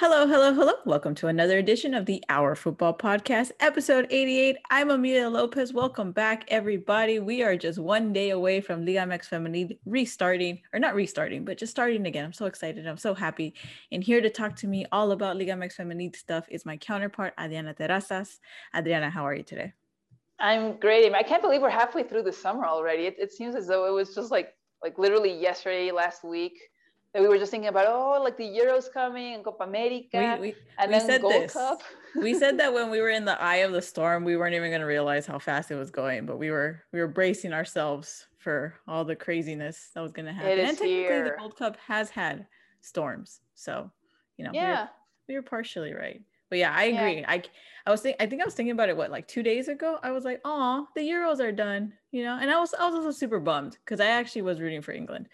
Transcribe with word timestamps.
Hello, 0.00 0.28
hello, 0.28 0.54
hello. 0.54 0.74
Welcome 0.86 1.16
to 1.16 1.26
another 1.26 1.58
edition 1.58 1.92
of 1.92 2.06
the 2.06 2.22
Our 2.28 2.54
Football 2.54 2.96
Podcast, 2.96 3.50
episode 3.58 4.06
88. 4.10 4.56
I'm 4.70 4.90
Amelia 4.90 5.28
Lopez. 5.28 5.72
Welcome 5.72 6.12
back, 6.12 6.44
everybody. 6.46 7.18
We 7.18 7.42
are 7.42 7.56
just 7.56 7.80
one 7.80 8.12
day 8.12 8.30
away 8.30 8.60
from 8.60 8.86
Liga 8.86 9.00
MX 9.00 9.28
Femenil 9.28 9.76
restarting, 9.86 10.60
or 10.72 10.78
not 10.78 10.94
restarting, 10.94 11.44
but 11.44 11.58
just 11.58 11.72
starting 11.72 12.06
again. 12.06 12.24
I'm 12.24 12.32
so 12.32 12.46
excited. 12.46 12.86
I'm 12.86 12.96
so 12.96 13.12
happy. 13.12 13.54
And 13.90 14.04
here 14.04 14.20
to 14.20 14.30
talk 14.30 14.54
to 14.58 14.68
me 14.68 14.86
all 14.92 15.10
about 15.10 15.36
Liga 15.36 15.54
MX 15.54 15.74
Femenil 15.74 16.14
stuff 16.14 16.44
is 16.48 16.64
my 16.64 16.76
counterpart, 16.76 17.34
Adriana 17.36 17.74
Terrazas. 17.74 18.38
Adriana, 18.76 19.10
how 19.10 19.26
are 19.26 19.34
you 19.34 19.42
today? 19.42 19.72
I'm 20.38 20.78
great. 20.78 21.12
I 21.12 21.24
can't 21.24 21.42
believe 21.42 21.60
we're 21.60 21.70
halfway 21.70 22.04
through 22.04 22.22
the 22.22 22.32
summer 22.32 22.66
already. 22.66 23.06
It, 23.06 23.16
it 23.18 23.32
seems 23.32 23.56
as 23.56 23.66
though 23.66 23.88
it 23.88 23.92
was 23.92 24.14
just 24.14 24.30
like 24.30 24.54
like 24.80 24.96
literally 24.96 25.36
yesterday, 25.36 25.90
last 25.90 26.22
week 26.22 26.56
we 27.20 27.28
were 27.28 27.38
just 27.38 27.50
thinking 27.50 27.68
about 27.68 27.86
oh 27.88 28.20
like 28.22 28.36
the 28.36 28.44
euros 28.44 28.92
coming 28.92 29.34
and 29.34 29.44
copa 29.44 29.64
america 29.64 30.38
we, 30.40 30.48
we, 30.48 30.54
and 30.78 30.90
we 30.90 30.98
then 30.98 31.06
said 31.06 31.20
Gold 31.20 31.34
this. 31.34 31.52
Cup. 31.52 31.82
we 32.16 32.34
said 32.34 32.58
that 32.58 32.72
when 32.72 32.90
we 32.94 33.00
were 33.00 33.10
in 33.10 33.24
the 33.24 33.40
eye 33.40 33.56
of 33.56 33.72
the 33.72 33.82
storm 33.82 34.24
we 34.24 34.36
weren't 34.36 34.54
even 34.54 34.70
going 34.70 34.80
to 34.80 34.86
realize 34.86 35.26
how 35.26 35.38
fast 35.38 35.70
it 35.70 35.76
was 35.76 35.90
going 35.90 36.26
but 36.26 36.38
we 36.38 36.50
were 36.50 36.82
we 36.92 37.00
were 37.00 37.08
bracing 37.08 37.52
ourselves 37.52 38.26
for 38.38 38.74
all 38.86 39.04
the 39.04 39.16
craziness 39.16 39.90
that 39.94 40.00
was 40.00 40.12
going 40.12 40.26
to 40.26 40.32
happen 40.32 40.50
and 40.50 40.60
technically 40.60 40.88
here. 40.88 41.24
the 41.24 41.36
gold 41.38 41.56
cup 41.56 41.76
has 41.86 42.10
had 42.10 42.46
storms 42.80 43.40
so 43.54 43.90
you 44.36 44.44
know 44.44 44.50
yeah 44.52 44.86
we 45.28 45.34
were, 45.34 45.40
we 45.40 45.42
were 45.42 45.42
partially 45.42 45.92
right 45.92 46.22
but 46.50 46.58
yeah 46.58 46.72
i 46.74 46.84
agree 46.84 47.20
yeah. 47.20 47.30
i 47.30 47.42
i 47.86 47.90
was 47.90 48.00
thinking 48.00 48.20
i 48.20 48.26
think 48.28 48.40
i 48.40 48.44
was 48.44 48.54
thinking 48.54 48.72
about 48.72 48.88
it 48.88 48.96
what 48.96 49.10
like 49.10 49.26
two 49.26 49.42
days 49.42 49.68
ago 49.68 49.98
i 50.02 50.10
was 50.10 50.24
like 50.24 50.40
oh 50.44 50.86
the 50.94 51.00
euros 51.00 51.40
are 51.40 51.52
done 51.52 51.92
you 52.12 52.22
know 52.22 52.38
and 52.40 52.50
i 52.50 52.58
was 52.58 52.72
i 52.74 52.86
was 52.86 52.94
also 52.94 53.10
super 53.10 53.40
bummed 53.40 53.76
because 53.84 54.00
i 54.00 54.06
actually 54.06 54.42
was 54.42 54.60
rooting 54.60 54.82
for 54.82 54.92
england 54.92 55.28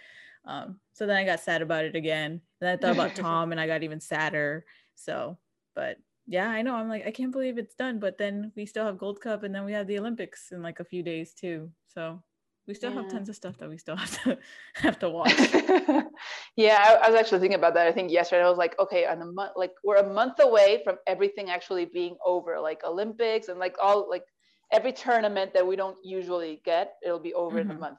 um, 0.47 0.81
so 0.93 1.07
then 1.07 1.17
I 1.17 1.25
got 1.25 1.41
sad 1.41 1.63
about 1.63 1.85
it 1.85 1.97
again. 1.97 2.41
And 2.61 2.71
I 2.71 2.77
thought 2.77 2.95
about 2.95 3.15
Tom 3.17 3.53
and 3.53 3.61
I 3.61 3.67
got 3.67 3.83
even 3.83 4.01
sadder. 4.01 4.65
So, 4.95 5.39
but 5.75 5.99
yeah, 6.27 6.49
I 6.49 6.63
know. 6.63 6.75
I'm 6.75 6.89
like, 6.89 7.07
I 7.07 7.11
can't 7.11 7.33
believe 7.33 7.59
it's 7.59 7.75
done. 7.75 7.99
But 7.99 8.19
then 8.19 8.53
we 8.57 8.67
still 8.67 8.87
have 8.87 8.99
Gold 8.99 9.21
Cup 9.21 9.43
and 9.43 9.55
then 9.55 9.65
we 9.65 9.73
have 9.73 9.87
the 9.87 9.99
Olympics 9.99 10.53
in 10.53 10.63
like 10.63 10.81
a 10.81 10.85
few 10.85 11.03
days 11.03 11.35
too. 11.35 11.71
So 11.89 12.23
we 12.67 12.75
still 12.75 12.93
yeah. 12.93 13.03
have 13.03 13.11
tons 13.11 13.29
of 13.29 13.37
stuff 13.37 13.59
that 13.59 13.69
we 13.69 13.79
still 13.79 13.97
have 14.05 14.23
to 14.23 14.39
have 14.75 14.99
to 15.01 15.11
watch. 15.11 15.35
yeah, 16.57 16.83
I, 16.83 17.07
I, 17.07 17.11
was 17.11 17.19
actually 17.19 17.41
thinking 17.41 17.59
about 17.59 17.75
that. 17.75 17.87
I 17.87 17.93
think 17.93 18.11
yesterday 18.11 18.43
I 18.43 18.49
was 18.49 18.59
like, 18.59 18.79
okay, 18.79 19.07
on 19.07 19.21
a 19.21 19.27
month, 19.27 19.53
like 19.57 19.73
we're 19.83 19.97
a 19.97 20.13
month 20.13 20.41
away 20.41 20.81
from 20.85 20.97
everything 21.07 21.51
actually 21.51 21.85
being 21.85 22.17
over, 22.25 22.59
like 22.61 22.83
Olympics 22.85 23.49
and 23.49 23.59
like 23.59 23.77
all 23.83 24.09
like 24.09 24.25
every 24.73 24.93
tournament 24.93 25.53
that 25.53 25.67
we 25.67 25.77
don't 25.77 25.99
usually 26.03 26.63
get, 26.65 26.95
it'll 27.05 27.19
be 27.19 27.35
over 27.35 27.61
mm-hmm. 27.61 27.71
in 27.71 27.77
a 27.77 27.81
month 27.81 27.99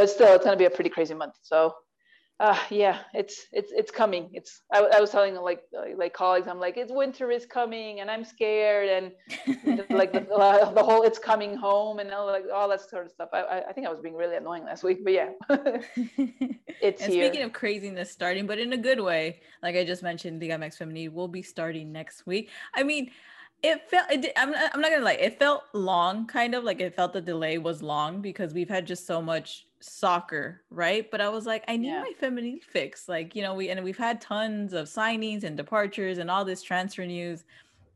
but 0.00 0.08
still, 0.08 0.34
it's 0.34 0.46
gonna 0.46 0.56
be 0.56 0.64
a 0.64 0.70
pretty 0.70 0.88
crazy 0.88 1.12
month. 1.12 1.34
So, 1.42 1.74
uh, 2.40 2.56
yeah, 2.70 3.00
it's 3.12 3.48
it's 3.52 3.70
it's 3.70 3.90
coming. 3.90 4.30
It's 4.32 4.62
I, 4.72 4.78
I 4.96 4.98
was 4.98 5.10
telling 5.10 5.34
like 5.34 5.60
like 5.94 6.14
colleagues, 6.14 6.48
I'm 6.48 6.58
like, 6.58 6.78
it's 6.78 6.90
winter 6.90 7.30
is 7.30 7.44
coming, 7.44 8.00
and 8.00 8.10
I'm 8.10 8.24
scared, 8.24 8.88
and 8.88 9.12
like 9.90 10.14
the, 10.14 10.20
the 10.74 10.82
whole 10.82 11.02
it's 11.02 11.18
coming 11.18 11.54
home, 11.54 11.98
and 11.98 12.10
all, 12.12 12.26
like 12.28 12.44
all 12.50 12.70
that 12.70 12.80
sort 12.88 13.04
of 13.04 13.12
stuff. 13.12 13.28
I 13.34 13.64
I 13.68 13.72
think 13.74 13.86
I 13.86 13.90
was 13.90 14.00
being 14.00 14.14
really 14.14 14.36
annoying 14.36 14.64
last 14.64 14.82
week, 14.84 15.04
but 15.04 15.12
yeah, 15.12 15.32
it's 16.80 17.02
and 17.02 17.12
here. 17.12 17.26
Speaking 17.26 17.42
of 17.42 17.52
craziness 17.52 18.10
starting, 18.10 18.46
but 18.46 18.58
in 18.58 18.72
a 18.72 18.78
good 18.78 19.00
way, 19.00 19.42
like 19.62 19.76
I 19.76 19.84
just 19.84 20.02
mentioned, 20.02 20.40
Liga 20.40 20.54
MX 20.54 20.78
Femenil 20.78 21.12
will 21.12 21.28
be 21.28 21.42
starting 21.42 21.92
next 21.92 22.26
week. 22.26 22.48
I 22.74 22.84
mean 22.84 23.10
it 23.62 23.90
felt 23.90 24.10
it, 24.10 24.32
I'm, 24.38 24.54
I'm 24.54 24.80
not 24.80 24.90
gonna 24.90 25.04
lie 25.04 25.20
it 25.20 25.38
felt 25.38 25.64
long 25.74 26.26
kind 26.26 26.54
of 26.54 26.64
like 26.64 26.80
it 26.80 26.94
felt 26.94 27.12
the 27.12 27.20
delay 27.20 27.58
was 27.58 27.82
long 27.82 28.22
because 28.22 28.54
we've 28.54 28.70
had 28.70 28.86
just 28.86 29.06
so 29.06 29.20
much 29.20 29.66
soccer 29.80 30.62
right 30.70 31.10
but 31.10 31.20
i 31.20 31.28
was 31.28 31.46
like 31.46 31.64
i 31.68 31.76
need 31.76 31.88
yeah. 31.88 32.02
my 32.02 32.12
feminine 32.18 32.60
fix 32.60 33.08
like 33.08 33.34
you 33.34 33.42
know 33.42 33.54
we 33.54 33.70
and 33.70 33.82
we've 33.82 33.96
had 33.96 34.20
tons 34.20 34.72
of 34.72 34.86
signings 34.86 35.44
and 35.44 35.56
departures 35.56 36.18
and 36.18 36.30
all 36.30 36.44
this 36.44 36.62
transfer 36.62 37.04
news 37.04 37.44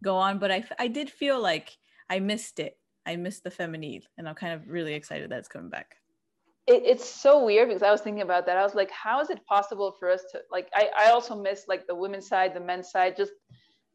go 0.02 0.16
on 0.16 0.38
but 0.38 0.50
i 0.50 0.64
i 0.78 0.88
did 0.88 1.10
feel 1.10 1.40
like 1.40 1.76
i 2.08 2.18
missed 2.18 2.58
it 2.58 2.78
i 3.06 3.16
missed 3.16 3.44
the 3.44 3.50
feminine 3.50 4.00
and 4.16 4.28
i'm 4.28 4.34
kind 4.34 4.54
of 4.54 4.68
really 4.68 4.94
excited 4.94 5.30
that 5.30 5.38
it's 5.38 5.48
coming 5.48 5.68
back 5.70 5.96
it, 6.66 6.82
it's 6.86 7.06
so 7.06 7.44
weird 7.44 7.68
because 7.68 7.82
i 7.82 7.90
was 7.90 8.00
thinking 8.00 8.22
about 8.22 8.46
that 8.46 8.56
i 8.56 8.62
was 8.62 8.74
like 8.74 8.90
how 8.90 9.20
is 9.20 9.28
it 9.28 9.44
possible 9.44 9.94
for 9.98 10.10
us 10.10 10.22
to 10.32 10.40
like 10.50 10.68
i 10.74 10.88
i 10.96 11.10
also 11.10 11.38
miss 11.38 11.64
like 11.68 11.86
the 11.86 11.94
women's 11.94 12.26
side 12.26 12.54
the 12.54 12.60
men's 12.60 12.90
side 12.90 13.14
just 13.16 13.32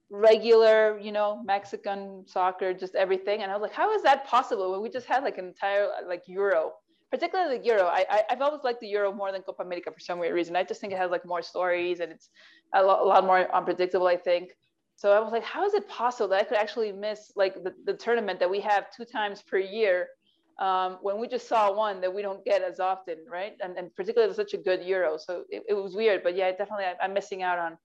regular, 0.09 0.97
you 0.99 1.11
know, 1.11 1.41
Mexican 1.45 2.23
soccer, 2.28 2.73
just 2.73 2.95
everything. 2.95 3.44
And 3.44 3.51
I 3.51 3.55
was 3.55 3.61
like, 3.61 3.73
how 3.73 3.94
is 3.94 4.03
that 4.03 4.25
possible 4.25 4.72
when 4.72 4.81
we 4.81 4.89
just 4.89 5.05
had 5.05 5.23
like 5.23 5.38
an 5.38 5.45
entire 5.45 5.88
like 6.07 6.23
Euro, 6.28 6.73
particularly 7.12 7.58
the 7.58 7.66
Euro. 7.66 7.86
I, 7.86 8.24
have 8.30 8.42
always 8.42 8.64
liked 8.64 8.81
the 8.81 8.88
Euro 8.88 9.12
more 9.12 9.31
than 9.31 9.42
Copa 9.42 9.64
America 9.64 9.92
for 9.92 10.00
some 10.00 10.20
weird 10.20 10.34
reason. 10.34 10.56
I 10.56 10.64
just 10.64 10.80
think 10.81 10.94
it 10.94 11.00
has 11.00 11.12
like 11.12 11.25
more 11.25 11.42
stories 11.42 12.00
and 12.00 12.12
it's 12.12 12.30
a 12.74 12.84
lot, 12.84 13.02
a 13.02 13.03
lot 13.03 13.25
more 13.25 13.53
unpredictable. 13.53 14.08
I 14.08 14.18
think. 14.18 14.52
So 14.96 15.14
I 15.14 15.20
was 15.22 15.31
like, 15.31 15.44
how 15.44 15.66
is 15.66 15.74
it 15.74 15.88
possible 15.88 16.28
that 16.30 16.42
I 16.42 16.44
could 16.44 16.58
actually 16.58 16.92
miss 16.92 17.31
like 17.36 17.56
the, 17.64 17.74
the 17.86 17.94
tournament 17.94 18.40
that 18.42 18.50
we 18.50 18.59
have 18.59 18.88
two 18.96 19.06
times 19.06 19.42
per 19.42 19.58
year 19.58 20.08
um, 20.59 20.97
when 21.02 21.20
we 21.20 21.28
just 21.28 21.47
saw 21.47 21.74
one 21.74 22.02
that 22.02 22.14
we 22.14 22.22
don't 22.22 22.44
get 22.44 22.62
as 22.62 22.81
often, 22.81 23.16
right? 23.31 23.53
And, 23.64 23.78
and 23.78 23.96
particularly 23.96 24.34
such 24.34 24.53
a 24.53 24.58
good 24.58 24.84
Euro. 24.84 25.18
So 25.18 25.46
it, 25.50 25.64
it 25.70 25.74
was 25.74 25.96
weird, 25.96 26.22
but 26.22 26.36
yeah, 26.36 26.52
definitely 26.52 26.86
I, 26.86 26.96
I'm 27.02 27.14
missing 27.14 27.44
out 27.44 27.58
on 27.58 27.78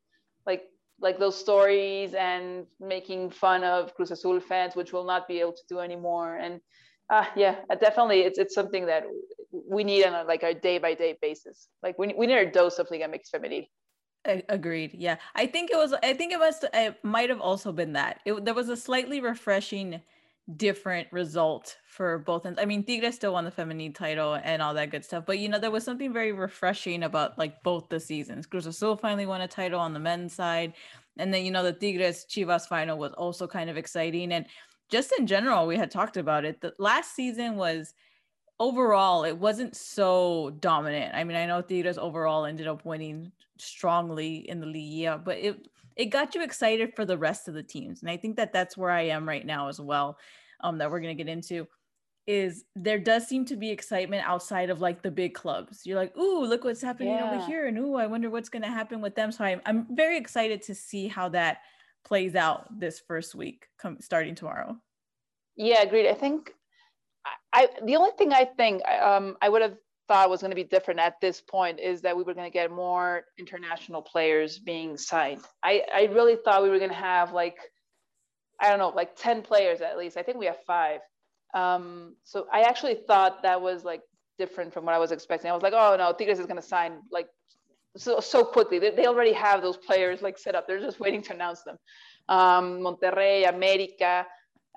like 0.45 0.65
like 1.01 1.19
those 1.19 1.39
stories 1.39 2.15
and 2.15 2.67
making 2.81 3.31
fun 3.31 3.65
of 3.65 3.95
Cruz 3.95 4.11
Azul 4.11 4.41
fans, 4.41 4.77
which 4.77 4.93
we'll 4.93 5.05
not 5.05 5.27
be 5.27 5.41
able 5.41 5.53
to 5.53 5.63
do 5.69 5.81
anymore. 5.81 6.37
And 6.37 6.61
uh, 7.11 7.25
yeah, 7.37 7.57
definitely, 7.81 8.21
it's 8.21 8.39
it's 8.39 8.55
something 8.55 8.87
that 8.87 9.05
we 9.53 9.85
need 9.85 10.05
on 10.05 10.15
a, 10.15 10.25
like 10.25 10.43
a 10.43 10.55
day 10.55 10.79
by 10.79 10.95
day 10.95 11.17
basis. 11.21 11.69
Like 11.83 11.99
we 11.99 12.15
we 12.17 12.27
need 12.27 12.39
a 12.39 12.51
dose 12.51 12.79
of 12.79 12.89
Liga 12.91 13.09
MX 13.09 13.31
Femenil. 13.35 13.67
Agreed. 14.49 14.95
Yeah, 14.95 15.17
I 15.35 15.47
think 15.47 15.71
it 15.71 15.77
was. 15.77 15.93
I 15.93 16.15
think 16.15 16.33
it 16.33 16.39
was. 16.39 16.65
It 16.73 16.97
might 17.05 17.29
have 17.29 17.41
also 17.41 17.73
been 17.73 17.93
that 17.93 18.21
it, 18.25 18.45
there 18.45 18.55
was 18.55 18.71
a 18.71 18.77
slightly 18.77 19.21
refreshing 19.21 20.01
different 20.57 21.09
result 21.11 21.77
for 21.87 22.19
both 22.19 22.47
ends. 22.47 22.59
I 22.61 22.65
mean, 22.65 22.85
Tigres 22.85 23.15
still 23.15 23.33
won 23.35 23.45
the 23.45 23.51
feminine 23.51 23.93
title 23.93 24.39
and 24.43 24.61
all 24.61 24.75
that 24.75 24.91
good 24.91 25.05
stuff, 25.05 25.25
but 25.27 25.39
you 25.39 25.49
know, 25.49 25.59
there 25.59 25.71
was 25.71 25.85
something 25.85 26.13
very 26.13 26.33
refreshing 26.33 27.03
about 27.03 27.39
like 27.39 27.63
both 27.63 27.89
the 27.89 28.01
seasons. 28.01 28.47
Cruz 28.47 28.67
Azul 28.67 28.97
finally 28.97 29.27
won 29.27 29.43
a 29.43 29.49
title 29.49 29.81
on 29.81 29.93
the 29.93 30.01
men's 30.01 30.35
side, 30.35 30.73
and 31.19 31.33
then 31.33 31.45
you 31.45 31.51
know 31.51 31.63
the 31.63 31.73
Tigres 31.73 32.25
Chivas 32.29 32.67
final 32.67 32.97
was 32.97 33.13
also 33.13 33.47
kind 33.47 33.69
of 33.69 33.77
exciting. 33.77 34.33
And 34.33 34.47
just 34.91 35.13
in 35.19 35.27
general, 35.27 35.67
we 35.67 35.77
had 35.77 35.91
talked 35.91 36.17
about 36.17 36.45
it. 36.45 36.61
The 36.61 36.75
last 36.79 37.15
season 37.15 37.57
was 37.57 37.95
overall 38.61 39.25
it 39.25 39.37
wasn't 39.37 39.77
so 39.77 40.51
dominant. 40.61 41.15
I 41.15 41.25
mean, 41.25 41.37
I 41.37 41.47
know 41.47 41.61
Tigres 41.61 41.99
overall 41.99 42.45
ended 42.45 42.67
up 42.67 42.85
winning 42.85 43.33
strongly 43.59 44.49
in 44.49 44.61
the 44.61 44.67
league, 44.67 45.25
but 45.25 45.39
it 45.39 45.69
it 45.97 46.07
got 46.07 46.35
you 46.35 46.43
excited 46.43 46.95
for 46.97 47.05
the 47.05 47.19
rest 47.19 47.47
of 47.47 47.55
the 47.55 47.63
teams. 47.63 48.03
And 48.03 48.11
I 48.11 48.17
think 48.17 48.37
that 48.37 48.53
that's 48.53 48.77
where 48.77 48.91
I 48.91 49.03
am 49.03 49.29
right 49.29 49.47
now 49.47 49.69
as 49.69 49.81
well, 49.81 50.19
um, 50.61 50.79
that 50.79 50.91
we're 50.91 51.01
going 51.01 51.17
to 51.17 51.23
get 51.25 51.33
into 51.33 51.69
is 52.27 52.65
there 52.75 52.99
does 52.99 53.27
seem 53.29 53.45
to 53.45 53.57
be 53.57 53.71
excitement 53.71 54.27
outside 54.27 54.71
of 54.71 54.81
like 54.81 55.03
the 55.03 55.11
big 55.11 55.35
clubs. 55.35 55.85
You're 55.85 55.99
like, 55.99 56.17
ooh, 56.17 56.45
look 56.45 56.65
what's 56.65 56.81
happening 56.81 57.13
yeah. 57.13 57.31
over 57.31 57.47
here. 57.47 57.67
And 57.67 57.79
ooh, 57.79 57.97
I 57.97 58.07
wonder 58.07 58.31
what's 58.31 58.49
going 58.49 58.63
to 58.63 58.69
happen 58.69 59.03
with 59.03 59.15
them. 59.15 59.31
So 59.31 59.45
I'm, 59.45 59.61
I'm 59.67 59.87
very 59.95 60.17
excited 60.17 60.63
to 60.63 60.75
see 60.75 61.07
how 61.07 61.29
that 61.31 61.59
plays 62.05 62.35
out 62.35 62.67
this 62.79 63.01
first 63.07 63.35
week 63.35 63.67
starting 64.01 64.35
tomorrow. 64.35 64.77
Yeah, 65.57 65.83
agreed. 65.83 66.09
I 66.09 66.15
think 66.15 66.53
I, 67.53 67.69
the 67.85 67.97
only 67.97 68.11
thing 68.19 68.33
I 68.33 68.45
think 68.45 68.83
um, 68.89 69.37
I 69.41 69.49
would 69.49 69.63
have 69.63 69.77
thought 70.09 70.29
was 70.29 70.41
going 70.41 70.51
to 70.51 70.57
be 70.57 70.65
different 70.65 71.01
at 71.01 71.21
this 71.21 71.41
point 71.41 71.81
is 71.81 72.03
that 72.03 72.17
we 72.17 72.23
were 72.23 72.35
going 72.35 72.51
to 72.51 72.53
get 72.53 72.71
more 72.71 73.25
international 73.39 74.03
players 74.03 74.59
being 74.59 74.97
signed. 74.97 75.41
I, 75.63 75.83
I 75.93 76.05
really 76.13 76.37
thought 76.37 76.63
we 76.63 76.69
were 76.69 76.79
going 76.79 76.91
to 76.91 76.97
have 76.97 77.33
like, 77.33 77.57
I 78.61 78.69
don't 78.69 78.79
know, 78.79 78.91
like 78.91 79.17
10 79.17 79.43
players 79.43 79.81
at 79.81 79.97
least. 79.97 80.17
I 80.17 80.23
think 80.23 80.39
we 80.39 80.47
have 80.47 80.59
five. 80.67 81.01
Um, 81.55 82.17
so 82.25 82.47
I 82.53 82.63
actually 82.63 82.97
thought 83.07 83.43
that 83.45 83.63
was 83.63 83.85
like 83.85 84.03
different 84.39 84.75
from 84.75 84.85
what 84.85 84.95
I 84.95 84.99
was 84.99 85.13
expecting. 85.13 85.51
I 85.51 85.55
was 85.55 85.63
like, 85.63 85.75
oh 85.75 85.97
no, 85.97 86.13
Tigres 86.13 86.41
is 86.41 86.47
going 86.47 86.61
to 86.61 86.67
sign 86.67 86.99
like 87.11 87.29
so, 87.97 88.21
so 88.21 88.45
quickly. 88.45 88.79
They, 88.79 88.91
they 88.91 89.07
already 89.07 89.33
have 89.33 89.63
those 89.63 89.77
players 89.77 90.23
like 90.23 90.39
set 90.39 90.55
up. 90.55 90.67
They're 90.67 90.81
just 90.81 91.01
waiting 91.01 91.23
to 91.23 91.35
announce 91.35 91.63
them. 91.63 91.77
Um, 92.29 92.81
Monterrey, 92.81 93.49
America. 93.49 94.27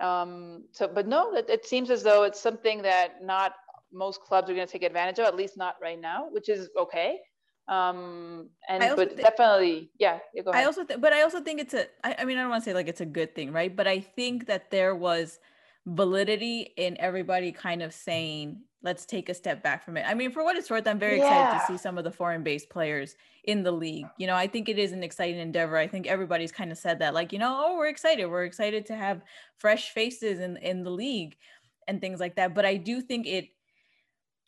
Um, 0.02 0.64
so, 0.72 0.88
but 0.88 1.08
no, 1.08 1.36
it, 1.36 1.50
it 1.50 1.66
seems 1.66 1.90
as 1.90 2.04
though 2.04 2.24
it's 2.24 2.40
something 2.40 2.81
that 2.84 3.24
not 3.24 3.54
most 3.92 4.22
clubs 4.22 4.50
are 4.50 4.54
going 4.54 4.68
to 4.68 4.72
take 4.72 4.84
advantage 4.84 5.19
of, 5.19 5.25
at 5.25 5.36
least 5.36 5.58
not 5.58 5.75
right 5.81 6.00
now, 6.00 6.28
which 6.30 6.50
is 6.50 6.69
okay. 6.78 7.19
Um, 7.68 8.50
and 8.69 8.96
but 8.96 9.18
definitely, 9.18 9.92
yeah. 10.00 10.19
yeah 10.34 10.44
I 10.54 10.64
also, 10.64 10.86
th- 10.86 11.02
but 11.02 11.12
I 11.12 11.24
also 11.24 11.42
think 11.42 11.60
it's 11.60 11.74
a. 11.74 11.88
I, 12.04 12.16
I 12.19 12.25
mean, 12.25 12.38
I 12.38 12.42
don't 12.42 12.50
want 12.50 12.64
to 12.64 12.69
say 12.69 12.74
like 12.74 12.88
it's 12.88 13.02
a 13.02 13.06
good 13.06 13.36
thing, 13.36 13.52
right? 13.52 13.75
But 13.75 13.88
I 13.88 14.00
think 14.00 14.48
that 14.48 14.72
there 14.72 14.96
was 14.96 15.40
validity 15.86 16.74
in 16.78 16.98
everybody 17.00 17.52
kind 17.52 17.81
of 17.81 17.94
saying, 17.94 18.62
let's 18.84 19.06
take 19.06 19.30
a 19.30 19.34
step 19.34 19.64
back 19.64 19.84
from 19.84 19.98
it. 19.98 20.06
I 20.08 20.14
mean, 20.14 20.32
for 20.32 20.44
what 20.44 20.56
it's 20.56 20.70
worth, 20.70 20.88
I'm 20.88 21.00
very 21.00 21.18
yeah. 21.18 21.56
excited 21.56 21.60
to 21.60 21.74
see 21.74 21.82
some 21.82 21.98
of 21.98 22.04
the 22.04 22.12
foreign 22.12 22.44
based 22.44 22.70
players 22.70 23.16
in 23.44 23.64
the 23.64 23.72
league. 23.72 24.06
You 24.18 24.28
know, 24.28 24.36
I 24.36 24.48
think 24.48 24.70
it 24.70 24.78
is 24.78 24.92
an 24.92 25.04
exciting 25.04 25.40
endeavor. 25.40 25.78
I 25.78 25.88
think 25.88 26.08
everybody's 26.08 26.52
kind 26.52 26.72
of 26.72 26.78
said 26.78 27.00
that, 27.00 27.14
like, 27.14 27.34
you 27.34 27.40
know, 27.40 27.56
oh, 27.66 27.78
we're 27.78 27.88
excited. 27.88 28.26
We're 28.26 28.46
excited 28.46 28.86
to 28.88 28.96
have 28.96 29.22
fresh 29.58 29.92
faces 29.92 30.40
in 30.40 30.58
in 30.58 30.84
the 30.84 30.92
league 30.92 31.36
and 31.88 32.00
things 32.00 32.20
like 32.20 32.36
that. 32.36 32.54
But 32.54 32.66
I 32.66 32.78
do 32.78 33.02
think 33.02 33.26
it 33.26 33.50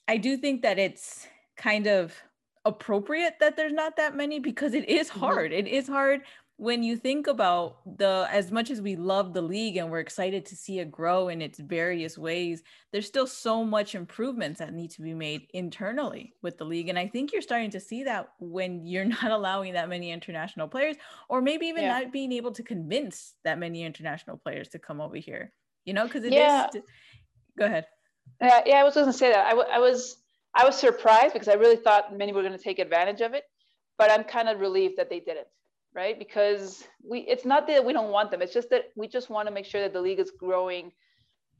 I 0.07 0.17
do 0.17 0.37
think 0.37 0.61
that 0.61 0.79
it's 0.79 1.27
kind 1.57 1.87
of 1.87 2.15
appropriate 2.65 3.35
that 3.39 3.55
there's 3.55 3.73
not 3.73 3.95
that 3.97 4.15
many 4.15 4.39
because 4.39 4.73
it 4.73 4.87
is 4.89 5.09
mm-hmm. 5.09 5.19
hard. 5.19 5.53
It 5.53 5.67
is 5.67 5.87
hard 5.87 6.21
when 6.59 6.83
you 6.83 6.97
think 6.97 7.27
about 7.27 7.77
the 7.97 8.27
as 8.29 8.51
much 8.51 8.69
as 8.69 8.81
we 8.81 8.97
love 8.97 9.33
the 9.33 9.41
league 9.41 9.77
and 9.77 9.89
we're 9.89 9.99
excited 9.99 10.45
to 10.45 10.57
see 10.57 10.79
it 10.79 10.91
grow 10.91 11.29
in 11.29 11.41
its 11.41 11.57
various 11.57 12.17
ways 12.17 12.61
there's 12.91 13.07
still 13.07 13.25
so 13.25 13.63
much 13.63 13.95
improvements 13.95 14.59
that 14.59 14.73
need 14.73 14.91
to 14.91 15.01
be 15.01 15.13
made 15.13 15.47
internally 15.53 16.33
with 16.41 16.57
the 16.57 16.65
league 16.65 16.89
and 16.89 16.99
i 16.99 17.07
think 17.07 17.31
you're 17.31 17.41
starting 17.41 17.71
to 17.71 17.79
see 17.79 18.03
that 18.03 18.27
when 18.39 18.85
you're 18.85 19.05
not 19.21 19.31
allowing 19.31 19.71
that 19.71 19.87
many 19.87 20.11
international 20.11 20.67
players 20.67 20.97
or 21.29 21.41
maybe 21.41 21.65
even 21.65 21.83
yeah. 21.83 21.99
not 21.99 22.11
being 22.11 22.33
able 22.33 22.51
to 22.51 22.61
convince 22.61 23.35
that 23.45 23.57
many 23.57 23.83
international 23.83 24.35
players 24.35 24.67
to 24.67 24.77
come 24.77 24.99
over 24.99 25.15
here 25.15 25.53
you 25.85 25.93
know 25.93 26.03
because 26.03 26.25
it 26.25 26.33
yeah. 26.33 26.67
is. 26.75 26.81
go 27.57 27.65
ahead 27.65 27.85
uh, 28.41 28.61
yeah 28.65 28.81
i 28.81 28.83
was 28.83 28.95
going 28.95 29.05
to 29.05 29.13
say 29.13 29.31
that 29.31 29.45
I, 29.45 29.51
w- 29.51 29.69
I 29.71 29.79
was 29.79 30.17
i 30.53 30.65
was 30.65 30.75
surprised 30.75 31.31
because 31.31 31.47
i 31.47 31.53
really 31.53 31.77
thought 31.77 32.17
many 32.17 32.33
were 32.33 32.43
going 32.43 32.57
to 32.57 32.61
take 32.61 32.79
advantage 32.79 33.21
of 33.21 33.33
it 33.33 33.45
but 33.97 34.11
i'm 34.11 34.25
kind 34.25 34.49
of 34.49 34.59
relieved 34.59 34.97
that 34.97 35.09
they 35.09 35.21
didn't 35.21 35.47
right? 35.93 36.17
Because 36.17 36.83
we 37.03 37.19
it's 37.21 37.45
not 37.45 37.67
that 37.67 37.83
we 37.83 37.93
don't 37.93 38.11
want 38.11 38.31
them. 38.31 38.41
It's 38.41 38.53
just 38.53 38.69
that 38.69 38.85
we 38.95 39.07
just 39.07 39.29
want 39.29 39.47
to 39.47 39.53
make 39.53 39.65
sure 39.65 39.81
that 39.81 39.93
the 39.93 40.01
league 40.01 40.19
is 40.19 40.31
growing 40.31 40.91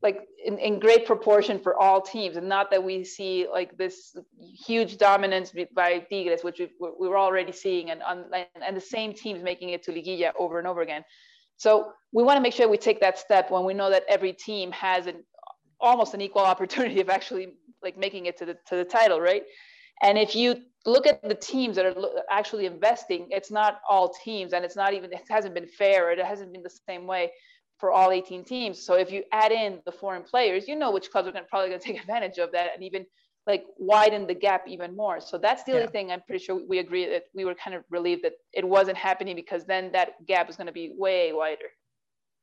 like 0.02 0.28
in, 0.46 0.58
in 0.60 0.80
great 0.80 1.06
proportion 1.06 1.60
for 1.60 1.78
all 1.78 2.02
teams 2.02 2.38
and 2.38 2.48
not 2.48 2.72
that 2.72 2.82
we 2.82 3.04
see 3.04 3.48
like 3.52 3.78
this 3.78 4.16
huge 4.40 4.98
dominance 4.98 5.54
by 5.76 6.00
Tigres, 6.00 6.44
which 6.44 6.60
we, 6.60 6.70
we 7.00 7.08
were 7.10 7.18
already 7.18 7.52
seeing 7.52 7.90
and, 7.90 8.02
and 8.66 8.78
the 8.78 8.82
same 8.82 9.14
teams 9.14 9.44
making 9.44 9.70
it 9.70 9.84
to 9.84 9.92
Liguilla 9.92 10.32
over 10.40 10.58
and 10.58 10.68
over 10.68 10.82
again. 10.82 11.04
So 11.58 11.92
we 12.14 12.24
want 12.24 12.38
to 12.38 12.42
make 12.42 12.54
sure 12.54 12.70
we 12.70 12.78
take 12.78 13.02
that 13.02 13.20
step 13.20 13.52
when 13.52 13.66
we 13.66 13.74
know 13.74 13.90
that 13.90 14.04
every 14.08 14.32
team 14.32 14.72
has 14.72 15.08
an 15.08 15.24
almost 15.82 16.14
an 16.14 16.22
equal 16.22 16.42
opportunity 16.54 17.02
of 17.02 17.10
actually 17.10 17.54
like 17.84 17.98
making 17.98 18.26
it 18.26 18.38
to 18.38 18.46
the 18.46 18.58
to 18.68 18.78
the 18.78 18.86
title, 18.86 19.20
right? 19.20 19.44
And 20.02 20.18
if 20.18 20.34
you 20.34 20.62
look 20.86 21.06
at 21.08 21.22
the 21.28 21.36
teams 21.36 21.76
that 21.76 21.86
are 21.86 21.96
actually 22.32 22.66
investing, 22.66 23.28
it's 23.30 23.52
not 23.52 23.82
all 23.90 24.14
teams, 24.24 24.54
and 24.54 24.64
it's 24.64 24.76
not 24.76 24.94
even 24.94 25.12
it 25.12 25.22
hasn't 25.30 25.54
been 25.54 25.68
fair. 25.68 26.12
It 26.12 26.24
hasn't 26.24 26.54
been 26.54 26.64
the 26.64 26.70
same 26.88 27.06
way 27.06 27.32
for 27.78 27.92
all 27.92 28.12
18 28.12 28.44
teams. 28.44 28.84
So 28.84 28.96
if 28.96 29.12
you 29.12 29.24
add 29.32 29.52
in 29.52 29.80
the 29.86 29.92
foreign 29.92 30.24
players, 30.24 30.68
you 30.68 30.76
know 30.76 30.92
which 30.92 31.12
clubs 31.12 31.28
are 31.28 31.32
gonna, 31.32 31.46
probably 31.50 31.70
going 31.70 31.80
to 31.82 31.86
take 31.86 32.00
advantage 32.00 32.38
of 32.38 32.52
that 32.52 32.72
and 32.74 32.84
even 32.84 33.06
like 33.48 33.64
widen 33.78 34.28
the 34.28 34.34
gap 34.34 34.68
even 34.68 34.96
more. 34.96 35.20
So 35.20 35.38
that's 35.38 35.64
the 35.64 35.72
yeah. 35.72 35.78
only 35.80 35.92
thing 35.92 36.12
I'm 36.12 36.22
pretty 36.22 36.44
sure 36.44 36.62
we 36.68 36.80
agree 36.80 37.10
that 37.10 37.24
we 37.34 37.46
were 37.46 37.56
kind 37.56 37.76
of 37.76 37.84
relieved 37.90 38.24
that 38.24 38.34
it 38.54 38.68
wasn't 38.68 38.98
happening 38.98 39.36
because 39.36 39.66
then 39.66 39.92
that 39.94 40.26
gap 40.28 40.50
is 40.50 40.56
going 40.56 40.68
to 40.68 40.74
be 40.74 40.94
way 40.96 41.32
wider. 41.34 41.70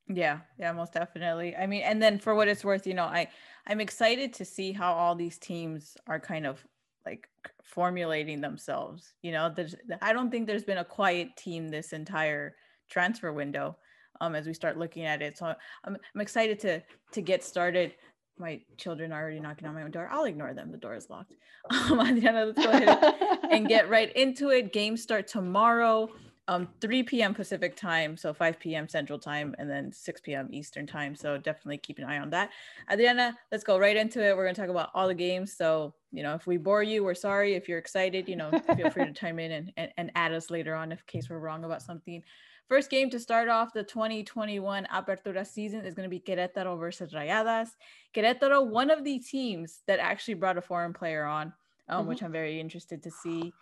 Yeah, 0.09 0.39
yeah, 0.57 0.71
most 0.71 0.93
definitely. 0.93 1.55
I 1.55 1.67
mean, 1.67 1.81
and 1.81 2.01
then 2.01 2.17
for 2.17 2.33
what 2.33 2.47
it's 2.47 2.63
worth, 2.63 2.87
you 2.87 2.93
know, 2.93 3.03
I 3.03 3.27
I'm 3.67 3.81
excited 3.81 4.33
to 4.33 4.45
see 4.45 4.71
how 4.71 4.93
all 4.93 5.15
these 5.15 5.37
teams 5.37 5.97
are 6.07 6.19
kind 6.19 6.45
of 6.45 6.65
like 7.05 7.29
formulating 7.63 8.41
themselves. 8.41 9.13
You 9.21 9.31
know, 9.31 9.51
there's 9.53 9.75
I 10.01 10.13
don't 10.13 10.31
think 10.31 10.47
there's 10.47 10.63
been 10.63 10.79
a 10.79 10.85
quiet 10.85 11.35
team 11.37 11.69
this 11.69 11.93
entire 11.93 12.55
transfer 12.89 13.33
window 13.33 13.77
um, 14.21 14.35
as 14.35 14.47
we 14.47 14.53
start 14.53 14.77
looking 14.77 15.05
at 15.05 15.21
it. 15.21 15.37
So 15.37 15.45
I'm, 15.45 15.97
I'm 16.15 16.21
excited 16.21 16.59
to 16.61 16.81
to 17.13 17.21
get 17.21 17.43
started. 17.43 17.95
My 18.39 18.61
children 18.77 19.11
are 19.11 19.21
already 19.21 19.39
knocking 19.39 19.67
on 19.67 19.73
my 19.73 19.81
own 19.81 19.91
door. 19.91 20.07
I'll 20.11 20.25
ignore 20.25 20.53
them. 20.53 20.71
The 20.71 20.77
door 20.77 20.95
is 20.95 21.09
locked. 21.09 21.33
Um, 21.69 21.99
Adriana, 21.99 22.45
let's 22.45 22.63
go 22.63 22.71
ahead 22.71 23.41
and 23.51 23.67
get 23.67 23.89
right 23.89 24.15
into 24.15 24.51
it. 24.51 24.71
Games 24.71 25.01
start 25.03 25.27
tomorrow 25.27 26.09
um 26.47 26.67
3 26.79 27.03
p.m 27.03 27.33
pacific 27.33 27.75
time 27.75 28.15
so 28.15 28.33
5 28.33 28.59
p.m 28.59 28.87
central 28.87 29.19
time 29.19 29.53
and 29.57 29.69
then 29.69 29.91
6 29.91 30.21
p.m 30.21 30.47
eastern 30.51 30.87
time 30.87 31.15
so 31.15 31.37
definitely 31.37 31.77
keep 31.77 31.97
an 31.97 32.05
eye 32.05 32.19
on 32.19 32.29
that. 32.31 32.51
Adriana 32.91 33.37
let's 33.51 33.63
go 33.63 33.77
right 33.77 33.97
into 33.97 34.25
it. 34.25 34.35
We're 34.35 34.45
going 34.45 34.55
to 34.55 34.61
talk 34.61 34.69
about 34.69 34.89
all 34.93 35.07
the 35.07 35.13
games 35.13 35.53
so 35.55 35.93
you 36.11 36.23
know 36.23 36.35
if 36.35 36.47
we 36.47 36.57
bore 36.57 36.83
you 36.83 37.03
we're 37.03 37.15
sorry. 37.15 37.55
If 37.55 37.67
you're 37.67 37.79
excited 37.79 38.27
you 38.29 38.35
know 38.35 38.51
feel 38.75 38.89
free 38.89 39.05
to 39.05 39.13
chime 39.19 39.39
in 39.39 39.51
and, 39.51 39.73
and, 39.77 39.91
and 39.97 40.11
add 40.15 40.33
us 40.33 40.49
later 40.49 40.73
on 40.75 40.91
if 40.91 41.05
case 41.05 41.29
we're 41.29 41.39
wrong 41.39 41.63
about 41.63 41.81
something. 41.81 42.23
First 42.69 42.89
game 42.89 43.09
to 43.11 43.19
start 43.19 43.47
off 43.47 43.73
the 43.73 43.83
2021 43.83 44.87
apertura 44.93 45.47
season 45.47 45.85
is 45.85 45.93
going 45.93 46.03
to 46.03 46.09
be 46.09 46.19
querétaro 46.19 46.77
versus 46.77 47.13
rayadas. 47.13 47.69
Querétaro 48.13 48.67
one 48.67 48.89
of 48.89 49.05
the 49.05 49.19
teams 49.19 49.83
that 49.87 49.99
actually 49.99 50.33
brought 50.33 50.57
a 50.57 50.61
foreign 50.61 50.93
player 50.93 51.23
on 51.23 51.53
um, 51.89 51.99
mm-hmm. 51.99 52.09
which 52.09 52.23
i'm 52.23 52.31
very 52.31 52.59
interested 52.59 53.01
to 53.03 53.11
see 53.11 53.53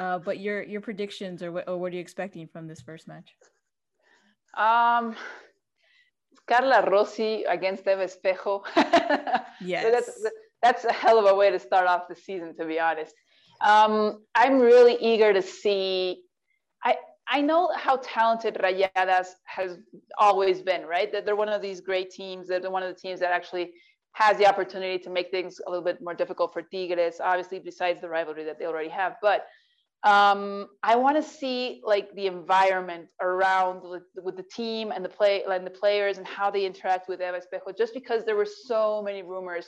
uh, 0.00 0.18
but 0.18 0.40
your 0.40 0.62
your 0.62 0.80
predictions 0.80 1.42
or 1.42 1.52
what, 1.52 1.68
or 1.68 1.76
what 1.76 1.92
are 1.92 1.96
you 1.96 2.00
expecting 2.00 2.48
from 2.48 2.66
this 2.66 2.80
first 2.80 3.06
match? 3.06 3.36
Um, 4.56 5.14
Carla 6.48 6.90
Rossi 6.90 7.44
against 7.44 7.86
Eva 7.86 8.06
Espejo. 8.06 8.62
yes. 9.60 9.84
that's, 9.92 10.26
that's 10.62 10.84
a 10.84 10.92
hell 10.92 11.18
of 11.18 11.26
a 11.26 11.34
way 11.34 11.50
to 11.50 11.58
start 11.58 11.86
off 11.86 12.08
the 12.08 12.16
season, 12.16 12.56
to 12.56 12.64
be 12.64 12.80
honest. 12.80 13.14
Um, 13.60 14.24
I'm 14.34 14.58
really 14.58 14.96
eager 15.00 15.32
to 15.34 15.42
see. 15.42 16.22
I 16.82 16.96
I 17.28 17.42
know 17.42 17.70
how 17.76 18.00
talented 18.02 18.54
Rayadas 18.54 19.28
has 19.44 19.78
always 20.18 20.62
been, 20.62 20.86
right? 20.86 21.12
That 21.12 21.26
they're 21.26 21.36
one 21.36 21.50
of 21.50 21.60
these 21.60 21.82
great 21.82 22.10
teams. 22.10 22.48
They're 22.48 22.70
one 22.70 22.82
of 22.82 22.88
the 22.88 23.00
teams 23.00 23.20
that 23.20 23.32
actually 23.32 23.72
has 24.12 24.36
the 24.38 24.46
opportunity 24.46 24.98
to 24.98 25.10
make 25.10 25.30
things 25.30 25.60
a 25.66 25.70
little 25.70 25.84
bit 25.84 26.02
more 26.02 26.14
difficult 26.14 26.52
for 26.52 26.62
Tigres, 26.62 27.20
obviously, 27.22 27.60
besides 27.60 28.00
the 28.00 28.08
rivalry 28.08 28.44
that 28.44 28.58
they 28.58 28.64
already 28.64 28.88
have. 28.88 29.16
But 29.22 29.46
um, 30.02 30.68
I 30.82 30.96
want 30.96 31.16
to 31.16 31.22
see 31.22 31.82
like 31.84 32.14
the 32.14 32.26
environment 32.26 33.08
around 33.20 33.82
with, 33.82 34.04
with, 34.22 34.36
the 34.36 34.42
team 34.42 34.92
and 34.92 35.04
the 35.04 35.10
play 35.10 35.42
and 35.50 35.66
the 35.66 35.70
players 35.70 36.16
and 36.16 36.26
how 36.26 36.50
they 36.50 36.64
interact 36.64 37.06
with 37.06 37.20
Eva 37.20 37.38
Espejo, 37.40 37.76
just 37.76 37.92
because 37.92 38.24
there 38.24 38.36
were 38.36 38.46
so 38.46 39.02
many 39.02 39.22
rumors 39.22 39.66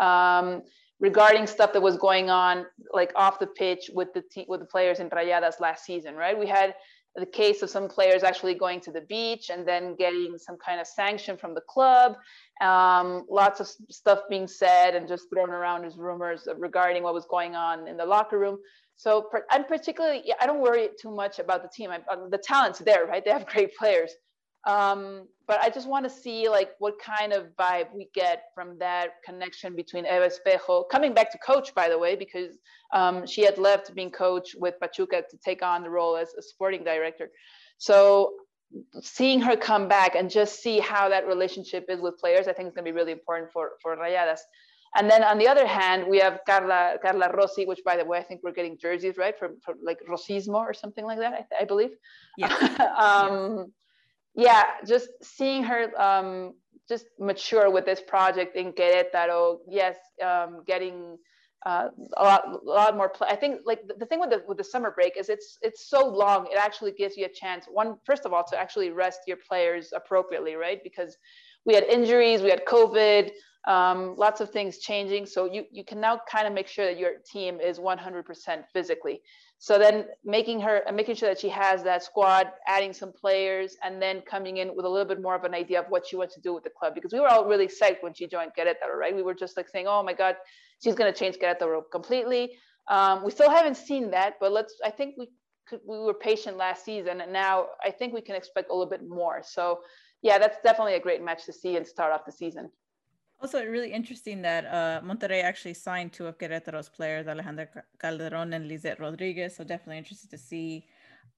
um, 0.00 0.62
regarding 1.00 1.48
stuff 1.48 1.72
that 1.72 1.82
was 1.82 1.96
going 1.96 2.30
on 2.30 2.64
like 2.92 3.12
off 3.16 3.40
the 3.40 3.46
pitch 3.48 3.90
with 3.92 4.12
the 4.14 4.22
te- 4.30 4.46
with 4.48 4.60
the 4.60 4.66
players 4.66 5.00
in 5.00 5.10
Rayadas 5.10 5.58
last 5.58 5.84
season, 5.84 6.14
right? 6.14 6.38
We 6.38 6.46
had 6.46 6.76
the 7.14 7.26
case 7.26 7.62
of 7.62 7.68
some 7.68 7.88
players 7.88 8.22
actually 8.22 8.54
going 8.54 8.80
to 8.80 8.90
the 8.90 9.02
beach 9.02 9.50
and 9.50 9.66
then 9.66 9.94
getting 9.96 10.36
some 10.38 10.56
kind 10.64 10.80
of 10.80 10.86
sanction 10.86 11.36
from 11.36 11.54
the 11.54 11.60
club. 11.68 12.14
Um, 12.62 13.26
lots 13.28 13.60
of 13.60 13.68
stuff 13.90 14.20
being 14.30 14.46
said 14.46 14.94
and 14.94 15.06
just 15.06 15.28
thrown 15.32 15.50
around 15.50 15.84
as 15.84 15.96
rumors 15.96 16.48
regarding 16.56 17.02
what 17.02 17.12
was 17.12 17.26
going 17.26 17.54
on 17.54 17.86
in 17.86 17.96
the 17.96 18.06
locker 18.06 18.38
room. 18.38 18.58
So 18.96 19.28
I'm 19.50 19.64
particularly, 19.64 20.32
I 20.40 20.46
don't 20.46 20.60
worry 20.60 20.88
too 21.00 21.10
much 21.10 21.38
about 21.38 21.62
the 21.62 21.68
team. 21.68 21.90
I, 21.90 22.00
uh, 22.10 22.28
the 22.30 22.38
talent's 22.38 22.78
there, 22.78 23.06
right? 23.06 23.24
They 23.24 23.30
have 23.30 23.46
great 23.46 23.76
players. 23.76 24.12
Um, 24.66 25.26
but 25.46 25.60
I 25.60 25.70
just 25.70 25.88
want 25.88 26.04
to 26.04 26.10
see 26.10 26.48
like 26.48 26.70
what 26.78 26.94
kind 27.00 27.32
of 27.32 27.48
vibe 27.58 27.92
we 27.94 28.08
get 28.14 28.44
from 28.54 28.78
that 28.78 29.14
connection 29.24 29.74
between 29.74 30.06
Eva 30.06 30.30
Espejo, 30.30 30.88
coming 30.88 31.14
back 31.14 31.32
to 31.32 31.38
coach, 31.38 31.74
by 31.74 31.88
the 31.88 31.98
way, 31.98 32.14
because 32.14 32.58
um, 32.92 33.26
she 33.26 33.42
had 33.42 33.58
left 33.58 33.94
being 33.94 34.10
coach 34.10 34.54
with 34.56 34.74
Pachuca 34.80 35.22
to 35.28 35.36
take 35.44 35.62
on 35.62 35.82
the 35.82 35.90
role 35.90 36.16
as 36.16 36.32
a 36.34 36.42
sporting 36.42 36.84
director. 36.84 37.30
So 37.78 38.34
seeing 39.00 39.40
her 39.40 39.56
come 39.56 39.88
back 39.88 40.14
and 40.14 40.30
just 40.30 40.62
see 40.62 40.78
how 40.78 41.08
that 41.08 41.26
relationship 41.26 41.86
is 41.88 42.00
with 42.00 42.18
players, 42.18 42.46
I 42.48 42.52
think 42.52 42.68
is 42.68 42.74
going 42.74 42.84
to 42.84 42.92
be 42.92 42.96
really 42.96 43.12
important 43.12 43.52
for, 43.52 43.72
for 43.82 43.96
Rayadas. 43.96 44.40
And 44.94 45.10
then 45.10 45.24
on 45.24 45.38
the 45.38 45.48
other 45.48 45.66
hand, 45.66 46.06
we 46.06 46.18
have 46.18 46.40
Carla 46.46 46.96
Carla 47.00 47.30
Rossi, 47.32 47.64
which 47.64 47.80
by 47.84 47.96
the 47.96 48.04
way, 48.04 48.18
I 48.18 48.22
think 48.22 48.42
we're 48.42 48.52
getting 48.52 48.76
jerseys 48.78 49.16
right 49.16 49.38
from, 49.38 49.58
from 49.64 49.78
like 49.82 49.98
Rosismo 50.08 50.56
or 50.56 50.74
something 50.74 51.04
like 51.04 51.18
that. 51.18 51.32
I, 51.32 51.62
I 51.62 51.64
believe. 51.64 51.92
Yeah. 52.36 52.54
um, 52.98 53.72
yeah. 54.34 54.64
Just 54.86 55.08
seeing 55.22 55.62
her 55.64 56.00
um, 56.00 56.54
just 56.88 57.06
mature 57.18 57.70
with 57.70 57.84
this 57.84 58.00
project 58.00 58.56
in 58.56 58.72
Querétaro. 58.72 59.58
Yes, 59.68 59.96
um, 60.24 60.62
getting 60.66 61.16
uh, 61.64 61.88
a 62.16 62.24
lot, 62.24 62.44
a 62.46 62.68
lot 62.68 62.96
more. 62.96 63.12
I 63.20 63.36
think 63.36 63.60
like 63.64 63.86
the, 63.86 63.94
the, 63.94 64.06
thing 64.06 64.20
with 64.20 64.30
the 64.30 64.42
with 64.48 64.58
the 64.58 64.64
summer 64.64 64.90
break 64.90 65.16
is 65.16 65.28
it's 65.28 65.58
it's 65.62 65.88
so 65.88 66.06
long. 66.06 66.46
It 66.50 66.58
actually 66.58 66.92
gives 66.92 67.16
you 67.16 67.26
a 67.26 67.28
chance. 67.28 67.66
One, 67.70 67.96
first 68.04 68.24
of 68.26 68.32
all, 68.32 68.44
to 68.44 68.58
actually 68.58 68.90
rest 68.90 69.20
your 69.26 69.38
players 69.48 69.92
appropriately, 69.94 70.54
right? 70.54 70.80
Because 70.82 71.16
we 71.64 71.74
had 71.74 71.84
injuries, 71.84 72.42
we 72.42 72.50
had 72.50 72.64
COVID 72.64 73.30
um, 73.66 74.16
lots 74.16 74.40
of 74.40 74.50
things 74.50 74.78
changing. 74.78 75.26
So 75.26 75.50
you, 75.52 75.64
you 75.70 75.84
can 75.84 76.00
now 76.00 76.20
kind 76.30 76.46
of 76.46 76.52
make 76.52 76.66
sure 76.66 76.84
that 76.84 76.98
your 76.98 77.12
team 77.30 77.60
is 77.60 77.78
100% 77.78 78.64
physically. 78.72 79.22
So 79.58 79.78
then 79.78 80.06
making 80.24 80.60
her, 80.60 80.82
making 80.92 81.14
sure 81.14 81.28
that 81.28 81.38
she 81.38 81.48
has 81.50 81.84
that 81.84 82.02
squad, 82.02 82.48
adding 82.66 82.92
some 82.92 83.12
players, 83.12 83.76
and 83.84 84.02
then 84.02 84.20
coming 84.22 84.56
in 84.56 84.74
with 84.74 84.84
a 84.84 84.88
little 84.88 85.06
bit 85.06 85.22
more 85.22 85.36
of 85.36 85.44
an 85.44 85.54
idea 85.54 85.80
of 85.80 85.86
what 85.88 86.04
she 86.06 86.16
wants 86.16 86.34
to 86.34 86.40
do 86.40 86.52
with 86.52 86.64
the 86.64 86.70
club. 86.70 86.94
Because 86.94 87.12
we 87.12 87.20
were 87.20 87.28
all 87.28 87.46
really 87.46 87.68
psyched 87.68 88.02
when 88.02 88.12
she 88.12 88.26
joined 88.26 88.50
Querétaro, 88.58 88.96
right? 88.98 89.14
We 89.14 89.22
were 89.22 89.34
just 89.34 89.56
like 89.56 89.68
saying, 89.68 89.86
oh 89.86 90.02
my 90.02 90.14
God, 90.14 90.34
she's 90.82 90.96
going 90.96 91.12
to 91.12 91.16
change 91.16 91.36
Querétaro 91.36 91.82
completely. 91.92 92.56
Um, 92.88 93.24
we 93.24 93.30
still 93.30 93.50
haven't 93.50 93.76
seen 93.76 94.10
that, 94.10 94.34
but 94.40 94.50
let's, 94.50 94.74
I 94.84 94.90
think 94.90 95.14
we 95.16 95.28
could, 95.68 95.80
we 95.86 95.98
were 95.98 96.14
patient 96.14 96.56
last 96.56 96.84
season 96.84 97.20
and 97.20 97.32
now 97.32 97.66
I 97.84 97.90
think 97.92 98.12
we 98.12 98.20
can 98.20 98.34
expect 98.34 98.70
a 98.70 98.74
little 98.74 98.90
bit 98.90 99.08
more. 99.08 99.42
So 99.44 99.80
yeah, 100.22 100.38
that's 100.38 100.58
definitely 100.64 100.94
a 100.94 101.00
great 101.00 101.22
match 101.22 101.44
to 101.46 101.52
see 101.52 101.76
and 101.76 101.86
start 101.86 102.12
off 102.12 102.24
the 102.24 102.32
season. 102.32 102.70
Also, 103.42 103.64
really 103.64 103.92
interesting 103.92 104.40
that 104.42 104.64
uh, 104.66 105.00
Monterrey 105.04 105.42
actually 105.42 105.74
signed 105.74 106.12
two 106.12 106.28
of 106.28 106.38
Querétaro's 106.38 106.88
players, 106.88 107.26
Alejandra 107.26 107.66
Calderon 108.00 108.52
and 108.52 108.68
Lizette 108.68 109.00
Rodriguez. 109.00 109.56
So 109.56 109.64
definitely 109.64 109.98
interested 109.98 110.30
to 110.30 110.38
see 110.38 110.86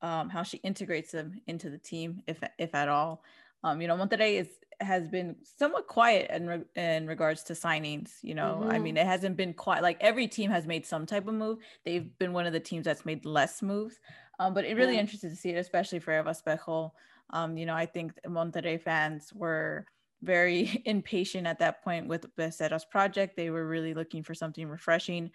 um, 0.02 0.28
how 0.28 0.42
she 0.42 0.58
integrates 0.58 1.12
them 1.12 1.40
into 1.46 1.70
the 1.70 1.78
team, 1.78 2.22
if 2.26 2.38
if 2.58 2.74
at 2.74 2.90
all. 2.90 3.22
Um, 3.62 3.80
you 3.80 3.88
know, 3.88 3.96
Monterrey 3.96 4.38
is 4.38 4.48
has 4.80 5.08
been 5.08 5.36
somewhat 5.56 5.86
quiet 5.86 6.30
in 6.30 6.46
re- 6.46 6.70
in 6.76 7.06
regards 7.06 7.42
to 7.44 7.54
signings. 7.54 8.10
You 8.20 8.34
know, 8.34 8.60
mm-hmm. 8.60 8.72
I 8.72 8.78
mean, 8.78 8.98
it 8.98 9.06
hasn't 9.06 9.38
been 9.38 9.54
quite 9.54 9.82
like 9.82 9.96
every 10.02 10.28
team 10.28 10.50
has 10.50 10.66
made 10.66 10.84
some 10.84 11.06
type 11.06 11.26
of 11.26 11.32
move. 11.32 11.60
They've 11.86 12.10
been 12.18 12.34
one 12.34 12.44
of 12.46 12.52
the 12.52 12.60
teams 12.60 12.84
that's 12.84 13.06
made 13.06 13.24
less 13.24 13.62
moves. 13.62 13.98
Um, 14.38 14.52
but 14.52 14.66
it 14.66 14.76
really 14.76 14.94
yeah. 14.94 15.00
interested 15.00 15.30
to 15.30 15.36
see 15.36 15.50
it, 15.50 15.56
especially 15.58 16.00
for 16.00 16.12
Eva 16.12 16.30
Espejo. 16.30 16.90
Um, 17.30 17.56
you 17.56 17.64
know, 17.64 17.74
I 17.74 17.86
think 17.86 18.12
Monterrey 18.26 18.78
fans 18.78 19.32
were 19.32 19.86
very 20.24 20.82
impatient 20.86 21.46
at 21.46 21.58
that 21.60 21.82
point 21.84 22.08
with 22.08 22.34
Becerra's 22.36 22.84
project. 22.84 23.36
They 23.36 23.50
were 23.50 23.66
really 23.66 23.94
looking 23.94 24.22
for 24.22 24.34
something 24.34 24.68
refreshing 24.68 25.30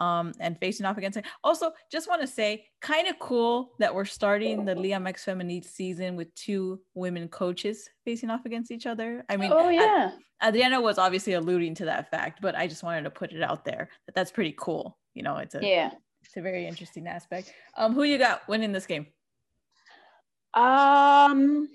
um, 0.00 0.32
and 0.40 0.58
facing 0.58 0.86
off 0.86 0.96
against 0.96 1.18
it. 1.18 1.26
Also, 1.44 1.72
just 1.92 2.08
want 2.08 2.22
to 2.22 2.26
say, 2.26 2.66
kind 2.80 3.06
of 3.06 3.18
cool 3.18 3.72
that 3.78 3.94
we're 3.94 4.06
starting 4.06 4.64
the 4.64 4.74
Liga 4.74 4.94
MX 4.94 5.24
Femenil 5.24 5.64
season 5.64 6.16
with 6.16 6.34
two 6.34 6.80
women 6.94 7.28
coaches 7.28 7.88
facing 8.04 8.30
off 8.30 8.46
against 8.46 8.70
each 8.70 8.86
other. 8.86 9.24
I 9.28 9.36
mean, 9.36 9.52
oh 9.52 9.68
yeah, 9.68 10.12
Adriana 10.44 10.80
was 10.80 10.98
obviously 10.98 11.34
alluding 11.34 11.74
to 11.76 11.84
that 11.84 12.10
fact, 12.10 12.40
but 12.40 12.56
I 12.56 12.66
just 12.66 12.82
wanted 12.82 13.02
to 13.02 13.10
put 13.10 13.32
it 13.32 13.42
out 13.42 13.64
there 13.64 13.90
that 14.06 14.14
that's 14.14 14.30
pretty 14.30 14.54
cool. 14.58 14.96
You 15.14 15.22
know, 15.22 15.36
it's 15.36 15.54
a 15.54 15.60
yeah, 15.62 15.90
it's 16.24 16.36
a 16.36 16.40
very 16.40 16.66
interesting 16.66 17.06
aspect. 17.06 17.52
Um, 17.76 17.94
who 17.94 18.04
you 18.04 18.18
got 18.18 18.48
winning 18.48 18.72
this 18.72 18.86
game? 18.86 19.06
Um, 20.54 21.68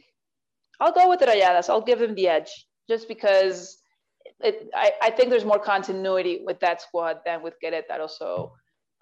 I'll 0.80 0.94
go 0.94 1.10
with 1.10 1.22
Rayadas. 1.22 1.70
I'll 1.70 1.82
give 1.82 2.00
them 2.00 2.16
the 2.16 2.28
edge 2.28 2.68
just 2.90 3.08
because 3.08 3.78
it, 4.40 4.70
I, 4.74 4.92
I 5.02 5.10
think 5.12 5.30
there's 5.30 5.46
more 5.46 5.60
continuity 5.60 6.42
with 6.46 6.60
that 6.60 6.82
squad 6.82 7.20
than 7.26 7.42
with 7.42 7.56
Querétaro. 7.64 8.10
So 8.10 8.54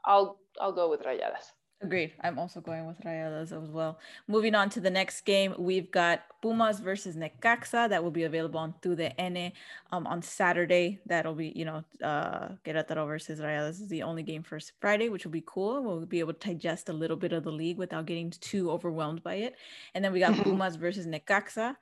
I'll 0.06 0.40
I'll 0.62 0.74
go 0.74 0.90
with 0.90 1.02
Rayadas. 1.04 1.46
Agreed. 1.84 2.14
I'm 2.22 2.40
also 2.40 2.62
going 2.62 2.88
with 2.88 3.02
Rayadas 3.02 3.52
as 3.52 3.70
well. 3.70 4.00
Moving 4.30 4.56
on 4.56 4.70
to 4.70 4.80
the 4.80 4.90
next 4.90 5.22
game, 5.26 5.54
we've 5.58 5.92
got 5.92 6.24
Pumas 6.42 6.80
versus 6.80 7.18
Necaxa 7.18 7.90
that 7.90 8.02
will 8.02 8.10
be 8.12 8.24
available 8.24 8.58
on 8.58 8.74
TUDN 8.82 9.52
um, 9.92 10.08
on 10.08 10.22
Saturday. 10.22 11.00
That'll 11.06 11.36
be, 11.36 11.52
you 11.54 11.66
know, 11.66 11.84
uh, 12.02 12.50
Querétaro 12.66 13.06
versus 13.06 13.42
Rayadas 13.42 13.82
is 13.82 13.90
the 13.90 14.02
only 14.02 14.24
game 14.24 14.44
for 14.44 14.60
Friday, 14.80 15.10
which 15.10 15.26
will 15.26 15.34
be 15.34 15.44
cool. 15.46 15.84
We'll 15.84 16.06
be 16.06 16.22
able 16.22 16.34
to 16.34 16.48
digest 16.48 16.88
a 16.88 16.94
little 16.94 17.18
bit 17.18 17.34
of 17.34 17.44
the 17.44 17.52
league 17.52 17.78
without 17.78 18.06
getting 18.06 18.32
too 18.32 18.72
overwhelmed 18.72 19.22
by 19.22 19.36
it. 19.36 19.58
And 19.94 20.06
then 20.06 20.14
we 20.14 20.22
got 20.22 20.38
Pumas 20.44 20.78
versus 20.78 21.06
Necaxa 21.06 21.76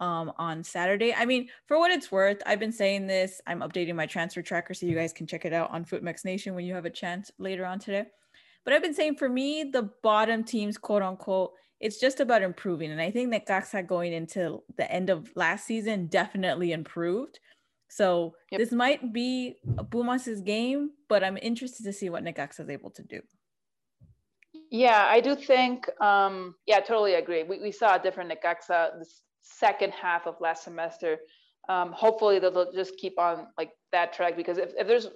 um, 0.00 0.32
on 0.38 0.64
Saturday. 0.64 1.12
I 1.12 1.26
mean, 1.26 1.50
for 1.66 1.78
what 1.78 1.90
it's 1.90 2.10
worth, 2.10 2.40
I've 2.46 2.58
been 2.58 2.72
saying 2.72 3.06
this. 3.06 3.42
I'm 3.46 3.60
updating 3.60 3.96
my 3.96 4.06
transfer 4.06 4.40
tracker 4.40 4.72
so 4.72 4.86
you 4.86 4.94
guys 4.94 5.12
can 5.12 5.26
check 5.26 5.44
it 5.44 5.52
out 5.52 5.70
on 5.70 5.84
FUTMEX 5.84 6.24
Nation 6.24 6.54
when 6.54 6.64
you 6.64 6.72
have 6.72 6.86
a 6.86 6.90
chance 6.90 7.30
later 7.38 7.66
on 7.66 7.78
today. 7.78 8.06
But 8.64 8.74
I've 8.74 8.82
been 8.82 8.94
saying 8.94 9.16
for 9.16 9.28
me, 9.28 9.64
the 9.64 9.90
bottom 10.02 10.44
teams, 10.44 10.78
quote 10.78 11.02
unquote, 11.02 11.52
it's 11.80 11.98
just 11.98 12.20
about 12.20 12.42
improving. 12.42 12.92
And 12.92 13.00
I 13.00 13.10
think 13.10 13.30
that 13.32 13.46
Necaxa 13.46 13.86
going 13.86 14.12
into 14.12 14.62
the 14.76 14.90
end 14.90 15.10
of 15.10 15.32
last 15.34 15.66
season 15.66 16.06
definitely 16.06 16.72
improved. 16.72 17.40
So 17.88 18.34
yep. 18.50 18.60
this 18.60 18.72
might 18.72 19.12
be 19.12 19.56
Pumas's 19.90 20.40
game, 20.40 20.92
but 21.08 21.22
I'm 21.22 21.36
interested 21.36 21.84
to 21.84 21.92
see 21.92 22.08
what 22.08 22.24
Necaxa 22.24 22.60
is 22.60 22.70
able 22.70 22.90
to 22.90 23.02
do. 23.02 23.20
Yeah, 24.70 25.06
I 25.10 25.20
do 25.20 25.34
think, 25.34 25.90
um, 26.00 26.54
yeah, 26.66 26.80
totally 26.80 27.14
agree. 27.14 27.42
We, 27.42 27.60
we 27.60 27.72
saw 27.72 27.96
a 27.96 27.98
different 27.98 28.32
Necaxa 28.32 28.98
this 28.98 29.22
second 29.42 29.92
half 29.92 30.26
of 30.26 30.36
last 30.40 30.64
semester. 30.64 31.18
Um, 31.68 31.92
hopefully 31.92 32.38
they'll 32.38 32.72
just 32.72 32.96
keep 32.96 33.18
on 33.18 33.48
like 33.58 33.72
that 33.90 34.14
track 34.14 34.36
because 34.36 34.56
if, 34.56 34.70
if 34.78 34.86
there's, 34.86 35.08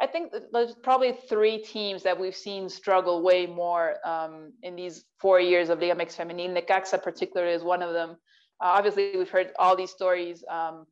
I 0.00 0.06
think 0.06 0.32
there's 0.52 0.74
probably 0.74 1.12
three 1.28 1.58
teams 1.58 2.02
that 2.02 2.18
we've 2.18 2.34
seen 2.34 2.68
struggle 2.68 3.22
way 3.22 3.46
more 3.46 3.96
um, 4.06 4.52
in 4.62 4.74
these 4.74 5.04
four 5.20 5.38
years 5.38 5.68
of 5.68 5.80
Liga 5.80 5.94
MX 5.94 6.16
Femenil. 6.16 6.56
Necaxa 6.56 7.02
particularly 7.02 7.52
is 7.52 7.62
one 7.62 7.82
of 7.82 7.92
them. 7.92 8.10
Uh, 8.60 8.74
obviously, 8.76 9.16
we've 9.16 9.30
heard 9.30 9.52
all 9.58 9.76
these 9.76 9.90
stories, 9.90 10.44
um, 10.50 10.86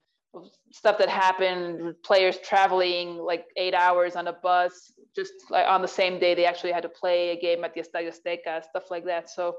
stuff 0.70 0.98
that 0.98 1.08
happened, 1.08 1.94
players 2.04 2.38
traveling 2.38 3.16
like 3.16 3.46
eight 3.56 3.74
hours 3.74 4.16
on 4.16 4.28
a 4.28 4.32
bus, 4.32 4.92
just 5.16 5.32
like 5.50 5.66
on 5.66 5.82
the 5.82 5.88
same 5.88 6.20
day 6.20 6.34
they 6.34 6.44
actually 6.44 6.72
had 6.72 6.82
to 6.82 6.88
play 6.88 7.30
a 7.30 7.40
game 7.40 7.64
at 7.64 7.74
the 7.74 7.80
Estadio 7.80 8.14
Azteca, 8.14 8.62
stuff 8.62 8.90
like 8.90 9.04
that. 9.06 9.28
So 9.28 9.56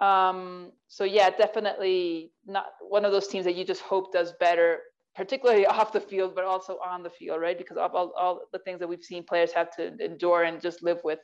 um, 0.00 0.72
so 0.88 1.04
yeah, 1.04 1.30
definitely 1.30 2.32
not 2.46 2.66
one 2.80 3.04
of 3.04 3.12
those 3.12 3.28
teams 3.28 3.44
that 3.44 3.54
you 3.54 3.64
just 3.64 3.82
hope 3.82 4.12
does 4.12 4.32
better, 4.40 4.80
particularly 5.14 5.66
off 5.74 5.92
the 5.92 6.00
field, 6.00 6.34
but 6.34 6.44
also 6.44 6.78
on 6.84 7.02
the 7.02 7.10
field, 7.10 7.40
right? 7.40 7.56
Because 7.56 7.76
of 7.76 7.94
all, 7.94 8.12
all 8.18 8.42
the 8.52 8.58
things 8.60 8.80
that 8.80 8.88
we've 8.88 9.02
seen 9.02 9.24
players 9.24 9.52
have 9.52 9.74
to 9.76 9.94
endure 10.04 10.44
and 10.44 10.60
just 10.60 10.82
live 10.82 10.98
with. 11.04 11.18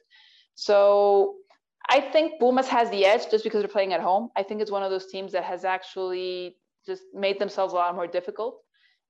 So 0.55 1.37
I 1.89 2.01
think 2.01 2.39
Pumas 2.39 2.69
has 2.69 2.91
the 2.91 3.05
edge 3.05 3.31
just 3.31 3.45
because 3.45 3.61
they're 3.61 3.69
playing 3.69 3.93
at 3.93 4.01
home. 4.01 4.31
I 4.37 4.43
think 4.43 4.61
it's 4.61 4.71
one 4.71 4.83
of 4.83 4.91
those 4.91 5.07
teams 5.07 5.33
that 5.33 5.45
has 5.45 5.65
actually 5.65 6.57
just 6.87 7.03
made 7.15 7.39
themselves 7.39 7.73
a 7.73 7.77
lot 7.77 7.95
more 7.95 8.07
difficult. 8.07 8.61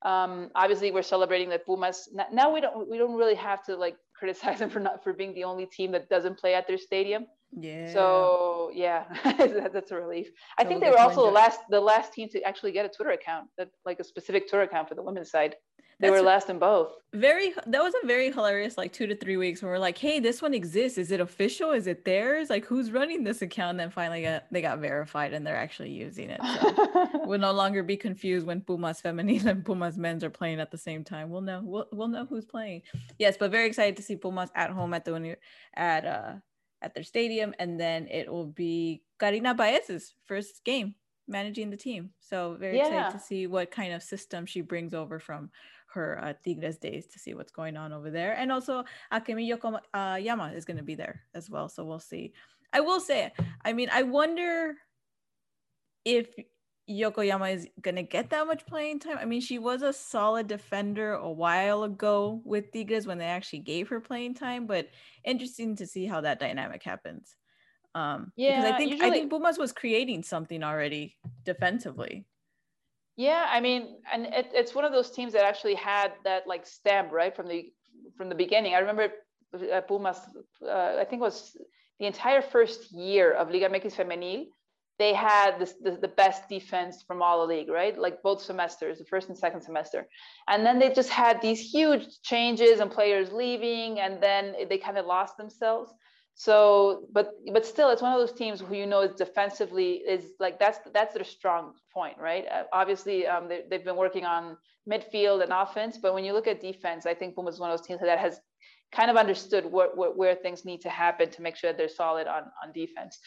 Um, 0.02 0.50
obviously, 0.54 0.90
we're 0.90 1.02
celebrating 1.02 1.50
that 1.50 1.66
Pumas 1.66 2.08
now. 2.32 2.52
We 2.52 2.60
don't 2.62 2.88
we 2.88 2.96
don't 2.96 3.16
really 3.16 3.34
have 3.34 3.62
to 3.64 3.76
like 3.76 3.96
criticize 4.18 4.58
them 4.58 4.70
for 4.70 4.80
not 4.80 5.02
for 5.04 5.12
being 5.12 5.34
the 5.34 5.44
only 5.44 5.66
team 5.66 5.92
that 5.92 6.08
doesn't 6.08 6.38
play 6.38 6.54
at 6.54 6.66
their 6.66 6.78
stadium. 6.78 7.26
Yeah. 7.52 7.92
So 7.92 8.70
yeah, 8.74 9.04
that's 9.72 9.90
a 9.90 9.96
relief. 9.96 10.30
I 10.58 10.64
think 10.64 10.80
they 10.80 10.90
were 10.90 10.98
also 10.98 11.26
the 11.26 11.32
last 11.32 11.60
the 11.68 11.80
last 11.80 12.12
team 12.12 12.28
to 12.30 12.42
actually 12.42 12.72
get 12.72 12.86
a 12.86 12.88
Twitter 12.88 13.10
account, 13.10 13.48
that 13.58 13.70
like 13.84 14.00
a 14.00 14.04
specific 14.04 14.48
Twitter 14.48 14.64
account 14.64 14.88
for 14.88 14.94
the 14.94 15.02
women's 15.02 15.30
side. 15.30 15.56
They 16.00 16.08
that's 16.08 16.18
were 16.18 16.26
last 16.26 16.48
in 16.48 16.58
both. 16.58 16.92
Very 17.12 17.52
that 17.66 17.82
was 17.82 17.92
a 18.02 18.06
very 18.06 18.32
hilarious 18.32 18.78
like 18.78 18.90
two 18.90 19.06
to 19.06 19.14
three 19.14 19.36
weeks 19.36 19.62
where 19.62 19.72
we're 19.72 19.78
like, 19.78 19.98
hey, 19.98 20.18
this 20.18 20.40
one 20.40 20.54
exists. 20.54 20.96
Is 20.96 21.10
it 21.10 21.20
official? 21.20 21.72
Is 21.72 21.86
it 21.86 22.06
theirs? 22.06 22.48
Like 22.48 22.64
who's 22.64 22.90
running 22.90 23.22
this 23.22 23.42
account? 23.42 23.70
And 23.70 23.80
then 23.80 23.90
finally 23.90 24.22
got 24.22 24.44
they 24.50 24.62
got 24.62 24.78
verified 24.78 25.34
and 25.34 25.46
they're 25.46 25.56
actually 25.56 25.90
using 25.90 26.30
it. 26.30 26.40
So 26.42 27.08
we'll 27.26 27.38
no 27.38 27.52
longer 27.52 27.82
be 27.82 27.98
confused 27.98 28.46
when 28.46 28.62
Pumas 28.62 29.02
feminine 29.02 29.46
and 29.48 29.62
Pumas 29.62 29.98
men's 29.98 30.24
are 30.24 30.30
playing 30.30 30.58
at 30.58 30.70
the 30.70 30.78
same 30.78 31.04
time. 31.04 31.28
We'll 31.28 31.42
know 31.42 31.60
we'll, 31.62 31.88
we'll 31.92 32.08
know 32.08 32.24
who's 32.24 32.46
playing. 32.46 32.82
Yes, 33.18 33.36
but 33.36 33.50
very 33.50 33.66
excited 33.66 33.96
to 33.96 34.02
see 34.02 34.16
Pumas 34.16 34.50
at 34.54 34.70
home 34.70 34.94
at 34.94 35.04
the 35.04 35.36
at 35.74 36.06
uh 36.06 36.32
at 36.82 36.94
their 36.94 37.04
stadium, 37.04 37.54
and 37.58 37.78
then 37.78 38.06
it 38.08 38.30
will 38.30 38.46
be 38.46 39.02
Karina 39.18 39.54
Baez's 39.54 40.14
first 40.24 40.64
game 40.64 40.94
managing 41.28 41.70
the 41.70 41.76
team. 41.76 42.10
So 42.18 42.56
very 42.58 42.76
yeah. 42.76 42.86
excited 42.86 43.18
to 43.18 43.24
see 43.24 43.46
what 43.46 43.70
kind 43.70 43.92
of 43.92 44.02
system 44.02 44.46
she 44.46 44.60
brings 44.60 44.94
over 44.94 45.18
from 45.18 45.50
her 45.92 46.22
uh, 46.22 46.32
Tigres 46.44 46.78
days 46.78 47.06
to 47.08 47.18
see 47.18 47.34
what's 47.34 47.52
going 47.52 47.76
on 47.76 47.92
over 47.92 48.10
there. 48.10 48.34
And 48.34 48.52
also 48.52 48.84
Akemi 49.12 49.48
Yoko 49.48 49.78
uh, 49.94 50.16
Yama 50.16 50.52
is 50.54 50.64
going 50.64 50.76
to 50.76 50.82
be 50.82 50.94
there 50.94 51.22
as 51.34 51.48
well. 51.50 51.68
So 51.68 51.84
we'll 51.84 52.00
see. 52.00 52.32
I 52.72 52.80
will 52.80 53.00
say, 53.00 53.32
I 53.64 53.72
mean, 53.72 53.88
I 53.92 54.02
wonder 54.02 54.74
if 56.04 56.28
Yokoyama 56.90 57.54
is 57.54 57.68
going 57.80 57.96
to 57.96 58.02
get 58.02 58.30
that 58.30 58.46
much 58.46 58.66
playing 58.66 58.98
time. 58.98 59.18
I 59.18 59.24
mean, 59.24 59.40
she 59.40 59.58
was 59.58 59.82
a 59.82 59.92
solid 59.92 60.48
defender 60.48 61.12
a 61.12 61.30
while 61.30 61.84
ago 61.84 62.40
with 62.44 62.72
Tigres 62.72 63.06
when 63.06 63.18
they 63.18 63.26
actually 63.26 63.60
gave 63.60 63.88
her 63.88 64.00
playing 64.00 64.34
time, 64.34 64.66
but 64.66 64.88
interesting 65.24 65.76
to 65.76 65.86
see 65.86 66.06
how 66.06 66.20
that 66.22 66.40
dynamic 66.40 66.82
happens. 66.82 67.36
Um, 67.94 68.32
yeah, 68.36 68.56
because 68.56 68.72
I 68.72 68.76
think 68.76 68.90
usually, 68.92 69.08
I 69.08 69.12
think 69.12 69.30
Pumas 69.30 69.58
was 69.58 69.72
creating 69.72 70.22
something 70.24 70.62
already 70.62 71.16
defensively. 71.44 72.26
Yeah, 73.16 73.46
I 73.48 73.60
mean, 73.60 73.98
and 74.12 74.26
it, 74.26 74.50
it's 74.52 74.74
one 74.74 74.84
of 74.84 74.92
those 74.92 75.10
teams 75.10 75.32
that 75.32 75.44
actually 75.44 75.74
had 75.74 76.12
that 76.24 76.46
like 76.46 76.66
stamp 76.66 77.12
right 77.12 77.34
from 77.34 77.46
the 77.46 77.72
from 78.16 78.28
the 78.28 78.34
beginning. 78.34 78.74
I 78.74 78.78
remember 78.78 79.12
uh, 79.54 79.80
Pumas. 79.82 80.18
Uh, 80.64 80.96
I 80.98 81.04
think 81.04 81.20
it 81.20 81.24
was 81.24 81.56
the 81.98 82.06
entire 82.06 82.42
first 82.42 82.92
year 82.92 83.32
of 83.32 83.50
Liga 83.50 83.68
MX 83.68 83.94
Femenil 83.94 84.46
they 85.00 85.14
had 85.14 85.58
this, 85.58 85.74
the, 85.82 85.92
the 85.92 86.08
best 86.22 86.46
defense 86.48 87.02
from 87.06 87.22
all 87.22 87.40
the 87.40 87.54
league, 87.54 87.70
right? 87.70 87.98
Like 87.98 88.22
both 88.22 88.42
semesters, 88.42 88.98
the 88.98 89.06
first 89.06 89.30
and 89.30 89.38
second 89.38 89.62
semester. 89.62 90.06
And 90.46 90.64
then 90.64 90.78
they 90.78 90.92
just 90.92 91.08
had 91.08 91.40
these 91.40 91.58
huge 91.58 92.04
changes 92.22 92.80
and 92.80 92.90
players 92.90 93.32
leaving, 93.32 93.98
and 93.98 94.22
then 94.22 94.54
they 94.68 94.76
kind 94.76 94.98
of 94.98 95.06
lost 95.06 95.38
themselves. 95.38 95.90
So, 96.34 97.06
but 97.12 97.32
but 97.52 97.64
still, 97.64 97.88
it's 97.90 98.02
one 98.02 98.12
of 98.12 98.20
those 98.20 98.36
teams 98.36 98.60
who 98.60 98.74
you 98.74 98.86
know 98.86 99.00
is 99.00 99.14
defensively 99.14 99.92
is 100.14 100.24
like 100.38 100.58
that's 100.58 100.78
that's 100.92 101.14
their 101.14 101.24
strong 101.24 101.72
point, 101.92 102.16
right? 102.18 102.44
Uh, 102.46 102.64
obviously, 102.72 103.26
um, 103.26 103.48
they, 103.48 103.62
they've 103.68 103.84
been 103.84 103.96
working 103.96 104.26
on 104.26 104.58
midfield 104.90 105.42
and 105.42 105.52
offense, 105.52 105.98
but 105.98 106.12
when 106.14 106.24
you 106.24 106.34
look 106.34 106.46
at 106.46 106.60
defense, 106.60 107.06
I 107.06 107.14
think 107.14 107.34
Puma 107.34 107.50
is 107.50 107.58
one 107.58 107.70
of 107.70 107.78
those 107.78 107.86
teams 107.86 108.00
that 108.00 108.18
has 108.18 108.38
kind 108.92 109.10
of 109.10 109.16
understood 109.16 109.64
what, 109.64 109.96
what, 109.96 110.16
where 110.16 110.34
things 110.34 110.64
need 110.64 110.80
to 110.80 110.88
happen 110.88 111.30
to 111.30 111.42
make 111.42 111.56
sure 111.56 111.70
that 111.70 111.78
they're 111.78 111.88
solid 111.88 112.26
on 112.26 112.44
on 112.62 112.72
defense. 112.72 113.18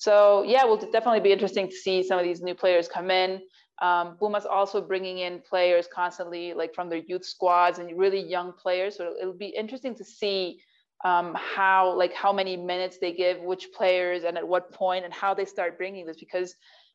So 0.00 0.44
yeah, 0.44 0.64
will 0.64 0.78
definitely 0.78 1.20
be 1.20 1.30
interesting 1.30 1.68
to 1.68 1.76
see 1.76 2.02
some 2.02 2.18
of 2.18 2.24
these 2.24 2.40
new 2.40 2.54
players 2.54 2.88
come 2.88 3.10
in. 3.10 3.42
Um, 3.82 4.16
Puma's 4.18 4.46
also 4.46 4.80
bringing 4.80 5.18
in 5.18 5.42
players 5.46 5.86
constantly, 5.92 6.54
like 6.54 6.74
from 6.74 6.88
their 6.88 7.02
youth 7.06 7.24
squads 7.26 7.78
and 7.78 7.98
really 7.98 8.18
young 8.18 8.54
players. 8.54 8.96
So 8.96 9.14
it'll 9.20 9.36
be 9.36 9.48
interesting 9.48 9.94
to 9.96 10.04
see 10.04 10.62
um, 11.04 11.36
how, 11.38 11.94
like, 11.98 12.14
how 12.14 12.32
many 12.32 12.56
minutes 12.56 12.96
they 12.98 13.12
give 13.12 13.40
which 13.42 13.68
players 13.76 14.24
and 14.24 14.38
at 14.38 14.48
what 14.48 14.72
point 14.72 15.04
and 15.04 15.12
how 15.12 15.34
they 15.34 15.44
start 15.44 15.76
bringing 15.76 16.06
this 16.06 16.16
because 16.18 16.54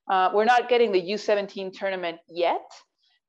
uh, 0.09 0.31
we're 0.33 0.45
not 0.45 0.67
getting 0.67 0.91
the 0.91 1.01
U17 1.01 1.73
tournament 1.73 2.17
yet. 2.27 2.65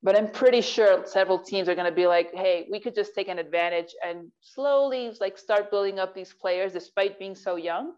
But 0.02 0.16
I'm 0.16 0.30
pretty 0.30 0.62
sure 0.62 1.04
several 1.04 1.38
teams 1.38 1.68
are 1.68 1.74
going 1.74 1.88
to 1.88 1.94
be 1.94 2.06
like, 2.06 2.30
hey, 2.32 2.66
we 2.70 2.80
could 2.80 2.94
just 2.94 3.14
take 3.14 3.28
an 3.28 3.38
advantage 3.38 3.94
and 4.06 4.30
slowly 4.40 5.12
like 5.20 5.36
start 5.36 5.70
building 5.70 5.98
up 5.98 6.14
these 6.14 6.32
players 6.32 6.72
despite 6.72 7.18
being 7.18 7.34
so 7.34 7.56
young 7.56 7.92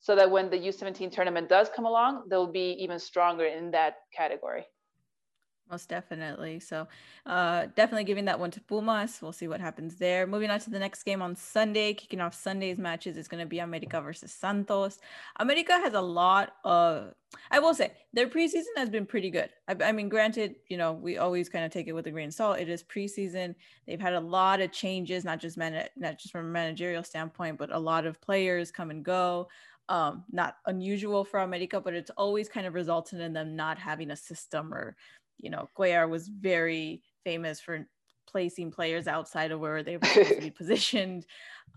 so 0.00 0.14
that 0.14 0.30
when 0.30 0.50
the 0.50 0.56
U17 0.56 1.10
tournament 1.10 1.48
does 1.48 1.70
come 1.74 1.86
along, 1.86 2.24
they'll 2.28 2.52
be 2.52 2.76
even 2.78 2.98
stronger 2.98 3.46
in 3.46 3.70
that 3.70 3.96
category. 4.14 4.66
Most 5.70 5.88
definitely. 5.88 6.60
So, 6.60 6.86
uh, 7.24 7.66
definitely 7.74 8.04
giving 8.04 8.26
that 8.26 8.38
one 8.38 8.50
to 8.50 8.60
Pumas. 8.60 9.20
We'll 9.22 9.32
see 9.32 9.48
what 9.48 9.60
happens 9.60 9.96
there. 9.96 10.26
Moving 10.26 10.50
on 10.50 10.60
to 10.60 10.70
the 10.70 10.78
next 10.78 11.04
game 11.04 11.22
on 11.22 11.34
Sunday, 11.34 11.94
kicking 11.94 12.20
off 12.20 12.34
Sunday's 12.34 12.76
matches 12.76 13.16
is 13.16 13.28
going 13.28 13.40
to 13.40 13.46
be 13.46 13.60
America 13.60 13.98
versus 14.02 14.30
Santos. 14.30 14.98
America 15.40 15.72
has 15.72 15.94
a 15.94 16.00
lot 16.02 16.52
of, 16.64 17.14
I 17.50 17.60
will 17.60 17.72
say, 17.72 17.92
their 18.12 18.28
preseason 18.28 18.76
has 18.76 18.90
been 18.90 19.06
pretty 19.06 19.30
good. 19.30 19.48
I, 19.66 19.76
I 19.84 19.92
mean, 19.92 20.10
granted, 20.10 20.56
you 20.68 20.76
know, 20.76 20.92
we 20.92 21.16
always 21.16 21.48
kind 21.48 21.64
of 21.64 21.72
take 21.72 21.86
it 21.86 21.92
with 21.92 22.06
a 22.06 22.10
grain 22.10 22.28
of 22.28 22.34
salt. 22.34 22.58
It 22.58 22.68
is 22.68 22.82
preseason. 22.82 23.54
They've 23.86 24.00
had 24.00 24.12
a 24.12 24.20
lot 24.20 24.60
of 24.60 24.70
changes, 24.70 25.24
not 25.24 25.40
just 25.40 25.56
man, 25.56 25.88
not 25.96 26.18
just 26.18 26.30
from 26.30 26.44
a 26.44 26.50
managerial 26.50 27.02
standpoint, 27.02 27.56
but 27.56 27.72
a 27.72 27.78
lot 27.78 28.04
of 28.04 28.20
players 28.20 28.70
come 28.70 28.90
and 28.90 29.02
go 29.02 29.48
um 29.88 30.24
not 30.30 30.56
unusual 30.66 31.24
for 31.24 31.40
America, 31.40 31.80
but 31.80 31.94
it's 31.94 32.10
always 32.16 32.48
kind 32.48 32.66
of 32.66 32.74
resulted 32.74 33.20
in 33.20 33.32
them 33.32 33.56
not 33.56 33.78
having 33.78 34.10
a 34.10 34.16
system 34.16 34.72
or 34.72 34.96
you 35.38 35.50
know, 35.50 35.68
Cuellar 35.76 36.08
was 36.08 36.28
very 36.28 37.02
famous 37.24 37.60
for 37.60 37.86
placing 38.26 38.70
players 38.70 39.06
outside 39.06 39.50
of 39.50 39.60
where 39.60 39.82
they 39.82 39.96
were 39.96 40.06
supposed 40.06 40.34
to 40.34 40.40
be 40.40 40.50
positioned. 40.62 41.26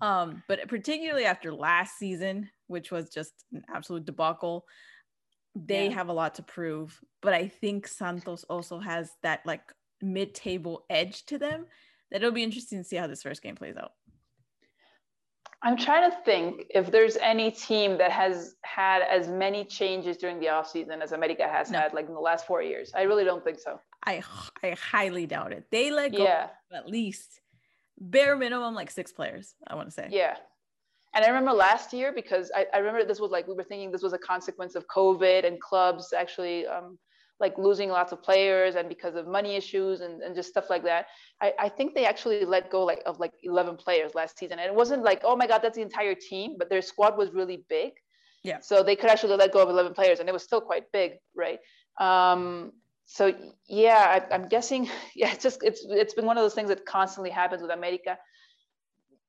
Um, 0.02 0.44
but 0.48 0.68
particularly 0.68 1.26
after 1.26 1.54
last 1.54 1.98
season, 1.98 2.50
which 2.68 2.92
was 2.92 3.10
just 3.10 3.34
an 3.54 3.64
absolute 3.74 4.06
debacle, 4.06 4.66
they 5.56 5.86
yeah. 5.86 5.94
have 5.94 6.10
a 6.10 6.14
lot 6.14 6.36
to 6.36 6.44
prove. 6.44 7.00
But 7.22 7.34
I 7.34 7.48
think 7.48 7.88
Santos 7.88 8.44
also 8.46 8.80
has 8.80 9.12
that 9.24 9.42
like 9.46 9.62
mid-table 10.02 10.86
edge 10.90 11.26
to 11.26 11.38
them 11.38 11.66
that 12.12 12.18
it'll 12.18 12.32
be 12.32 12.44
interesting 12.44 12.80
to 12.80 12.84
see 12.84 12.96
how 12.96 13.08
this 13.08 13.24
first 13.24 13.42
game 13.42 13.56
plays 13.56 13.76
out. 13.76 13.92
I'm 15.68 15.76
trying 15.76 16.10
to 16.10 16.16
think 16.24 16.66
if 16.70 16.90
there's 16.92 17.18
any 17.18 17.52
team 17.52 17.98
that 17.98 18.10
has 18.10 18.56
had 18.64 19.02
as 19.02 19.28
many 19.28 19.66
changes 19.66 20.16
during 20.16 20.40
the 20.40 20.46
offseason 20.46 21.02
as 21.02 21.12
America 21.12 21.46
has 21.46 21.70
no. 21.70 21.80
had 21.80 21.94
like 21.94 22.08
in 22.08 22.14
the 22.14 22.22
last 22.22 22.48
four 22.48 22.62
years. 22.62 22.94
I 22.96 23.02
really 23.02 23.26
don't 23.26 23.44
think 23.44 23.60
so. 23.60 23.78
I 24.06 24.24
I 24.64 24.70
highly 24.70 25.26
doubt 25.26 25.52
it. 25.52 25.66
They 25.70 25.92
let 25.92 26.16
go 26.16 26.24
yeah. 26.24 26.48
at 26.72 26.88
least 26.88 27.42
bare 28.00 28.38
minimum 28.38 28.76
like 28.76 28.90
six 28.90 29.12
players, 29.12 29.56
I 29.68 29.76
want 29.76 29.90
to 29.90 29.92
say. 29.92 30.08
Yeah. 30.10 30.38
And 31.14 31.26
I 31.26 31.28
remember 31.28 31.52
last 31.52 31.92
year 31.92 32.14
because 32.14 32.50
I, 32.56 32.68
I 32.74 32.78
remember 32.78 33.04
this 33.04 33.20
was 33.20 33.32
like 33.32 33.46
we 33.46 33.54
were 33.54 33.66
thinking 33.66 33.92
this 33.92 34.04
was 34.04 34.14
a 34.14 34.18
consequence 34.18 34.74
of 34.76 34.88
COVID 34.88 35.46
and 35.46 35.60
clubs 35.60 36.14
actually 36.14 36.66
um, 36.66 36.98
like 37.39 37.58
losing 37.58 37.89
lots 37.89 38.12
of 38.12 38.24
players 38.24 38.75
and 38.75 38.89
because 38.89 39.15
of 39.15 39.27
money 39.27 39.56
issues 39.56 40.01
and, 40.01 40.22
and 40.22 40.36
just 40.36 40.50
stuff 40.50 40.70
like 40.70 40.84
that. 40.84 41.08
I, 41.41 41.53
I 41.60 41.70
think 41.70 41.94
they 41.94 42.06
actually 42.06 42.46
let 42.46 42.72
go 42.72 42.84
like 42.84 43.01
of 43.06 43.20
like 43.20 43.34
11 43.44 43.77
players 43.77 44.15
last 44.15 44.39
season. 44.39 44.60
And 44.60 44.67
it 44.67 44.74
wasn't 44.74 45.03
like, 45.03 45.22
oh 45.24 45.36
my 45.36 45.46
God, 45.46 45.60
that's 45.60 45.75
the 45.75 45.84
entire 45.84 46.15
team, 46.15 46.56
but 46.58 46.70
their 46.70 46.82
squad 46.82 47.17
was 47.17 47.32
really 47.32 47.63
big. 47.70 47.94
Yeah. 48.44 48.60
So 48.62 48.82
they 48.82 48.96
could 48.96 49.10
actually 49.10 49.36
let 49.36 49.51
go 49.51 49.62
of 49.62 49.70
11 49.70 49.94
players 49.94 50.20
and 50.20 50.27
it 50.27 50.32
was 50.32 50.44
still 50.44 50.62
quite 50.62 50.91
big, 50.91 51.13
right? 51.36 51.60
Um, 52.00 52.72
so 53.06 53.34
yeah, 53.67 54.22
I, 54.32 54.36
am 54.36 54.48
guessing, 54.48 54.89
yeah, 55.15 55.32
it's 55.32 55.44
just, 55.44 55.63
it's, 55.63 55.86
it's 55.88 56.13
been 56.13 56.25
one 56.25 56.38
of 56.38 56.44
those 56.44 56.56
things 56.56 56.70
that 56.70 56.86
constantly 56.86 57.29
happens 57.29 57.62
with 57.62 57.72
America. 57.72 58.17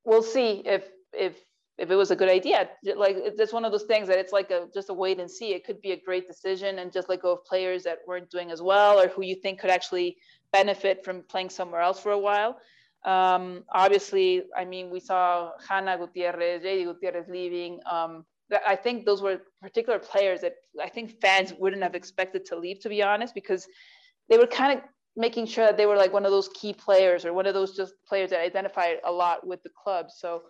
We'll 0.04 0.22
see 0.22 0.62
if, 0.64 0.88
if 1.12 1.36
if 1.78 1.90
it 1.90 1.94
was 1.94 2.10
a 2.10 2.16
good 2.16 2.28
idea 2.28 2.68
like 2.96 3.16
it's 3.16 3.52
one 3.52 3.64
of 3.64 3.70
those 3.70 3.84
things 3.84 4.08
that 4.08 4.18
it's 4.18 4.32
like 4.32 4.50
a 4.50 4.66
just 4.74 4.90
a 4.90 4.94
wait 4.94 5.20
and 5.20 5.30
see. 5.30 5.54
It 5.54 5.64
could 5.64 5.80
be 5.80 5.92
a 5.92 6.00
great 6.00 6.26
decision 6.26 6.80
and 6.80 6.92
just 6.92 7.08
let 7.08 7.22
go 7.22 7.32
of 7.32 7.44
players 7.44 7.84
that 7.84 7.98
weren't 8.06 8.30
doing 8.30 8.50
as 8.50 8.60
well 8.60 9.00
or 9.00 9.08
who 9.08 9.22
you 9.22 9.36
think 9.36 9.60
could 9.60 9.70
actually 9.70 10.16
benefit 10.52 11.04
from 11.04 11.22
playing 11.22 11.50
somewhere 11.50 11.80
else 11.80 12.00
for 12.00 12.12
a 12.12 12.18
while. 12.18 12.58
Um, 13.04 13.62
obviously 13.72 14.42
i 14.56 14.64
mean 14.64 14.90
we 14.90 14.98
saw 14.98 15.52
Jana 15.66 15.96
Gutierrez, 15.96 16.62
JD 16.62 16.84
Gutierrez 16.84 17.28
leaving. 17.28 17.78
Um, 17.90 18.24
I 18.66 18.76
think 18.76 19.04
those 19.04 19.22
were 19.22 19.40
particular 19.60 19.98
players 19.98 20.40
that 20.40 20.54
I 20.82 20.88
think 20.88 21.20
fans 21.20 21.52
wouldn't 21.58 21.82
have 21.82 21.94
expected 21.94 22.46
to 22.46 22.56
leave, 22.56 22.80
to 22.80 22.88
be 22.88 23.02
honest, 23.02 23.34
because 23.34 23.66
they 24.28 24.38
were 24.38 24.46
kind 24.46 24.78
of 24.78 24.84
making 25.16 25.46
sure 25.46 25.66
that 25.66 25.76
they 25.76 25.86
were 25.86 25.96
like 25.96 26.12
one 26.12 26.24
of 26.24 26.30
those 26.30 26.48
key 26.54 26.72
players 26.72 27.24
or 27.24 27.32
one 27.32 27.46
of 27.46 27.54
those 27.54 27.76
just 27.76 27.92
players 28.08 28.30
that 28.30 28.40
identified 28.40 28.98
a 29.04 29.12
lot 29.12 29.46
with 29.46 29.62
the 29.64 29.70
club. 29.82 30.06
So 30.10 30.42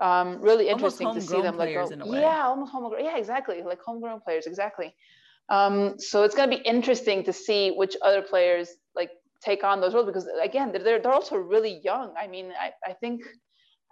um, 0.00 0.40
really 0.40 0.68
interesting 0.68 1.12
to 1.12 1.20
see 1.20 1.40
them 1.40 1.56
like 1.56 1.74
go, 1.74 1.88
yeah 2.14 2.46
almost 2.46 2.72
homegrown 2.72 3.04
yeah 3.04 3.16
exactly 3.16 3.62
like 3.62 3.80
homegrown 3.80 4.20
players 4.20 4.46
exactly. 4.46 4.94
Um, 5.50 5.98
so 5.98 6.24
it's 6.24 6.34
going 6.34 6.50
to 6.50 6.56
be 6.58 6.62
interesting 6.62 7.24
to 7.24 7.32
see 7.32 7.70
which 7.70 7.96
other 8.02 8.20
players 8.20 8.68
like 8.94 9.10
take 9.42 9.64
on 9.64 9.80
those 9.80 9.94
roles 9.94 10.06
because 10.06 10.28
again 10.42 10.72
they're, 10.72 11.00
they're 11.00 11.12
also 11.12 11.36
really 11.36 11.80
young. 11.82 12.12
I 12.20 12.26
mean 12.26 12.52
i, 12.60 12.72
I 12.84 12.92
think 12.92 13.22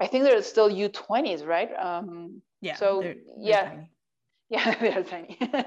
i 0.00 0.06
think 0.06 0.24
they're 0.24 0.42
still 0.42 0.68
u20s 0.70 1.46
right? 1.46 1.70
Um, 1.78 2.42
yeah 2.60 2.76
so 2.76 3.00
they're, 3.00 3.14
they're 3.14 3.34
yeah. 3.38 3.68
tiny. 3.70 3.90
yeah 4.50 4.74
they're 4.80 5.04
tiny 5.04 5.38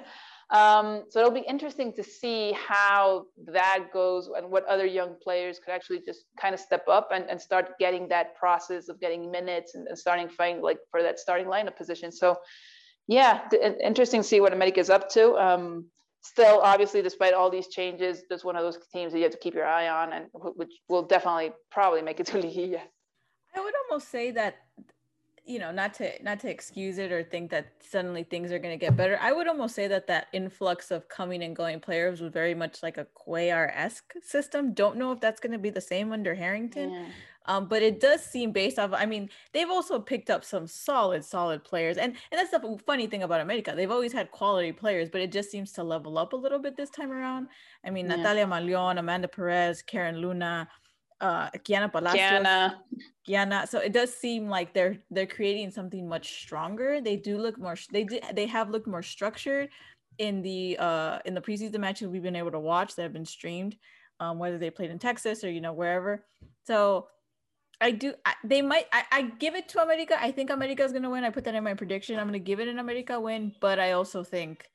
Um, 0.52 1.04
so 1.10 1.20
it'll 1.20 1.32
be 1.32 1.46
interesting 1.48 1.94
to 1.94 2.04
see 2.04 2.54
how 2.54 3.26
that 3.54 3.90
goes 3.94 4.30
and 4.36 4.50
what 4.50 4.66
other 4.66 4.86
young 4.86 5.16
players 5.22 5.60
could 5.60 5.72
actually 5.72 6.02
just 6.04 6.26
kind 6.42 6.56
of 6.56 6.60
step 6.60 6.88
up 6.88 7.10
and, 7.14 7.30
and 7.30 7.40
start 7.40 7.78
getting 7.80 8.08
that 8.10 8.36
process 8.36 8.90
of 8.90 9.00
getting 9.00 9.30
minutes 9.30 9.76
and, 9.76 9.88
and 9.88 9.98
starting 9.98 10.28
fighting 10.28 10.62
like 10.64 10.80
for 10.90 11.04
that 11.04 11.20
starting 11.20 11.46
lineup 11.46 11.78
position. 11.78 12.12
So 12.12 12.38
yeah, 13.08 13.48
interesting 13.84 14.22
to 14.22 14.28
see 14.28 14.42
what 14.42 14.54
America 14.54 14.80
is 14.80 14.90
up 14.90 15.10
to. 15.12 15.34
Um, 15.34 15.86
still, 16.22 16.62
obviously, 16.62 17.04
despite 17.04 17.34
all 17.34 17.52
these 17.52 17.68
changes, 17.68 18.24
there's 18.28 18.44
one 18.44 18.56
of 18.56 18.64
those 18.64 18.80
teams 18.92 19.14
that 19.14 19.20
you 19.20 19.26
have 19.26 19.32
to 19.34 19.38
keep 19.40 19.54
your 19.54 19.68
eye 19.68 19.88
on 19.88 20.14
and 20.14 20.26
which 20.34 20.72
will 20.88 21.04
definitely 21.04 21.52
probably 21.70 22.02
make 22.02 22.20
it 22.20 22.26
to 22.28 22.38
Liguilla. 22.42 22.82
I 23.56 23.62
would 23.62 23.74
almost 23.84 24.10
say 24.10 24.32
that 24.32 24.56
you 25.50 25.58
know 25.58 25.72
not 25.72 25.96
to 25.96 26.12
not 26.22 26.40
to 26.40 26.50
excuse 26.50 27.00
it 27.00 27.12
or 27.12 27.24
think 27.24 27.50
that 27.50 27.74
suddenly 27.80 28.24
things 28.24 28.52
are 28.52 28.60
going 28.60 28.78
to 28.78 28.86
get 28.86 28.96
better 28.96 29.18
i 29.20 29.32
would 29.32 29.48
almost 29.48 29.74
say 29.74 29.88
that 29.88 30.06
that 30.06 30.28
influx 30.32 30.92
of 30.92 31.10
coming 31.10 31.42
and 31.42 31.56
going 31.56 31.80
players 31.80 32.22
was 32.22 32.32
very 32.32 32.54
much 32.54 32.84
like 32.84 32.98
a 32.98 33.08
Cuellar-esque 33.18 34.14
system 34.22 34.74
don't 34.74 34.96
know 34.96 35.12
if 35.12 35.20
that's 35.20 35.40
going 35.40 35.52
to 35.52 35.58
be 35.58 35.72
the 35.72 35.82
same 35.82 36.12
under 36.12 36.36
harrington 36.36 36.92
yeah. 36.92 37.06
um, 37.48 37.68
but 37.68 37.82
it 37.82 38.00
does 38.00 38.24
seem 38.24 38.52
based 38.52 38.78
off 38.78 38.92
i 38.94 39.08
mean 39.08 39.28
they've 39.52 39.72
also 39.72 40.00
picked 40.00 40.30
up 40.30 40.46
some 40.46 40.68
solid 40.68 41.26
solid 41.26 41.64
players 41.64 41.98
and 41.98 42.14
and 42.32 42.40
that's 42.40 42.52
the 42.52 42.78
funny 42.86 43.08
thing 43.08 43.24
about 43.24 43.42
america 43.42 43.74
they've 43.76 43.92
always 43.92 44.14
had 44.14 44.30
quality 44.30 44.72
players 44.72 45.10
but 45.10 45.20
it 45.20 45.32
just 45.32 45.50
seems 45.50 45.72
to 45.72 45.84
level 45.84 46.20
up 46.20 46.34
a 46.34 46.36
little 46.36 46.60
bit 46.60 46.78
this 46.78 46.92
time 46.92 47.12
around 47.12 47.48
i 47.84 47.90
mean 47.90 48.08
yeah. 48.08 48.18
natalia 48.18 48.46
Mauleón 48.46 49.00
amanda 49.00 49.28
perez 49.28 49.82
karen 49.82 50.18
luna 50.18 50.68
uh 51.22 51.50
Kiana 51.52 51.92
Palacios. 51.92 52.20
Kiana. 52.20 52.76
Kiana. 53.28 53.68
So 53.68 53.80
it 53.80 53.94
does 53.94 54.14
seem 54.14 54.50
like 54.50 54.74
they're 54.74 54.98
they're 55.12 55.28
creating 55.28 55.72
something 55.72 56.08
much 56.08 56.42
stronger. 56.42 57.02
They 57.02 57.16
do 57.16 57.38
look 57.38 57.58
more 57.58 57.76
they 57.92 58.04
did 58.04 58.24
they 58.34 58.48
have 58.48 58.70
looked 58.70 58.88
more 58.88 59.04
structured 59.04 59.70
in 60.18 60.42
the 60.42 60.78
uh 60.80 61.20
in 61.26 61.34
the 61.34 61.42
preseason 61.42 61.80
matches 61.80 62.08
we've 62.08 62.24
been 62.24 62.36
able 62.36 62.52
to 62.52 62.60
watch 62.60 62.96
that 62.96 63.04
have 63.04 63.14
been 63.14 63.26
streamed, 63.26 63.76
um, 64.20 64.40
whether 64.40 64.58
they 64.58 64.70
played 64.70 64.92
in 64.92 65.00
Texas 65.00 65.44
or 65.44 65.52
you 65.52 65.62
know 65.62 65.74
wherever. 65.74 66.26
So 66.66 67.08
I 67.82 67.92
do. 67.92 68.14
I, 68.26 68.34
they 68.44 68.62
might. 68.62 68.88
I, 68.92 69.04
I, 69.12 69.22
give 69.40 69.56
it 69.56 69.70
to 69.70 69.82
America. 69.82 70.18
I 70.20 70.32
think 70.32 70.50
America 70.50 70.84
is 70.84 70.92
gonna 70.92 71.10
win. 71.10 71.24
I 71.24 71.30
put 71.30 71.46
that 71.46 71.56
in 71.56 71.64
my 71.64 71.74
prediction. 71.74 72.20
I'm 72.20 72.28
gonna 72.28 72.40
give 72.40 72.60
it 72.60 72.68
an 72.68 72.80
America 72.80 73.20
win, 73.20 73.54
but 73.62 73.80
I 73.80 73.94
also 73.94 74.24
think 74.24 74.70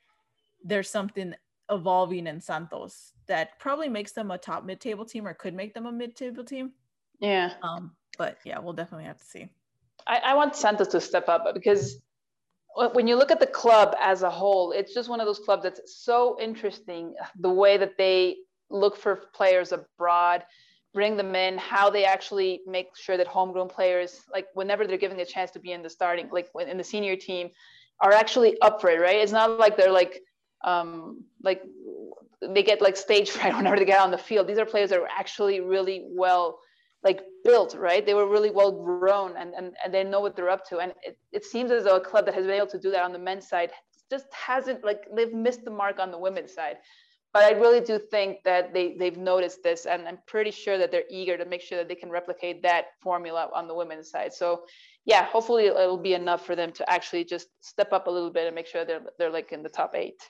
there's 0.65 0.89
something 0.89 1.35
evolving 1.71 2.27
in 2.27 2.41
Santos 2.41 3.13
that 3.27 3.59
probably 3.59 3.89
makes 3.89 4.13
them 4.13 4.31
a 4.31 4.39
top 4.39 4.65
mid-table 4.65 5.05
team 5.05 5.27
or 5.27 5.35
could 5.35 5.55
make 5.55 5.75
them 5.75 5.87
a 5.87 5.93
mid-table 5.93 6.45
team. 6.45 6.73
Yeah. 7.21 7.53
Um, 7.63 7.93
but 8.19 8.39
yeah, 8.45 8.59
we'll 8.59 8.75
definitely 8.75 9.07
have 9.07 9.19
to 9.19 9.25
see. 9.25 9.49
I, 10.07 10.19
I 10.19 10.35
want 10.35 10.55
Santos 10.55 10.89
to 10.89 11.01
step 11.01 11.29
up 11.29 11.47
because 11.55 11.99
when 12.93 13.07
you 13.07 13.17
look 13.17 13.31
at 13.31 13.41
the 13.41 13.47
club 13.47 13.95
as 14.01 14.23
a 14.23 14.31
whole, 14.31 14.73
it's 14.73 14.93
just 14.93 15.09
one 15.09 15.21
of 15.21 15.27
those 15.27 15.39
clubs 15.39 15.63
that's 15.63 15.97
so 15.97 16.37
interesting. 16.41 17.15
The 17.39 17.51
way 17.51 17.77
that 17.77 17.97
they 17.97 18.37
look 18.69 18.97
for 18.97 19.17
players 19.33 19.73
abroad, 19.73 20.45
bring 20.93 21.17
them 21.17 21.35
in, 21.35 21.57
how 21.57 21.89
they 21.89 22.05
actually 22.05 22.61
make 22.67 22.97
sure 22.97 23.17
that 23.17 23.27
homegrown 23.27 23.69
players, 23.69 24.23
like 24.33 24.49
whenever 24.55 24.87
they're 24.87 24.99
given 24.99 25.19
a 25.21 25.25
chance 25.25 25.51
to 25.53 25.61
be 25.61 25.73
in 25.73 25.83
the 25.83 25.91
starting, 25.91 26.29
like 26.31 26.49
in 26.69 26.77
the 26.77 26.85
senior 26.85 27.17
team, 27.17 27.51
are 28.01 28.13
actually 28.13 28.61
up 28.61 28.81
for 28.81 28.91
it, 28.91 29.01
right? 29.01 29.17
It's 29.17 29.33
not 29.33 29.59
like 29.59 29.77
they're 29.77 29.93
like 29.93 30.21
um, 30.65 31.25
like 31.43 31.63
they 32.41 32.63
get 32.63 32.81
like 32.81 32.97
stage 32.97 33.31
fright 33.35 33.55
whenever 33.55 33.77
they 33.77 33.85
get 33.85 34.01
on 34.01 34.11
the 34.11 34.19
field. 34.19 34.47
These 34.47 34.59
are 34.59 34.67
players 34.67 34.91
that 34.91 34.99
are 34.99 35.09
actually 35.09 35.61
really 35.61 36.05
well 36.09 36.59
like 37.03 37.21
built, 37.45 37.77
right? 37.79 38.05
They 38.05 38.15
were 38.15 38.27
really 38.27 38.51
well 38.51 38.73
grown 38.73 39.37
and, 39.37 39.53
and, 39.55 39.75
and 39.85 39.93
they 39.93 40.03
know 40.03 40.21
what 40.21 40.35
they're 40.35 40.49
up 40.49 40.67
to. 40.71 40.79
And 40.79 40.95
it, 41.03 41.19
it 41.33 41.45
seems 41.45 41.71
as 41.71 41.85
though 41.85 41.97
a 41.97 42.01
club 42.01 42.25
that 42.25 42.35
has 42.35 42.47
been 42.47 42.57
able 42.57 42.67
to 42.69 42.79
do 42.79 42.91
that 42.91 43.05
on 43.05 43.13
the 43.13 43.19
men's 43.19 43.47
side 43.47 43.71
just 44.11 44.27
hasn't 44.33 44.85
like 44.85 45.05
they've 45.15 45.33
missed 45.33 45.65
the 45.65 45.71
mark 45.71 45.99
on 45.99 46.11
the 46.11 46.19
women's 46.19 46.55
side. 46.55 46.77
But 47.35 47.43
I 47.43 47.51
really 47.51 47.81
do 47.81 47.99
think 47.99 48.39
that 48.45 48.73
they, 48.73 48.97
they've 48.97 49.17
noticed 49.17 49.63
this 49.63 49.87
and 49.87 50.07
I'm 50.09 50.19
pretty 50.27 50.53
sure 50.53 50.79
that 50.79 50.91
they're 50.91 51.05
eager 51.11 51.37
to 51.37 51.45
make 51.45 51.61
sure 51.61 51.77
that 51.77 51.89
they 51.89 51.95
can 51.97 52.09
replicate 52.09 52.63
that 52.63 52.87
formula 53.03 53.51
on 53.53 53.67
the 53.69 53.75
women's 53.75 54.11
side. 54.11 54.33
So 54.33 54.65
yeah, 55.05 55.25
hopefully 55.25 55.67
it'll 55.67 55.99
be 55.99 56.15
enough 56.15 56.47
for 56.47 56.57
them 56.57 56.73
to 56.73 56.91
actually 56.91 57.25
just 57.25 57.49
step 57.61 57.93
up 57.93 58.07
a 58.07 58.11
little 58.11 58.31
bit 58.31 58.47
and 58.47 58.55
make 58.55 58.67
sure 58.67 58.85
they're, 58.85 59.03
they're 59.19 59.31
like 59.31 59.53
in 59.53 59.63
the 59.63 59.69
top 59.69 59.95
eight. 59.95 60.23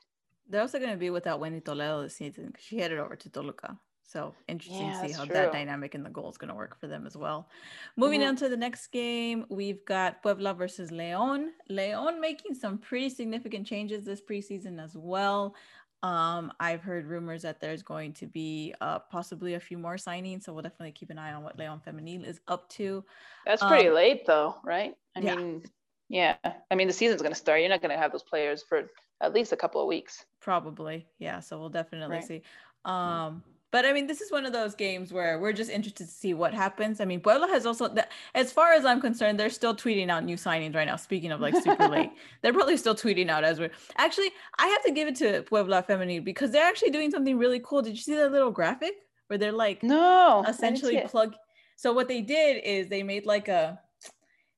They're 0.48 0.60
also 0.60 0.78
going 0.78 0.90
to 0.90 0.96
be 0.96 1.10
without 1.10 1.40
Wendy 1.40 1.60
Toledo 1.60 2.02
this 2.02 2.16
season 2.16 2.46
because 2.46 2.64
she 2.64 2.78
headed 2.78 2.98
over 2.98 3.16
to 3.16 3.30
Toluca. 3.30 3.78
So 4.06 4.34
interesting 4.48 4.86
yeah, 4.86 5.02
to 5.02 5.08
see 5.08 5.14
how 5.14 5.24
true. 5.24 5.34
that 5.34 5.52
dynamic 5.52 5.94
and 5.94 6.04
the 6.04 6.10
goal 6.10 6.30
is 6.30 6.36
going 6.36 6.50
to 6.50 6.54
work 6.54 6.78
for 6.78 6.86
them 6.86 7.06
as 7.06 7.16
well. 7.16 7.48
Moving 7.96 8.20
mm-hmm. 8.20 8.30
on 8.30 8.36
to 8.36 8.48
the 8.48 8.56
next 8.56 8.88
game, 8.88 9.46
we've 9.48 9.84
got 9.86 10.22
Puebla 10.22 10.54
versus 10.54 10.92
Leon. 10.92 11.50
Leon 11.68 12.20
making 12.20 12.54
some 12.54 12.78
pretty 12.78 13.08
significant 13.08 13.66
changes 13.66 14.04
this 14.04 14.20
preseason 14.20 14.82
as 14.82 14.94
well. 14.94 15.54
Um, 16.02 16.52
I've 16.60 16.82
heard 16.82 17.06
rumors 17.06 17.42
that 17.42 17.60
there's 17.60 17.82
going 17.82 18.12
to 18.14 18.26
be 18.26 18.74
uh, 18.82 18.98
possibly 18.98 19.54
a 19.54 19.60
few 19.60 19.78
more 19.78 19.96
signings, 19.96 20.42
so 20.42 20.52
we'll 20.52 20.62
definitely 20.62 20.92
keep 20.92 21.08
an 21.08 21.18
eye 21.18 21.32
on 21.32 21.42
what 21.42 21.58
Leon 21.58 21.80
Femenil 21.84 22.28
is 22.28 22.40
up 22.46 22.68
to. 22.70 23.02
That's 23.46 23.64
pretty 23.64 23.88
um, 23.88 23.94
late, 23.94 24.26
though, 24.26 24.56
right? 24.64 24.94
I 25.16 25.20
yeah. 25.20 25.34
mean, 25.34 25.62
yeah. 26.10 26.36
I 26.70 26.74
mean, 26.74 26.88
the 26.88 26.92
season's 26.92 27.22
going 27.22 27.32
to 27.32 27.38
start. 27.38 27.60
You're 27.60 27.70
not 27.70 27.80
going 27.80 27.90
to 27.90 27.96
have 27.96 28.12
those 28.12 28.22
players 28.22 28.62
for 28.62 28.90
at 29.24 29.32
least 29.32 29.52
a 29.52 29.56
couple 29.56 29.80
of 29.80 29.88
weeks. 29.88 30.24
Probably, 30.40 31.06
yeah. 31.18 31.40
So 31.40 31.58
we'll 31.58 31.70
definitely 31.70 32.16
right. 32.16 32.24
see. 32.24 32.42
Um, 32.84 33.42
but 33.74 33.84
I 33.84 33.92
mean, 33.92 34.06
this 34.06 34.20
is 34.20 34.30
one 34.30 34.46
of 34.46 34.52
those 34.52 34.76
games 34.76 35.12
where 35.12 35.40
we're 35.40 35.52
just 35.52 35.68
interested 35.68 36.04
to 36.04 36.12
see 36.12 36.32
what 36.32 36.54
happens. 36.54 37.00
I 37.00 37.06
mean, 37.06 37.18
Puebla 37.18 37.48
has 37.48 37.66
also, 37.66 37.92
as 38.36 38.52
far 38.52 38.72
as 38.72 38.84
I'm 38.84 39.00
concerned, 39.00 39.40
they're 39.40 39.50
still 39.50 39.74
tweeting 39.74 40.10
out 40.10 40.22
new 40.22 40.36
signings 40.36 40.76
right 40.76 40.86
now. 40.86 40.94
Speaking 40.94 41.32
of 41.32 41.40
like 41.40 41.56
super 41.56 41.88
late, 41.88 42.12
they're 42.42 42.52
probably 42.52 42.76
still 42.76 42.94
tweeting 42.94 43.30
out 43.30 43.42
as 43.42 43.58
we're 43.58 43.72
actually. 43.96 44.30
I 44.58 44.68
have 44.68 44.84
to 44.84 44.92
give 44.92 45.08
it 45.08 45.16
to 45.16 45.42
Puebla 45.42 45.82
Femenil 45.88 46.22
because 46.22 46.52
they're 46.52 46.64
actually 46.64 46.90
doing 46.90 47.10
something 47.10 47.36
really 47.36 47.60
cool. 47.64 47.82
Did 47.82 47.96
you 47.96 48.02
see 48.02 48.14
that 48.14 48.30
little 48.30 48.52
graphic 48.52 48.94
where 49.26 49.38
they're 49.38 49.50
like, 49.50 49.82
no, 49.82 50.44
essentially 50.46 51.02
plug? 51.06 51.34
So 51.74 51.92
what 51.92 52.06
they 52.06 52.20
did 52.20 52.62
is 52.62 52.86
they 52.86 53.02
made 53.02 53.26
like 53.26 53.48
a 53.48 53.80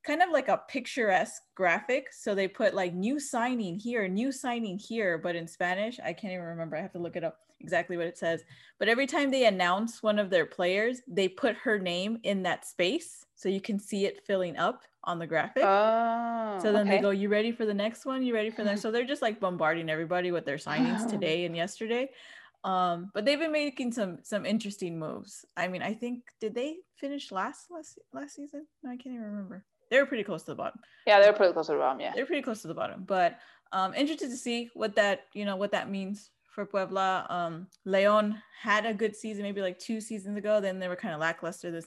kind 0.07 0.23
of 0.23 0.31
like 0.31 0.49
a 0.49 0.63
picturesque 0.69 1.43
graphic. 1.55 2.13
So 2.13 2.35
they 2.35 2.49
put 2.49 2.75
like 2.75 2.95
new 2.95 3.19
signing 3.19 3.79
here, 3.79 4.07
new 4.07 4.31
signing 4.31 4.79
here, 4.79 5.19
but 5.19 5.35
in 5.35 5.49
Spanish. 5.49 5.99
I 5.99 6.13
can't 6.13 6.33
even 6.33 6.45
remember. 6.45 6.77
I 6.77 6.83
have 6.83 6.93
to 6.93 6.99
look 6.99 7.17
it 7.17 7.25
up 7.25 7.41
exactly 7.61 7.97
what 7.97 8.07
it 8.07 8.17
says. 8.17 8.45
But 8.79 8.89
every 8.89 9.07
time 9.07 9.31
they 9.31 9.47
announce 9.47 10.03
one 10.03 10.19
of 10.19 10.31
their 10.31 10.47
players, 10.47 11.01
they 11.09 11.29
put 11.29 11.57
her 11.57 11.79
name 11.79 12.19
in 12.23 12.43
that 12.45 12.67
space 12.67 13.25
so 13.35 13.49
you 13.49 13.61
can 13.61 13.79
see 13.79 14.07
it 14.07 14.25
filling 14.27 14.57
up 14.57 14.83
on 15.05 15.19
the 15.19 15.27
graphic. 15.27 15.65
Oh, 15.65 16.59
so 16.63 16.73
then 16.73 16.87
okay. 16.87 16.97
they 16.97 17.03
go, 17.03 17.11
"You 17.11 17.29
ready 17.29 17.53
for 17.53 17.65
the 17.65 17.75
next 17.75 18.05
one? 18.05 18.23
You 18.23 18.35
ready 18.35 18.51
for 18.51 18.65
that?" 18.65 18.79
So 18.83 18.91
they're 18.91 19.05
just 19.05 19.23
like 19.23 19.41
bombarding 19.41 19.89
everybody 19.89 20.33
with 20.33 20.45
their 20.45 20.57
signings 20.57 21.09
today 21.09 21.45
and 21.47 21.57
yesterday. 21.57 22.11
Um, 22.65 23.11
but 23.15 23.25
they've 23.25 23.39
been 23.39 23.53
making 23.53 23.93
some 23.93 24.19
some 24.23 24.45
interesting 24.45 24.99
moves. 24.99 25.45
I 25.57 25.69
mean, 25.69 25.83
I 25.83 25.95
think 25.95 26.25
did 26.41 26.55
they 26.55 26.79
finish 26.97 27.31
last 27.31 27.71
last 27.71 27.99
last 28.13 28.35
season? 28.35 28.67
No, 28.83 28.91
I 28.91 28.97
can't 28.97 29.15
even 29.15 29.27
remember. 29.27 29.65
They 29.91 30.01
were 30.01 30.07
pretty 30.07 30.25
close 30.25 30.43
to 30.43 30.53
the 30.53 30.57
bottom. 30.57 30.81
Yeah, 31.07 31.21
they 31.21 31.27
were 31.27 31.37
pretty 31.37 31.53
close 31.53 31.67
to 31.67 31.73
the 31.73 31.79
bottom. 31.79 32.01
Yeah, 32.01 32.13
they're 32.15 32.27
pretty 32.27 32.43
close 32.43 32.63
to 32.63 32.69
the 32.69 32.75
bottom. 32.75 33.05
But 33.07 33.39
um, 33.73 33.95
interested 33.95 34.31
to 34.31 34.37
see 34.37 34.71
what 34.75 34.95
that 34.97 35.27
you 35.33 35.45
know 35.45 35.57
what 35.57 35.73
that 35.73 35.91
means 35.91 36.31
for 36.57 36.67
Puebla. 36.67 37.27
Um, 37.29 37.69
Leon 37.85 38.43
had 38.61 38.87
a 38.87 38.95
good 38.95 39.15
season, 39.15 39.43
maybe 39.43 39.61
like 39.61 39.79
two 39.79 40.01
seasons 40.01 40.37
ago. 40.37 40.61
Then 40.61 40.79
they 40.79 40.89
were 40.89 40.97
kind 40.97 41.15
of 41.15 41.21
lackluster 41.21 41.71
this 41.71 41.87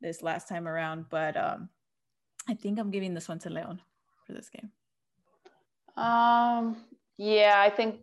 this 0.00 0.22
last 0.22 0.48
time 0.48 0.68
around. 0.68 1.06
But 1.10 1.36
um, 1.36 1.68
I 2.48 2.54
think 2.54 2.78
I'm 2.78 2.90
giving 2.90 3.14
this 3.14 3.28
one 3.28 3.38
to 3.40 3.50
Leon 3.50 3.80
for 4.26 4.32
this 4.34 4.48
game. 4.48 4.70
Um, 5.96 6.76
yeah, 7.18 7.56
I 7.58 7.70
think, 7.70 8.00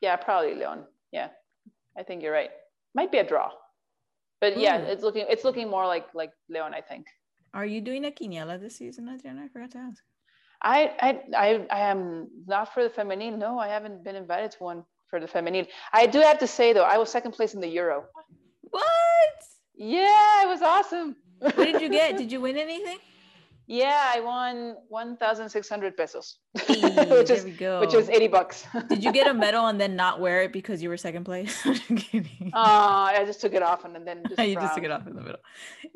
yeah, 0.00 0.16
probably 0.16 0.54
Leon. 0.54 0.84
Yeah, 1.12 1.28
I 1.96 2.02
think 2.02 2.22
you're 2.22 2.32
right. 2.32 2.50
Might 2.94 3.12
be 3.12 3.18
a 3.18 3.26
draw, 3.26 3.50
but 4.40 4.58
yeah, 4.58 4.78
it's 4.78 5.02
looking 5.02 5.26
it's 5.28 5.44
looking 5.44 5.68
more 5.68 5.86
like 5.86 6.06
like 6.14 6.32
Leon. 6.48 6.74
I 6.74 6.80
think. 6.80 7.06
Are 7.58 7.66
you 7.66 7.80
doing 7.80 8.04
a 8.04 8.12
quiniela 8.12 8.60
this 8.60 8.76
season, 8.76 9.08
Adriana? 9.08 9.42
I 9.42 9.48
forgot 9.48 9.72
to 9.72 9.78
ask. 9.78 10.00
I, 10.62 10.92
I 11.00 11.10
I 11.36 11.66
I 11.78 11.80
am 11.90 12.28
not 12.46 12.72
for 12.72 12.84
the 12.84 12.90
feminine. 12.90 13.36
No, 13.40 13.58
I 13.58 13.66
haven't 13.66 14.04
been 14.04 14.14
invited 14.14 14.52
to 14.52 14.58
one 14.62 14.84
for 15.10 15.18
the 15.18 15.26
feminine. 15.26 15.66
I 15.92 16.06
do 16.06 16.20
have 16.20 16.38
to 16.38 16.46
say 16.46 16.72
though, 16.72 16.84
I 16.84 16.98
was 16.98 17.10
second 17.10 17.32
place 17.32 17.54
in 17.54 17.60
the 17.60 17.66
Euro. 17.80 18.04
What? 18.70 19.38
Yeah, 19.74 20.44
it 20.44 20.48
was 20.48 20.62
awesome. 20.62 21.16
What 21.40 21.56
did 21.56 21.82
you 21.82 21.88
get? 21.88 22.16
did 22.22 22.30
you 22.30 22.40
win 22.40 22.56
anything? 22.56 22.98
Yeah, 23.70 24.12
I 24.14 24.20
won 24.20 24.76
1,600 24.88 25.94
pesos, 25.94 26.38
hey, 26.58 26.80
which 27.10 27.28
is 27.28 27.44
which 27.44 27.92
was 27.92 28.08
80 28.08 28.28
bucks. 28.28 28.66
Did 28.88 29.04
you 29.04 29.12
get 29.12 29.26
a 29.26 29.34
medal 29.34 29.66
and 29.66 29.78
then 29.78 29.94
not 29.94 30.20
wear 30.20 30.40
it 30.40 30.54
because 30.54 30.82
you 30.82 30.88
were 30.88 30.96
second 30.96 31.24
place? 31.24 31.66
uh, 31.66 31.74
I 32.54 33.22
just 33.26 33.42
took 33.42 33.52
it 33.52 33.62
off 33.62 33.84
and 33.84 33.94
then 34.08 34.22
just 34.26 34.40
you 34.48 34.54
just 34.54 34.74
took 34.74 34.84
it 34.84 34.90
off 34.90 35.06
in 35.06 35.14
the 35.14 35.20
middle. 35.20 35.40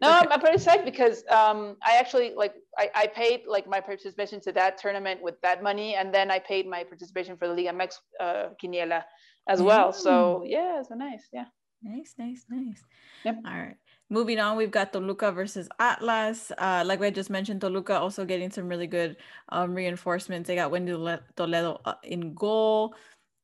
no, 0.02 0.18
okay. 0.18 0.28
I'm 0.30 0.40
pretty 0.40 0.58
psyched 0.58 0.84
because 0.84 1.24
um, 1.30 1.76
I 1.82 1.96
actually 1.96 2.34
like 2.36 2.52
I, 2.76 2.90
I 2.94 3.06
paid 3.06 3.44
like 3.46 3.66
my 3.66 3.80
participation 3.80 4.38
to 4.42 4.52
that 4.52 4.76
tournament 4.76 5.22
with 5.22 5.40
that 5.40 5.62
money, 5.62 5.94
and 5.94 6.12
then 6.12 6.30
I 6.30 6.40
paid 6.40 6.66
my 6.66 6.84
participation 6.84 7.38
for 7.38 7.48
the 7.48 7.54
Liga 7.54 7.70
MX 7.70 7.94
uh, 8.20 8.48
Quiniela 8.62 9.02
as 9.48 9.62
well. 9.62 9.94
So 9.94 10.44
yeah, 10.46 10.78
it's 10.78 10.90
nice. 10.90 11.26
Yeah. 11.32 11.46
Nice, 11.82 12.14
nice, 12.18 12.44
nice. 12.48 12.84
Yep. 13.24 13.38
All 13.46 13.58
right. 13.58 13.76
Moving 14.12 14.38
on, 14.40 14.58
we've 14.58 14.70
got 14.70 14.92
Toluca 14.92 15.32
versus 15.32 15.70
Atlas. 15.78 16.52
Uh, 16.58 16.82
like 16.84 17.00
I 17.00 17.08
just 17.08 17.30
mentioned, 17.30 17.62
Toluca 17.62 17.98
also 17.98 18.26
getting 18.26 18.50
some 18.50 18.68
really 18.68 18.86
good 18.86 19.16
um, 19.48 19.74
reinforcements. 19.74 20.48
They 20.48 20.54
got 20.54 20.70
Wendy 20.70 20.92
Toledo 20.92 21.80
uh, 21.86 21.94
in 22.02 22.34
goal. 22.34 22.94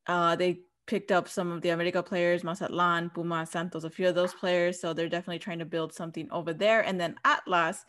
Uh, 0.06 0.36
they 0.36 0.60
picked 0.86 1.10
up 1.10 1.26
some 1.26 1.50
of 1.50 1.62
the 1.62 1.70
America 1.70 2.02
players, 2.02 2.44
Mazatlan, 2.44 3.08
Puma, 3.14 3.46
Santos, 3.46 3.84
a 3.84 3.88
few 3.88 4.08
of 4.08 4.14
those 4.14 4.34
players. 4.34 4.78
So 4.78 4.92
they're 4.92 5.08
definitely 5.08 5.38
trying 5.38 5.58
to 5.60 5.64
build 5.64 5.94
something 5.94 6.28
over 6.30 6.52
there. 6.52 6.82
And 6.82 7.00
then 7.00 7.16
Atlas, 7.24 7.86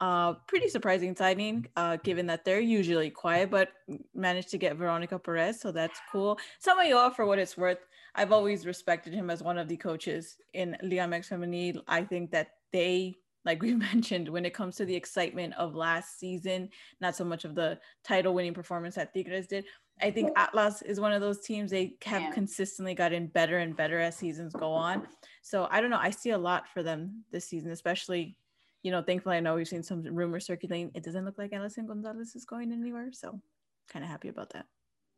uh, 0.00 0.32
pretty 0.48 0.68
surprising 0.68 1.14
signing, 1.14 1.68
uh, 1.76 1.96
given 2.02 2.26
that 2.26 2.44
they're 2.44 2.58
usually 2.58 3.08
quiet, 3.08 3.52
but 3.52 3.68
managed 4.16 4.50
to 4.50 4.58
get 4.58 4.74
Veronica 4.74 5.16
Perez. 5.16 5.60
So 5.60 5.70
that's 5.70 6.00
cool. 6.10 6.40
Samayoa, 6.60 7.14
for 7.14 7.24
what 7.24 7.38
it's 7.38 7.56
worth, 7.56 7.86
I've 8.16 8.32
always 8.32 8.66
respected 8.66 9.12
him 9.12 9.30
as 9.30 9.42
one 9.42 9.58
of 9.58 9.68
the 9.68 9.76
coaches 9.76 10.38
in 10.54 10.76
Liga 10.82 11.02
MX 11.02 11.28
Femenil. 11.28 11.82
I 11.86 12.02
think 12.02 12.30
that 12.32 12.48
they, 12.72 13.14
like 13.44 13.62
we 13.62 13.74
mentioned, 13.92 14.28
when 14.28 14.46
it 14.46 14.54
comes 14.54 14.76
to 14.76 14.86
the 14.86 14.94
excitement 14.94 15.54
of 15.58 15.74
last 15.74 16.18
season, 16.18 16.70
not 17.00 17.14
so 17.14 17.24
much 17.24 17.44
of 17.44 17.54
the 17.54 17.78
title 18.02 18.34
winning 18.34 18.54
performance 18.54 18.94
that 18.94 19.12
Tigres 19.12 19.46
did. 19.46 19.66
I 20.00 20.10
think 20.10 20.30
Atlas 20.36 20.82
is 20.82 21.00
one 21.00 21.12
of 21.12 21.22
those 21.22 21.40
teams 21.40 21.70
they 21.70 21.96
have 22.04 22.20
yeah. 22.20 22.30
consistently 22.30 22.94
gotten 22.94 23.28
better 23.28 23.58
and 23.58 23.76
better 23.76 23.98
as 23.98 24.16
seasons 24.16 24.52
go 24.52 24.72
on. 24.72 25.06
So 25.42 25.68
I 25.70 25.80
don't 25.80 25.90
know. 25.90 25.98
I 25.98 26.10
see 26.10 26.30
a 26.30 26.38
lot 26.38 26.68
for 26.68 26.82
them 26.82 27.24
this 27.32 27.46
season, 27.46 27.70
especially, 27.70 28.36
you 28.82 28.90
know, 28.90 29.02
thankfully 29.02 29.36
I 29.36 29.40
know 29.40 29.54
we've 29.54 29.68
seen 29.68 29.82
some 29.82 30.02
rumors 30.02 30.44
circulating. 30.44 30.90
It 30.94 31.02
doesn't 31.02 31.24
look 31.24 31.38
like 31.38 31.54
Alison 31.54 31.86
Gonzalez 31.86 32.34
is 32.36 32.44
going 32.44 32.72
anywhere. 32.72 33.08
So 33.12 33.40
kind 33.88 34.04
of 34.04 34.10
happy 34.10 34.28
about 34.28 34.50
that. 34.52 34.66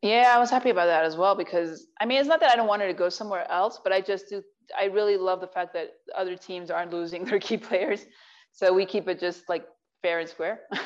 Yeah, 0.03 0.33
I 0.35 0.39
was 0.39 0.51
happy 0.51 0.71
about 0.71 0.87
that 0.87 1.05
as 1.05 1.17
well 1.17 1.35
because 1.35 1.87
I 2.01 2.07
mean, 2.07 2.21
it's 2.21 2.29
not 2.29 2.41
that 2.41 2.53
I 2.53 2.57
don't 2.57 2.69
want 2.69 2.83
her 2.83 2.89
to 2.89 2.95
go 2.95 3.09
somewhere 3.09 3.51
else, 3.51 3.81
but 3.83 3.93
I 3.93 4.01
just 4.01 4.29
do. 4.29 4.43
I 4.79 4.85
really 4.85 5.17
love 5.17 5.41
the 5.41 5.49
fact 5.49 5.73
that 5.75 5.89
other 6.17 6.37
teams 6.37 6.71
aren't 6.71 6.93
losing 6.93 7.25
their 7.27 7.41
key 7.41 7.57
players, 7.59 8.05
so 8.53 8.73
we 8.73 8.87
keep 8.87 9.09
it 9.09 9.19
just 9.19 9.49
like 9.49 9.67
fair 10.03 10.21
and 10.21 10.29
square, 10.29 10.61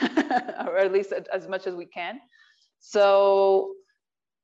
or 0.66 0.79
at 0.79 0.92
least 0.92 1.12
as 1.33 1.46
much 1.46 1.66
as 1.66 1.75
we 1.75 1.85
can. 1.85 2.20
So, 2.81 3.75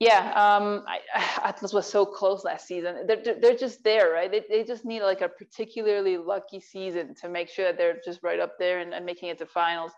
yeah, 0.00 0.32
um, 0.36 0.84
I, 0.86 1.00
Atlas 1.44 1.72
was 1.72 1.86
so 1.86 2.04
close 2.04 2.44
last 2.44 2.66
season. 2.66 3.06
They're 3.06 3.36
they're 3.40 3.56
just 3.56 3.82
there, 3.84 4.12
right? 4.12 4.30
They 4.30 4.44
they 4.50 4.64
just 4.64 4.84
need 4.84 5.02
like 5.02 5.22
a 5.22 5.28
particularly 5.30 6.18
lucky 6.18 6.60
season 6.60 7.14
to 7.22 7.28
make 7.30 7.48
sure 7.48 7.64
that 7.64 7.78
they're 7.78 8.00
just 8.04 8.22
right 8.22 8.38
up 8.40 8.58
there 8.58 8.80
and, 8.80 8.92
and 8.92 9.06
making 9.06 9.30
it 9.30 9.38
to 9.38 9.46
finals 9.46 9.92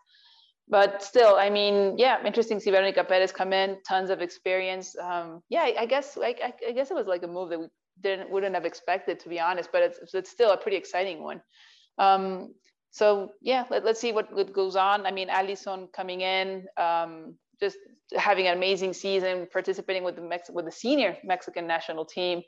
but 0.70 1.02
still, 1.02 1.34
I 1.34 1.50
mean, 1.50 1.98
yeah, 1.98 2.24
interesting 2.24 2.58
to 2.58 2.62
see 2.62 2.70
Veronica 2.70 3.02
Perez 3.02 3.32
come 3.32 3.52
in, 3.52 3.78
tons 3.86 4.08
of 4.08 4.22
experience. 4.22 4.96
Um, 4.96 5.42
yeah, 5.48 5.62
I, 5.62 5.74
I 5.80 5.86
guess 5.86 6.16
I, 6.16 6.34
I, 6.68 6.72
guess 6.72 6.90
it 6.90 6.94
was 6.94 7.06
like 7.06 7.24
a 7.24 7.26
move 7.26 7.50
that 7.50 7.58
we 7.58 7.66
didn't 8.00 8.30
wouldn't 8.30 8.54
have 8.54 8.64
expected 8.64 9.18
to 9.20 9.28
be 9.28 9.40
honest, 9.40 9.70
but 9.72 9.82
it's 9.82 10.14
it's 10.14 10.30
still 10.30 10.52
a 10.52 10.56
pretty 10.56 10.76
exciting 10.76 11.22
one. 11.22 11.42
Um, 11.98 12.54
so 12.92 13.32
yeah, 13.42 13.64
let, 13.68 13.84
us 13.84 14.00
see 14.00 14.12
what, 14.12 14.32
what 14.32 14.52
goes 14.52 14.76
on. 14.76 15.06
I 15.06 15.10
mean, 15.10 15.28
Alison 15.28 15.88
coming 15.94 16.20
in, 16.20 16.66
um, 16.76 17.34
just 17.60 17.76
having 18.16 18.46
an 18.46 18.56
amazing 18.56 18.92
season, 18.92 19.48
participating 19.52 20.04
with 20.04 20.16
the 20.16 20.22
Mex- 20.22 20.50
with 20.50 20.66
the 20.66 20.72
senior 20.72 21.16
Mexican 21.24 21.66
national 21.66 22.04
team. 22.04 22.42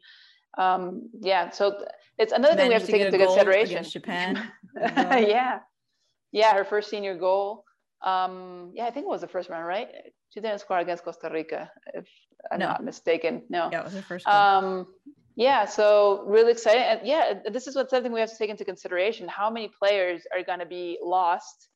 Um, 0.58 1.08
yeah, 1.20 1.50
so 1.50 1.84
it's 2.18 2.32
another 2.32 2.54
thing 2.54 2.68
we 2.68 2.74
have 2.74 2.82
to, 2.82 2.86
to 2.86 2.92
take 2.92 3.06
into 3.06 3.18
consideration. 3.18 3.82
Japan. 3.84 4.52
yeah, 4.76 5.58
yeah, 6.30 6.54
her 6.54 6.64
first 6.64 6.88
senior 6.88 7.16
goal. 7.16 7.64
Um, 8.02 8.72
yeah, 8.74 8.86
I 8.86 8.90
think 8.90 9.06
it 9.06 9.08
was 9.08 9.20
the 9.20 9.28
first 9.28 9.48
round, 9.48 9.66
right? 9.66 9.88
She 10.30 10.40
didn't 10.40 10.60
score 10.60 10.78
against 10.78 11.04
Costa 11.04 11.30
Rica, 11.32 11.70
if 11.94 12.06
I'm 12.50 12.58
no. 12.58 12.66
not 12.66 12.84
mistaken. 12.84 13.42
No. 13.48 13.68
Yeah, 13.70 13.80
it 13.80 13.84
was 13.84 13.94
the 13.94 14.02
first. 14.02 14.26
Um, 14.26 14.86
yeah, 15.36 15.64
so 15.64 16.24
really 16.26 16.52
exciting. 16.52 16.82
And 16.82 17.00
yeah, 17.06 17.34
this 17.50 17.66
is 17.66 17.74
what 17.74 17.90
something 17.90 18.12
we 18.12 18.20
have 18.20 18.30
to 18.30 18.38
take 18.38 18.50
into 18.50 18.64
consideration. 18.64 19.28
How 19.28 19.50
many 19.50 19.70
players 19.78 20.22
are 20.36 20.42
going 20.42 20.58
to 20.58 20.66
be 20.66 20.98
lost? 21.02 21.68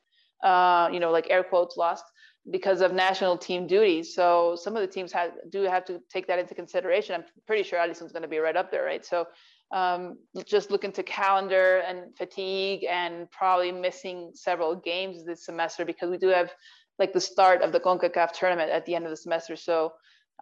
Uh, 0.42 0.88
you 0.92 1.00
know, 1.00 1.10
like 1.10 1.28
air 1.30 1.42
quotes 1.42 1.76
lost 1.76 2.04
because 2.50 2.80
of 2.80 2.92
national 2.92 3.38
team 3.38 3.66
duties. 3.66 4.14
So 4.14 4.56
some 4.60 4.76
of 4.76 4.82
the 4.82 4.86
teams 4.86 5.12
have 5.12 5.30
do 5.50 5.62
have 5.62 5.84
to 5.86 6.00
take 6.12 6.26
that 6.26 6.38
into 6.38 6.54
consideration. 6.54 7.14
I'm 7.14 7.24
pretty 7.46 7.62
sure 7.62 7.78
Alison's 7.78 8.12
going 8.12 8.22
to 8.22 8.28
be 8.28 8.38
right 8.38 8.56
up 8.56 8.70
there, 8.70 8.84
right? 8.84 9.04
So 9.04 9.26
um, 9.72 10.18
just 10.44 10.70
look 10.70 10.84
into 10.84 11.02
calendar 11.02 11.78
and 11.78 12.16
fatigue 12.16 12.84
and 12.88 13.30
probably 13.30 13.72
missing 13.72 14.30
several 14.34 14.76
games 14.76 15.24
this 15.24 15.44
semester 15.44 15.84
because 15.84 16.10
we 16.10 16.18
do 16.18 16.28
have 16.28 16.52
like 16.98 17.12
the 17.12 17.20
start 17.20 17.62
of 17.62 17.72
the 17.72 17.80
CONCACAF 17.80 18.32
tournament 18.32 18.70
at 18.70 18.86
the 18.86 18.94
end 18.94 19.04
of 19.04 19.10
the 19.10 19.16
semester. 19.16 19.56
So 19.56 19.92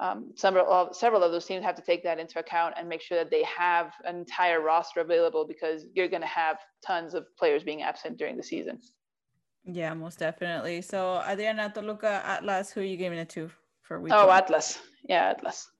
um, 0.00 0.32
several 0.34 0.70
of, 0.70 0.94
several 0.94 1.22
of 1.22 1.32
those 1.32 1.46
teams 1.46 1.64
have 1.64 1.76
to 1.76 1.82
take 1.82 2.02
that 2.04 2.18
into 2.18 2.38
account 2.38 2.74
and 2.76 2.88
make 2.88 3.00
sure 3.00 3.16
that 3.18 3.30
they 3.30 3.44
have 3.44 3.92
an 4.04 4.16
entire 4.16 4.60
roster 4.60 5.00
available 5.00 5.46
because 5.46 5.86
you're 5.94 6.08
going 6.08 6.22
to 6.22 6.28
have 6.28 6.58
tons 6.84 7.14
of 7.14 7.24
players 7.38 7.62
being 7.62 7.82
absent 7.82 8.18
during 8.18 8.36
the 8.36 8.42
season. 8.42 8.80
Yeah, 9.64 9.94
most 9.94 10.18
definitely. 10.18 10.82
So 10.82 11.22
Adriana 11.26 11.72
Toluca 11.74 12.22
Atlas, 12.24 12.70
who 12.70 12.80
are 12.80 12.84
you 12.84 12.96
giving 12.96 13.18
it 13.18 13.30
to 13.30 13.50
for 13.82 14.00
week? 14.00 14.12
Oh, 14.12 14.26
one? 14.26 14.36
Atlas. 14.36 14.78
Yeah, 15.08 15.30
Atlas. 15.30 15.70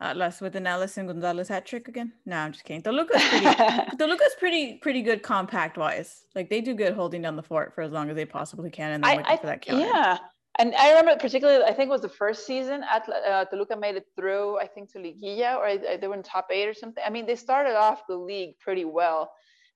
Atlas 0.00 0.40
with 0.40 0.56
an 0.56 0.66
Alison 0.66 1.06
Gonzalez 1.06 1.48
hat 1.48 1.64
trick 1.64 1.88
again. 1.88 2.12
No, 2.26 2.36
I'm 2.36 2.52
just 2.52 2.64
kidding. 2.64 2.82
Toluca's 2.82 3.22
pretty. 3.22 3.46
Toluca's 3.98 4.34
pretty 4.38 4.74
pretty 4.78 5.02
good 5.02 5.22
compact 5.22 5.78
wise. 5.78 6.26
Like 6.34 6.50
they 6.50 6.60
do 6.60 6.74
good 6.74 6.92
holding 6.92 7.22
down 7.22 7.36
the 7.36 7.42
fort 7.42 7.74
for 7.74 7.82
as 7.82 7.92
long 7.92 8.10
as 8.10 8.16
they 8.16 8.26
possibly 8.26 8.70
can, 8.70 8.92
and 8.92 9.04
then 9.04 9.10
I, 9.10 9.16
waiting 9.16 9.32
I, 9.32 9.36
for 9.38 9.46
that 9.46 9.62
counter. 9.62 9.86
Yeah, 9.86 10.18
and 10.58 10.74
I 10.74 10.90
remember 10.90 11.20
particularly, 11.20 11.64
I 11.64 11.72
think 11.72 11.88
it 11.88 11.92
was 11.92 12.00
the 12.00 12.08
first 12.08 12.46
season 12.46 12.82
at 12.90 13.08
uh, 13.08 13.44
Toluca 13.46 13.76
made 13.76 13.96
it 13.96 14.06
through, 14.16 14.58
I 14.58 14.66
think 14.66 14.90
to 14.92 14.98
Liguilla, 14.98 15.56
or 15.56 15.66
I, 15.66 15.96
they 15.96 16.08
were 16.08 16.14
in 16.14 16.22
top 16.22 16.48
eight 16.50 16.68
or 16.68 16.74
something. 16.74 17.02
I 17.06 17.10
mean, 17.10 17.26
they 17.26 17.36
started 17.36 17.76
off 17.76 18.06
the 18.06 18.16
league 18.16 18.58
pretty 18.58 18.84
well 18.84 19.32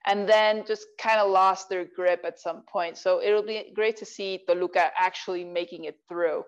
and 0.07 0.27
then 0.29 0.65
just 0.67 0.87
kind 0.99 1.21
of 1.21 1.31
lost 1.31 1.69
their 1.69 1.85
grip 1.85 2.23
at 2.25 2.41
some 2.41 2.63
point. 2.63 2.97
So 2.97 3.23
it'll 3.23 3.43
be 3.43 3.73
great 3.75 3.97
to 3.99 4.07
see 4.07 4.43
Toluca 4.49 4.91
actually 4.99 5.45
making 5.45 5.85
it 5.85 5.99
through 6.09 6.45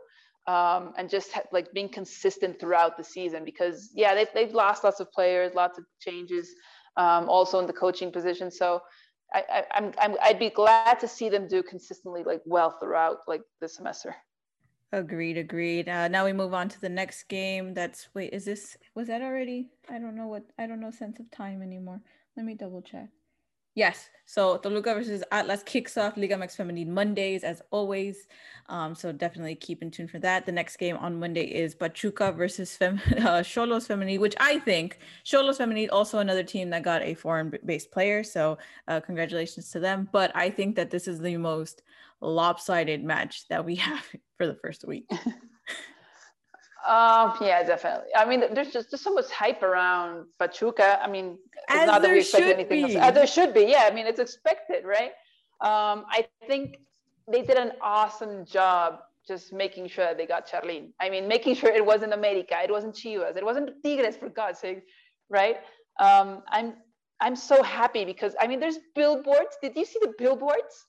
um, 0.46 0.92
and 0.98 1.08
just 1.08 1.32
ha- 1.32 1.42
like 1.52 1.72
being 1.72 1.88
consistent 1.88 2.58
throughout 2.58 2.96
the 2.96 3.04
season 3.04 3.44
because, 3.44 3.90
yeah, 3.94 4.14
they've, 4.14 4.28
they've 4.34 4.54
lost 4.54 4.84
lots 4.84 5.00
of 5.00 5.10
players, 5.12 5.54
lots 5.54 5.78
of 5.78 5.84
changes 6.00 6.54
um, 6.96 7.28
also 7.28 7.58
in 7.58 7.66
the 7.66 7.72
coaching 7.72 8.10
position. 8.10 8.50
So 8.50 8.80
I, 9.32 9.64
I, 9.70 10.14
I'd 10.22 10.38
be 10.38 10.50
glad 10.50 11.00
to 11.00 11.08
see 11.08 11.28
them 11.28 11.48
do 11.48 11.62
consistently 11.62 12.22
like 12.22 12.42
well 12.44 12.76
throughout 12.78 13.18
like 13.26 13.42
the 13.60 13.68
semester. 13.68 14.14
Agreed, 14.92 15.38
agreed. 15.38 15.88
Uh, 15.88 16.08
now 16.08 16.26
we 16.26 16.34
move 16.34 16.52
on 16.52 16.68
to 16.68 16.80
the 16.80 16.88
next 16.88 17.24
game. 17.24 17.72
That's 17.72 18.08
wait, 18.14 18.34
is 18.34 18.44
this 18.44 18.76
was 18.94 19.06
that 19.06 19.22
already? 19.22 19.70
I 19.88 19.98
don't 19.98 20.16
know 20.16 20.26
what 20.26 20.44
I 20.58 20.66
don't 20.66 20.80
know 20.80 20.90
sense 20.90 21.18
of 21.18 21.30
time 21.30 21.62
anymore. 21.62 22.02
Let 22.36 22.44
me 22.44 22.54
double 22.54 22.82
check. 22.82 23.08
Yes. 23.74 24.10
So 24.26 24.56
Toluca 24.56 24.94
versus 24.94 25.22
Atlas 25.32 25.62
kicks 25.62 25.98
off 25.98 26.16
Liga 26.16 26.36
MX 26.36 26.56
Femenil 26.56 26.86
Mondays 26.86 27.44
as 27.44 27.60
always. 27.70 28.28
Um, 28.68 28.94
so 28.94 29.12
definitely 29.12 29.54
keep 29.54 29.82
in 29.82 29.90
tune 29.90 30.08
for 30.08 30.18
that. 30.20 30.46
The 30.46 30.52
next 30.52 30.76
game 30.76 30.96
on 30.96 31.18
Monday 31.18 31.44
is 31.44 31.74
Pachuca 31.74 32.32
versus 32.32 32.74
Fem- 32.76 33.00
uh, 33.18 33.42
Xolos 33.42 33.88
Femenil, 33.88 34.20
which 34.20 34.34
I 34.40 34.58
think 34.60 34.98
Xolos 35.24 35.58
Femenil 35.58 35.88
also 35.90 36.18
another 36.18 36.44
team 36.44 36.70
that 36.70 36.82
got 36.82 37.02
a 37.02 37.14
foreign-based 37.14 37.90
player. 37.90 38.22
So 38.22 38.58
uh, 38.88 39.00
congratulations 39.00 39.70
to 39.70 39.80
them. 39.80 40.08
But 40.12 40.32
I 40.34 40.50
think 40.50 40.76
that 40.76 40.90
this 40.90 41.08
is 41.08 41.20
the 41.20 41.36
most 41.36 41.82
lopsided 42.20 43.02
match 43.04 43.48
that 43.48 43.64
we 43.64 43.74
have 43.86 44.06
for 44.38 44.46
the 44.46 44.54
first 44.54 44.86
week. 44.86 45.10
Um, 46.86 47.34
yeah, 47.40 47.62
definitely. 47.62 48.10
I 48.16 48.24
mean, 48.24 48.52
there's 48.54 48.72
just 48.72 48.90
there's 48.90 49.02
so 49.02 49.14
much 49.14 49.30
hype 49.30 49.62
around 49.62 50.26
Pachuca. 50.38 51.00
I 51.02 51.08
mean, 51.08 51.38
As 51.68 51.86
not 51.86 52.02
that 52.02 52.10
we 52.10 52.18
expect 52.18 52.46
anything 52.46 52.86
be. 52.86 52.96
else. 52.96 53.14
There 53.14 53.26
should 53.26 53.54
be. 53.54 53.62
Yeah, 53.62 53.88
I 53.88 53.94
mean, 53.94 54.06
it's 54.06 54.18
expected, 54.18 54.84
right? 54.84 55.12
Um, 55.60 56.04
I 56.08 56.26
think 56.48 56.78
they 57.30 57.42
did 57.42 57.56
an 57.56 57.72
awesome 57.80 58.44
job 58.44 59.00
just 59.26 59.52
making 59.52 59.86
sure 59.86 60.12
they 60.14 60.26
got 60.26 60.48
Charlyn. 60.50 60.88
I 61.00 61.08
mean, 61.08 61.28
making 61.28 61.54
sure 61.54 61.70
it 61.70 61.84
wasn't 61.84 62.12
America, 62.12 62.56
it 62.62 62.70
wasn't 62.70 62.94
Chivas, 62.96 63.36
it 63.36 63.44
wasn't 63.44 63.70
Tigres, 63.84 64.16
for 64.16 64.28
God's 64.28 64.58
sake, 64.58 64.82
right? 65.30 65.58
Um, 66.00 66.42
I'm 66.48 66.74
I'm 67.20 67.36
so 67.36 67.62
happy 67.62 68.04
because 68.04 68.34
I 68.40 68.48
mean, 68.48 68.58
there's 68.58 68.78
billboards. 68.96 69.56
Did 69.62 69.76
you 69.76 69.84
see 69.84 70.00
the 70.02 70.14
billboards? 70.18 70.86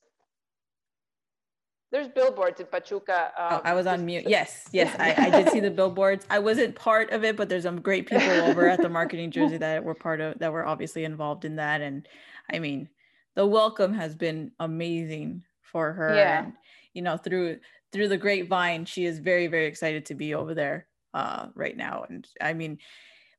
There's 1.93 2.07
billboards 2.07 2.59
in 2.59 2.65
Pachuca. 2.65 3.31
Um, 3.37 3.47
oh, 3.51 3.61
I 3.63 3.75
was 3.75 3.85
on 3.85 4.03
mute. 4.03 4.25
Yes, 4.27 4.67
yes, 4.73 4.93
I, 4.99 5.27
I, 5.27 5.29
did 5.29 5.51
see 5.51 5.59
the 5.59 5.69
billboards. 5.69 6.25
I 6.27 6.39
wasn't 6.39 6.75
part 6.75 7.11
of 7.11 7.23
it, 7.23 7.37
but 7.37 7.49
there's 7.49 7.63
some 7.63 7.79
great 7.81 8.09
people 8.09 8.27
over 8.27 8.67
at 8.67 8.81
the 8.81 8.89
marketing 8.89 9.29
jersey 9.29 9.57
that 9.57 9.83
were 9.83 9.93
part 9.93 10.19
of 10.19 10.39
that 10.39 10.51
were 10.51 10.65
obviously 10.65 11.05
involved 11.05 11.45
in 11.45 11.57
that. 11.57 11.81
And 11.81 12.07
I 12.51 12.57
mean, 12.57 12.89
the 13.35 13.45
welcome 13.45 13.93
has 13.93 14.15
been 14.15 14.51
amazing 14.59 15.43
for 15.61 15.93
her. 15.93 16.15
Yeah. 16.15 16.45
And, 16.45 16.53
you 16.95 17.03
know, 17.03 17.15
through 17.15 17.59
through 17.91 18.07
the 18.07 18.17
grapevine, 18.17 18.85
she 18.85 19.05
is 19.05 19.19
very, 19.19 19.45
very 19.45 19.67
excited 19.67 20.07
to 20.07 20.15
be 20.15 20.33
over 20.33 20.55
there 20.55 20.87
uh, 21.13 21.49
right 21.53 21.77
now. 21.77 22.05
And 22.09 22.27
I 22.41 22.53
mean, 22.53 22.79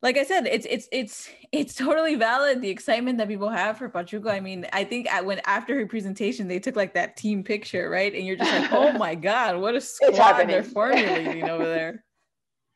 like 0.05 0.19
I 0.19 0.23
said, 0.23 0.47
it's 0.47 0.67
it's 0.69 0.87
it's 0.93 1.31
it's 1.51 1.75
totally 1.75 2.15
valid 2.15 2.61
the 2.61 2.69
excitement 2.69 3.17
that 3.17 3.27
people 3.27 3.49
have 3.49 3.79
for 3.79 3.89
Pachuca. 3.89 4.31
I 4.31 4.39
mean, 4.39 4.67
I 4.71 4.85
think 4.85 5.11
at, 5.11 5.25
when 5.25 5.41
after 5.47 5.75
her 5.79 5.87
presentation, 5.87 6.47
they 6.47 6.59
took 6.61 6.77
like 6.77 6.93
that 6.93 7.17
team 7.17 7.43
picture, 7.43 7.89
right? 7.89 8.15
And 8.15 8.27
you're 8.27 8.37
just 8.37 8.53
like, 8.53 8.71
oh 8.71 8.93
my 8.99 9.15
god, 9.15 9.57
what 9.57 9.75
a 9.75 9.81
squad 9.81 10.45
they're 10.47 10.63
formulating 10.79 11.49
over 11.49 11.65
there. 11.65 12.05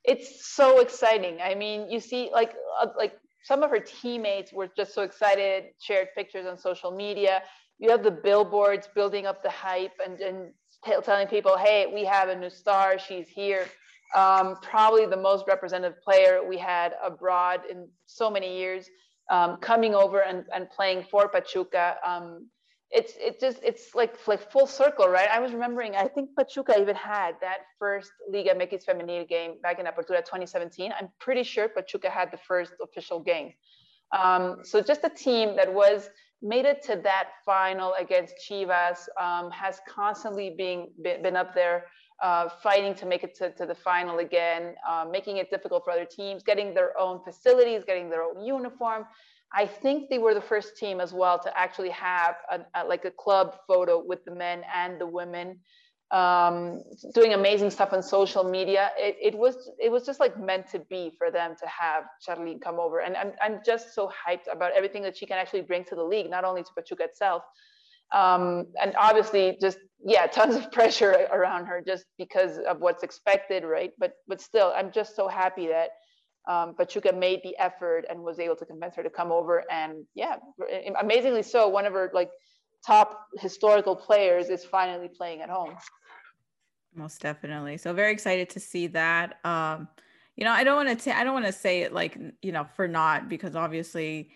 It's 0.04 0.46
so 0.54 0.80
exciting. 0.80 1.38
I 1.42 1.54
mean, 1.54 1.90
you 1.90 2.00
see, 2.00 2.30
like 2.32 2.54
uh, 2.80 2.86
like 2.96 3.12
some 3.42 3.62
of 3.62 3.68
her 3.68 3.80
teammates 3.80 4.50
were 4.50 4.70
just 4.74 4.94
so 4.94 5.02
excited, 5.02 5.64
shared 5.78 6.08
pictures 6.16 6.46
on 6.46 6.56
social 6.56 6.90
media. 6.90 7.42
You 7.78 7.90
have 7.90 8.02
the 8.02 8.10
billboards 8.10 8.88
building 8.94 9.26
up 9.26 9.42
the 9.42 9.50
hype 9.50 10.00
and 10.02 10.18
and 10.20 10.52
telling 11.04 11.26
people, 11.26 11.58
hey, 11.58 11.90
we 11.92 12.06
have 12.06 12.30
a 12.30 12.34
new 12.34 12.48
star. 12.48 12.98
She's 12.98 13.28
here 13.28 13.66
um, 14.14 14.56
probably 14.62 15.06
the 15.06 15.16
most 15.16 15.44
representative 15.46 16.00
player 16.02 16.40
we 16.46 16.56
had 16.56 16.94
abroad 17.04 17.60
in 17.70 17.88
so 18.06 18.30
many 18.30 18.58
years, 18.58 18.88
um, 19.30 19.58
coming 19.60 19.94
over 19.94 20.20
and, 20.20 20.44
and 20.54 20.70
playing 20.70 21.04
for 21.10 21.28
Pachuca. 21.28 21.96
Um, 22.06 22.48
it's 22.90 23.12
it 23.18 23.38
just 23.38 23.58
it's 23.62 23.94
like 23.94 24.16
like 24.26 24.50
full 24.50 24.66
circle, 24.66 25.08
right? 25.08 25.28
I 25.30 25.40
was 25.40 25.52
remembering, 25.52 25.94
I 25.94 26.08
think 26.08 26.30
Pachuca 26.34 26.80
even 26.80 26.96
had 26.96 27.32
that 27.42 27.58
first 27.78 28.10
Liga 28.32 28.54
MX 28.54 28.86
Femenil 28.86 29.28
game 29.28 29.56
back 29.62 29.78
in 29.78 29.84
Apertura 29.84 30.24
2017. 30.24 30.92
I'm 30.98 31.08
pretty 31.18 31.42
sure 31.42 31.68
Pachuca 31.68 32.08
had 32.08 32.30
the 32.30 32.38
first 32.38 32.72
official 32.82 33.20
game. 33.20 33.52
Um, 34.18 34.60
so 34.62 34.80
just 34.80 35.04
a 35.04 35.10
team 35.10 35.54
that 35.56 35.72
was 35.72 36.08
made 36.40 36.64
it 36.64 36.82
to 36.84 36.96
that 37.02 37.30
final 37.44 37.94
against 37.98 38.34
Chivas, 38.48 39.08
um, 39.20 39.50
has 39.50 39.80
constantly 39.88 40.54
been, 40.56 40.88
been 41.02 41.36
up 41.36 41.54
there 41.54 41.84
uh, 42.22 42.48
fighting 42.62 42.94
to 42.96 43.06
make 43.06 43.22
it 43.22 43.34
to, 43.36 43.50
to 43.52 43.66
the 43.66 43.74
final 43.74 44.18
again, 44.18 44.74
uh, 44.88 45.06
making 45.10 45.36
it 45.36 45.50
difficult 45.50 45.84
for 45.84 45.92
other 45.92 46.04
teams, 46.04 46.42
getting 46.42 46.74
their 46.74 46.98
own 46.98 47.20
facilities, 47.22 47.82
getting 47.86 48.10
their 48.10 48.22
own 48.22 48.44
uniform. 48.44 49.04
I 49.52 49.66
think 49.66 50.10
they 50.10 50.18
were 50.18 50.34
the 50.34 50.40
first 50.42 50.76
team 50.76 51.00
as 51.00 51.12
well 51.12 51.38
to 51.38 51.58
actually 51.58 51.90
have 51.90 52.36
a, 52.50 52.60
a, 52.74 52.84
like 52.84 53.04
a 53.04 53.10
club 53.10 53.56
photo 53.66 54.02
with 54.04 54.24
the 54.24 54.34
men 54.34 54.62
and 54.74 55.00
the 55.00 55.06
women, 55.06 55.58
um, 56.10 56.82
doing 57.14 57.32
amazing 57.34 57.70
stuff 57.70 57.92
on 57.92 58.02
social 58.02 58.44
media. 58.44 58.90
It, 58.98 59.16
it, 59.22 59.38
was 59.38 59.70
it 59.80 59.90
was 59.90 60.04
just 60.04 60.20
like 60.20 60.38
meant 60.38 60.68
to 60.72 60.80
be 60.90 61.12
for 61.16 61.30
them 61.30 61.54
to 61.60 61.66
have 61.66 62.04
Charlyn 62.26 62.60
come 62.60 62.78
over, 62.78 63.00
and 63.00 63.16
I'm 63.16 63.32
I'm 63.40 63.60
just 63.64 63.94
so 63.94 64.10
hyped 64.10 64.52
about 64.52 64.72
everything 64.72 65.02
that 65.02 65.16
she 65.16 65.24
can 65.24 65.38
actually 65.38 65.62
bring 65.62 65.84
to 65.84 65.94
the 65.94 66.04
league, 66.04 66.30
not 66.30 66.44
only 66.44 66.62
to 66.62 66.70
Pachuca 66.74 67.04
itself, 67.04 67.42
um, 68.12 68.66
and 68.80 68.94
obviously 68.96 69.56
just 69.60 69.78
yeah 70.04 70.26
tons 70.38 70.54
of 70.56 70.70
pressure 70.72 71.28
around 71.32 71.66
her 71.66 71.82
just 71.86 72.04
because 72.18 72.58
of 72.58 72.80
what's 72.80 73.02
expected 73.02 73.64
right? 73.64 73.92
But 73.98 74.12
but 74.26 74.40
still 74.40 74.72
i'm 74.76 74.92
just 74.92 75.16
so 75.16 75.28
happy 75.28 75.68
that 75.68 75.90
um, 76.48 76.74
Pachuca 76.74 77.12
made 77.12 77.40
the 77.44 77.54
effort 77.58 78.06
and 78.08 78.22
was 78.22 78.38
able 78.38 78.56
to 78.56 78.64
convince 78.64 78.96
her 78.96 79.02
to 79.02 79.10
come 79.10 79.30
over 79.32 79.64
and 79.70 80.04
yeah 80.14 80.36
amazingly 81.00 81.42
so 81.42 81.68
one 81.68 81.84
of 81.84 81.92
her 81.92 82.10
like 82.14 82.30
top 82.86 83.26
historical 83.38 83.94
players 83.94 84.48
is 84.48 84.64
finally 84.64 85.08
playing 85.08 85.40
at 85.40 85.50
home. 85.50 85.74
Most 86.94 87.20
definitely. 87.20 87.76
So 87.76 87.92
very 87.92 88.12
excited 88.12 88.48
to 88.50 88.60
see 88.60 88.86
that. 88.88 89.38
Um 89.44 89.88
you 90.38 90.44
know 90.44 90.52
i 90.52 90.64
don't 90.64 90.76
want 90.86 91.00
to 91.00 91.16
i 91.16 91.24
don't 91.24 91.34
want 91.34 91.44
to 91.44 91.52
say 91.52 91.82
it 91.82 91.92
like 91.92 92.16
you 92.42 92.52
know 92.52 92.64
for 92.76 92.86
not 92.86 93.28
because 93.28 93.56
obviously 93.56 94.30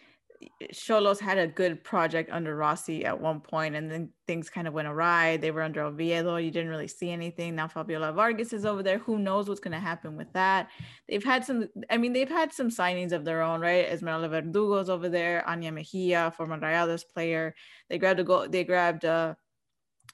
Xolos 0.73 1.21
had 1.21 1.39
a 1.39 1.47
good 1.47 1.83
project 1.85 2.31
under 2.33 2.57
Rossi 2.57 3.05
at 3.05 3.21
one 3.21 3.41
point, 3.41 3.75
and 3.75 3.91
then 3.91 4.11
things 4.27 4.49
kind 4.51 4.69
of 4.69 4.75
went 4.75 4.89
awry. 4.89 5.37
They 5.37 5.51
were 5.51 5.63
under 5.63 5.83
Oviedo. 5.83 6.37
You 6.37 6.51
didn't 6.51 6.71
really 6.71 6.89
see 6.89 7.11
anything. 7.11 7.55
Now 7.55 7.69
Fabiola 7.69 8.13
Vargas 8.13 8.53
is 8.53 8.65
over 8.65 8.83
there. 8.83 8.99
Who 8.99 9.19
knows 9.19 9.49
what's 9.49 9.61
going 9.61 9.73
to 9.73 9.81
happen 9.81 10.17
with 10.17 10.33
that? 10.33 10.69
They've 11.09 11.25
had 11.25 11.45
some. 11.45 11.69
I 11.91 11.97
mean, 11.97 12.13
they've 12.13 12.29
had 12.29 12.53
some 12.53 12.71
signings 12.71 13.13
of 13.13 13.25
their 13.25 13.43
own, 13.43 13.61
right? 13.61 13.87
Esmeralda 13.87 14.29
Verdugo's 14.29 14.89
over 14.89 15.09
there. 15.09 15.47
Anya 15.49 15.73
Mejia, 15.73 16.33
former 16.37 16.59
Rayados 16.59 17.05
player. 17.07 17.55
They 17.89 17.99
grabbed 17.99 18.21
a 18.21 18.25
goal, 18.25 18.49
They 18.49 18.65
grabbed, 18.65 19.05
uh, 19.05 19.35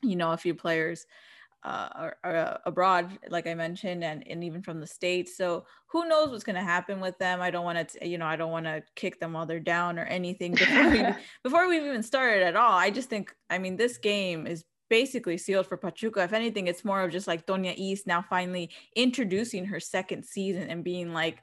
you 0.03 0.17
know, 0.17 0.33
a 0.33 0.37
few 0.37 0.55
players 0.55 1.07
uh, 1.65 2.11
uh, 2.25 2.59
abroad, 2.67 3.19
like 3.29 3.47
I 3.47 3.55
mentioned, 3.55 4.05
and, 4.05 4.27
and 4.29 4.45
even 4.45 4.63
from 4.63 4.81
the 4.81 4.87
States. 4.87 5.37
So 5.37 5.65
who 5.89 6.09
knows 6.09 6.31
what's 6.31 6.45
going 6.45 6.57
to 6.57 6.63
happen 6.63 7.01
with 7.01 7.19
them? 7.19 7.41
I 7.41 7.51
don't 7.51 7.65
want 7.65 7.89
to, 7.89 8.07
you 8.07 8.19
know, 8.19 8.27
I 8.27 8.37
don't 8.37 8.53
want 8.53 8.67
to 8.67 8.83
kick 8.95 9.19
them 9.21 9.33
while 9.33 9.47
they're 9.47 9.61
down 9.61 9.99
or 9.99 10.05
anything 10.05 10.55
before 10.55 10.91
we, 10.91 11.05
before 11.43 11.69
we've 11.69 11.83
even 11.83 12.03
started 12.03 12.43
at 12.43 12.57
all. 12.57 12.73
I 12.73 12.91
just 12.91 13.11
think, 13.11 13.35
I 13.51 13.59
mean, 13.59 13.77
this 13.77 13.99
game 13.99 14.47
is 14.47 14.65
basically 14.89 15.37
sealed 15.37 15.67
for 15.67 15.77
Pachuca. 15.77 16.23
If 16.23 16.33
anything, 16.33 16.67
it's 16.67 16.85
more 16.85 17.03
of 17.03 17.11
just 17.11 17.27
like 17.27 17.47
Toña 17.47 17.75
Is 17.77 18.07
now 18.07 18.23
finally 18.23 18.71
introducing 18.97 19.67
her 19.67 19.81
second 19.81 20.25
season 20.25 20.71
and 20.71 20.85
being 20.85 21.13
like, 21.13 21.43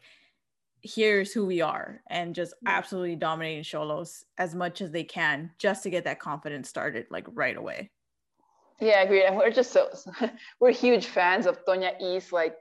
here's 0.82 1.34
who 1.34 1.48
we 1.48 1.62
are 1.62 2.02
and 2.12 2.36
just 2.36 2.54
absolutely 2.68 3.16
dominating 3.16 3.64
Xolos 3.64 4.24
as 4.38 4.54
much 4.54 4.82
as 4.82 4.92
they 4.92 5.04
can 5.04 5.50
just 5.58 5.82
to 5.82 5.90
get 5.90 6.04
that 6.04 6.20
confidence 6.20 6.70
started 6.70 7.08
like 7.10 7.26
right 7.34 7.58
away. 7.58 7.90
Yeah, 8.80 9.00
I 9.00 9.02
agree. 9.04 9.24
And 9.24 9.38
we're 9.38 9.52
just 9.52 9.72
so 9.72 9.90
we're 10.60 10.72
huge 10.72 11.08
fans 11.08 11.46
of 11.46 11.64
Toña 11.66 11.94
Is, 12.02 12.32
like 12.32 12.56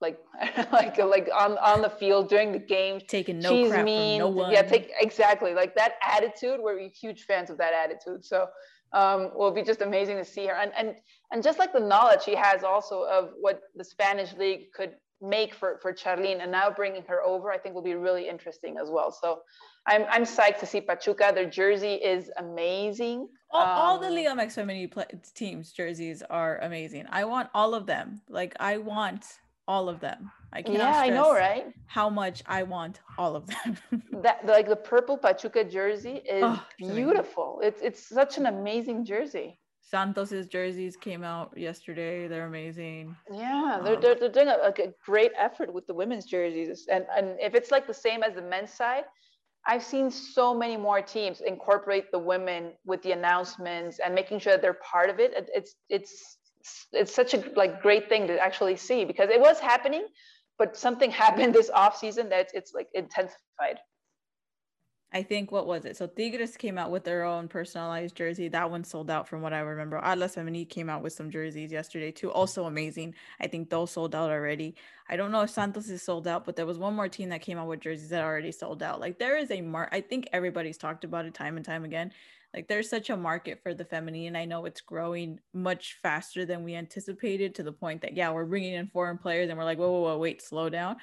like 0.00 0.18
like 0.72 0.98
like 0.98 1.28
on 1.34 1.58
on 1.58 1.82
the 1.82 1.90
field 1.90 2.28
during 2.28 2.52
the 2.52 2.58
game, 2.58 3.00
taking 3.06 3.38
no 3.38 3.50
She's 3.50 3.70
crap 3.70 3.84
mean. 3.84 4.20
from 4.20 4.34
no 4.34 4.42
one. 4.42 4.52
Yeah, 4.52 4.62
take 4.62 4.90
exactly 5.00 5.54
like 5.54 5.74
that 5.76 5.94
attitude. 6.02 6.60
We're 6.60 6.88
huge 6.88 7.24
fans 7.24 7.50
of 7.50 7.58
that 7.58 7.72
attitude. 7.72 8.24
So 8.24 8.46
um, 8.92 9.30
will 9.34 9.52
be 9.52 9.62
just 9.62 9.82
amazing 9.82 10.16
to 10.16 10.24
see 10.24 10.46
her, 10.46 10.54
and 10.54 10.72
and 10.76 10.96
and 11.30 11.42
just 11.42 11.58
like 11.58 11.72
the 11.72 11.80
knowledge 11.80 12.22
she 12.22 12.34
has 12.34 12.64
also 12.64 13.02
of 13.02 13.30
what 13.38 13.60
the 13.76 13.84
Spanish 13.84 14.32
league 14.34 14.72
could 14.74 14.94
make 15.20 15.54
for 15.54 15.78
for 15.82 15.92
Charlyn, 15.92 16.40
and 16.42 16.50
now 16.50 16.70
bringing 16.70 17.02
her 17.08 17.22
over, 17.22 17.50
I 17.50 17.58
think 17.58 17.74
will 17.74 17.82
be 17.82 17.94
really 17.94 18.28
interesting 18.28 18.76
as 18.78 18.90
well. 18.90 19.10
So 19.10 19.40
I'm 19.86 20.04
I'm 20.10 20.24
psyched 20.24 20.58
to 20.60 20.66
see 20.66 20.80
Pachuca. 20.80 21.32
Their 21.34 21.48
jersey 21.48 21.94
is 21.94 22.30
amazing. 22.38 23.28
All, 23.50 23.62
um, 23.62 23.68
all 23.68 23.98
the 23.98 24.08
um, 24.08 24.14
Liga 24.14 24.30
MX 24.30 24.52
feminine 24.52 24.90
teams 25.34 25.72
jerseys 25.72 26.22
are 26.28 26.58
amazing. 26.58 27.06
I 27.10 27.24
want 27.24 27.50
all 27.54 27.74
of 27.74 27.86
them. 27.86 28.20
Like 28.28 28.54
I 28.60 28.78
want 28.78 29.24
all 29.70 29.88
of 29.88 30.00
them. 30.00 30.32
I 30.52 30.62
can't. 30.62 30.78
Yeah, 30.78 30.98
I 30.98 31.10
know, 31.10 31.32
right? 31.32 31.66
How 31.86 32.10
much 32.10 32.42
I 32.46 32.64
want 32.64 33.00
all 33.16 33.36
of 33.36 33.46
them. 33.46 33.78
that 34.22 34.44
like 34.44 34.68
the 34.68 34.76
purple 34.76 35.16
Pachuca 35.16 35.62
jersey 35.64 36.22
is 36.28 36.42
oh, 36.44 36.64
beautiful. 36.76 37.60
It's 37.62 37.80
it's 37.80 38.02
such 38.08 38.36
an 38.36 38.46
amazing 38.46 39.04
jersey. 39.04 39.59
Santos's 39.90 40.46
jerseys 40.46 40.96
came 40.96 41.24
out 41.24 41.52
yesterday. 41.56 42.28
They're 42.28 42.46
amazing. 42.46 43.16
Yeah, 43.32 43.80
they're, 43.82 43.96
um, 43.96 44.00
they're, 44.00 44.14
they're 44.14 44.28
doing 44.28 44.46
a, 44.48 44.68
a, 44.68 44.94
great 45.04 45.32
effort 45.36 45.74
with 45.74 45.84
the 45.88 45.94
women's 45.94 46.26
jerseys. 46.26 46.86
And, 46.90 47.06
and 47.16 47.36
if 47.40 47.56
it's 47.56 47.72
like 47.72 47.88
the 47.88 47.94
same 47.94 48.22
as 48.22 48.34
the 48.34 48.42
men's 48.42 48.72
side, 48.72 49.04
I've 49.66 49.82
seen 49.82 50.10
so 50.10 50.54
many 50.54 50.76
more 50.76 51.02
teams 51.02 51.40
incorporate 51.40 52.12
the 52.12 52.20
women 52.20 52.72
with 52.86 53.02
the 53.02 53.12
announcements 53.12 53.98
and 53.98 54.14
making 54.14 54.38
sure 54.38 54.52
that 54.52 54.62
they're 54.62 54.78
part 54.92 55.10
of 55.10 55.18
it. 55.18 55.32
It's 55.54 55.74
it's 55.88 56.38
it's 56.92 57.14
such 57.14 57.34
a 57.34 57.42
like 57.56 57.82
great 57.82 58.08
thing 58.08 58.26
to 58.28 58.38
actually 58.38 58.76
see 58.76 59.04
because 59.04 59.28
it 59.28 59.40
was 59.40 59.58
happening, 59.58 60.06
but 60.56 60.76
something 60.76 61.10
happened 61.24 61.52
this 61.52 61.68
off 61.68 61.96
season 61.98 62.28
that 62.28 62.48
it's 62.54 62.72
like 62.72 62.86
intensified. 62.94 63.80
I 65.12 65.24
think 65.24 65.50
what 65.50 65.66
was 65.66 65.84
it? 65.84 65.96
So 65.96 66.06
Tigres 66.06 66.56
came 66.56 66.78
out 66.78 66.92
with 66.92 67.02
their 67.02 67.24
own 67.24 67.48
personalized 67.48 68.14
jersey. 68.14 68.46
That 68.46 68.70
one 68.70 68.84
sold 68.84 69.10
out 69.10 69.26
from 69.26 69.42
what 69.42 69.52
I 69.52 69.58
remember. 69.58 69.96
Atlas 69.96 70.36
Femenil 70.36 70.68
came 70.68 70.88
out 70.88 71.02
with 71.02 71.12
some 71.12 71.30
jerseys 71.30 71.72
yesterday 71.72 72.12
too. 72.12 72.30
Also 72.30 72.66
amazing. 72.66 73.16
I 73.40 73.48
think 73.48 73.70
those 73.70 73.90
sold 73.90 74.14
out 74.14 74.30
already. 74.30 74.76
I 75.08 75.16
don't 75.16 75.32
know 75.32 75.40
if 75.40 75.50
Santos 75.50 75.88
is 75.88 76.02
sold 76.02 76.28
out, 76.28 76.44
but 76.44 76.54
there 76.54 76.66
was 76.66 76.78
one 76.78 76.94
more 76.94 77.08
team 77.08 77.30
that 77.30 77.40
came 77.40 77.58
out 77.58 77.66
with 77.66 77.80
jerseys 77.80 78.10
that 78.10 78.22
already 78.22 78.52
sold 78.52 78.84
out. 78.84 79.00
Like 79.00 79.18
there 79.18 79.36
is 79.36 79.50
a 79.50 79.60
mark. 79.60 79.88
I 79.90 80.00
think 80.00 80.28
everybody's 80.32 80.78
talked 80.78 81.02
about 81.02 81.24
it 81.24 81.34
time 81.34 81.56
and 81.56 81.64
time 81.64 81.84
again. 81.84 82.12
Like 82.54 82.68
there's 82.68 82.88
such 82.88 83.10
a 83.10 83.16
market 83.16 83.60
for 83.64 83.74
the 83.74 83.84
feminine. 83.84 84.36
I 84.36 84.44
know 84.44 84.64
it's 84.64 84.80
growing 84.80 85.40
much 85.52 85.98
faster 86.02 86.44
than 86.44 86.62
we 86.62 86.76
anticipated 86.76 87.56
to 87.56 87.64
the 87.64 87.72
point 87.72 88.02
that 88.02 88.16
yeah, 88.16 88.30
we're 88.30 88.44
bringing 88.44 88.74
in 88.74 88.86
foreign 88.86 89.18
players 89.18 89.48
and 89.48 89.58
we're 89.58 89.64
like, 89.64 89.78
whoa, 89.78 89.90
whoa, 89.90 90.02
whoa, 90.02 90.18
wait, 90.18 90.40
slow 90.40 90.68
down 90.68 90.98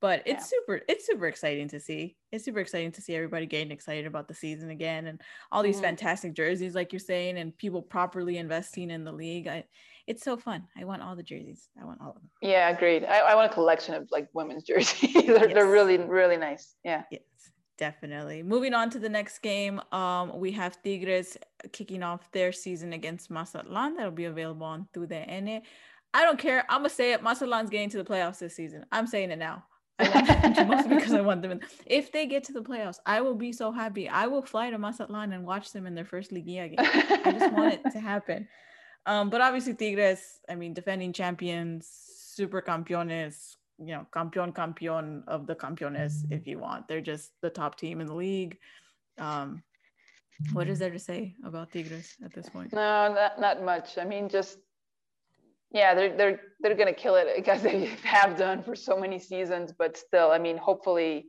but 0.00 0.22
it's 0.26 0.52
yeah. 0.52 0.58
super 0.58 0.80
it's 0.88 1.06
super 1.06 1.26
exciting 1.26 1.68
to 1.68 1.80
see 1.80 2.16
it's 2.32 2.44
super 2.44 2.60
exciting 2.60 2.92
to 2.92 3.00
see 3.00 3.14
everybody 3.14 3.46
getting 3.46 3.70
excited 3.70 4.06
about 4.06 4.28
the 4.28 4.34
season 4.34 4.70
again 4.70 5.06
and 5.06 5.20
all 5.50 5.62
these 5.62 5.76
mm-hmm. 5.76 5.86
fantastic 5.86 6.34
jerseys 6.34 6.74
like 6.74 6.92
you're 6.92 7.00
saying 7.00 7.38
and 7.38 7.56
people 7.58 7.82
properly 7.82 8.38
investing 8.38 8.90
in 8.90 9.04
the 9.04 9.12
league 9.12 9.48
I, 9.48 9.64
it's 10.06 10.22
so 10.22 10.36
fun 10.36 10.64
i 10.76 10.84
want 10.84 11.02
all 11.02 11.16
the 11.16 11.22
jerseys 11.22 11.68
i 11.80 11.84
want 11.84 12.00
all 12.00 12.10
of 12.10 12.14
them 12.16 12.30
yeah 12.42 12.68
agreed 12.68 13.04
i, 13.04 13.18
I 13.18 13.34
want 13.34 13.50
a 13.50 13.54
collection 13.54 13.94
of 13.94 14.08
like 14.10 14.28
women's 14.32 14.62
jerseys 14.64 15.12
they're, 15.12 15.24
yes. 15.24 15.54
they're 15.54 15.70
really 15.70 15.98
really 15.98 16.36
nice 16.36 16.74
yeah 16.84 17.02
yes 17.10 17.22
definitely 17.76 18.42
moving 18.42 18.74
on 18.74 18.90
to 18.90 18.98
the 18.98 19.08
next 19.08 19.38
game 19.38 19.80
um 19.92 20.36
we 20.40 20.50
have 20.50 20.82
tigres 20.82 21.36
kicking 21.72 22.02
off 22.02 22.30
their 22.32 22.50
season 22.50 22.92
against 22.92 23.30
mazatlan 23.30 23.94
that'll 23.94 24.10
be 24.10 24.24
available 24.24 24.66
on 24.66 24.88
through 24.92 25.06
the 25.06 25.14
TUDN 25.14 25.62
I 26.14 26.24
don't 26.24 26.38
care. 26.38 26.64
I'm 26.70 26.78
gonna 26.78 26.88
say 26.88 27.12
it. 27.12 27.22
Mazatlan's 27.22 27.68
getting 27.68 27.90
to 27.90 27.98
the 27.98 28.04
playoffs 28.04 28.38
this 28.38 28.56
season. 28.56 28.86
I'm 28.90 29.06
saying 29.06 29.30
it 29.30 29.38
now. 29.38 29.64
I 29.98 30.08
want 30.08 30.56
them 30.56 30.68
mostly 30.68 30.94
because 30.96 31.12
I 31.12 31.20
want 31.20 31.42
them. 31.42 31.52
In, 31.52 31.60
if 31.86 32.12
they 32.12 32.26
get 32.26 32.44
to 32.44 32.52
the 32.52 32.62
playoffs, 32.62 32.98
I 33.06 33.20
will 33.20 33.34
be 33.34 33.52
so 33.52 33.72
happy. 33.72 34.08
I 34.08 34.26
will 34.26 34.42
fly 34.42 34.70
to 34.70 34.78
Mazatlan 34.78 35.32
and 35.32 35.44
watch 35.44 35.72
them 35.72 35.86
in 35.86 35.94
their 35.94 36.04
first 36.04 36.30
Liguilla 36.30 36.68
game. 36.68 36.76
I 36.78 37.32
just 37.32 37.52
want 37.52 37.74
it 37.74 37.90
to 37.92 38.00
happen. 38.12 38.48
Um, 39.06 39.30
but 39.30 39.40
obviously 39.40 39.74
Tigres, 39.74 40.40
I 40.48 40.54
mean, 40.54 40.74
defending 40.74 41.12
champions, 41.12 41.88
super 42.34 42.60
campeones, 42.60 43.56
you 43.78 43.94
know, 43.94 44.06
campeón 44.14 44.52
campeón 44.52 45.22
of 45.26 45.46
the 45.46 45.54
campeones, 45.54 46.24
if 46.30 46.46
you 46.46 46.58
want. 46.58 46.88
They're 46.88 47.00
just 47.00 47.32
the 47.40 47.50
top 47.50 47.78
team 47.78 48.00
in 48.00 48.06
the 48.06 48.14
league. 48.14 48.58
Um, 49.18 49.62
what 50.52 50.68
is 50.68 50.78
there 50.78 50.90
to 50.90 50.98
say 50.98 51.34
about 51.44 51.72
Tigres 51.72 52.16
at 52.24 52.32
this 52.32 52.48
point? 52.48 52.72
No, 52.72 53.12
not, 53.12 53.40
not 53.40 53.62
much. 53.62 53.98
I 53.98 54.04
mean, 54.04 54.28
just 54.28 54.58
yeah, 55.70 55.94
they're 55.94 56.16
they're 56.16 56.40
they're 56.60 56.74
gonna 56.74 56.92
kill 56.92 57.16
it 57.16 57.28
because 57.36 57.62
they 57.62 57.86
have 58.02 58.36
done 58.36 58.62
for 58.62 58.74
so 58.74 58.98
many 58.98 59.18
seasons. 59.18 59.72
But 59.76 59.96
still, 59.96 60.30
I 60.30 60.38
mean, 60.38 60.56
hopefully, 60.56 61.26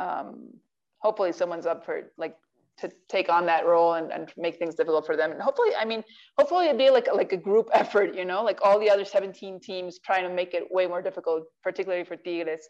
um, 0.00 0.50
hopefully 0.98 1.32
someone's 1.32 1.66
up 1.66 1.84
for 1.84 2.10
like 2.16 2.36
to 2.78 2.90
take 3.08 3.28
on 3.28 3.44
that 3.46 3.66
role 3.66 3.94
and, 3.94 4.12
and 4.12 4.32
make 4.36 4.56
things 4.56 4.76
difficult 4.76 5.04
for 5.04 5.16
them. 5.16 5.32
And 5.32 5.42
hopefully, 5.42 5.70
I 5.78 5.84
mean, 5.84 6.04
hopefully 6.38 6.66
it'd 6.66 6.78
be 6.78 6.90
like 6.90 7.08
like 7.12 7.32
a 7.32 7.36
group 7.36 7.68
effort, 7.74 8.14
you 8.14 8.24
know, 8.24 8.42
like 8.42 8.60
all 8.62 8.78
the 8.78 8.90
other 8.90 9.04
17 9.04 9.60
teams 9.60 9.98
trying 9.98 10.28
to 10.28 10.34
make 10.34 10.54
it 10.54 10.64
way 10.70 10.86
more 10.86 11.02
difficult, 11.02 11.44
particularly 11.62 12.04
for 12.04 12.16
Tigres. 12.16 12.68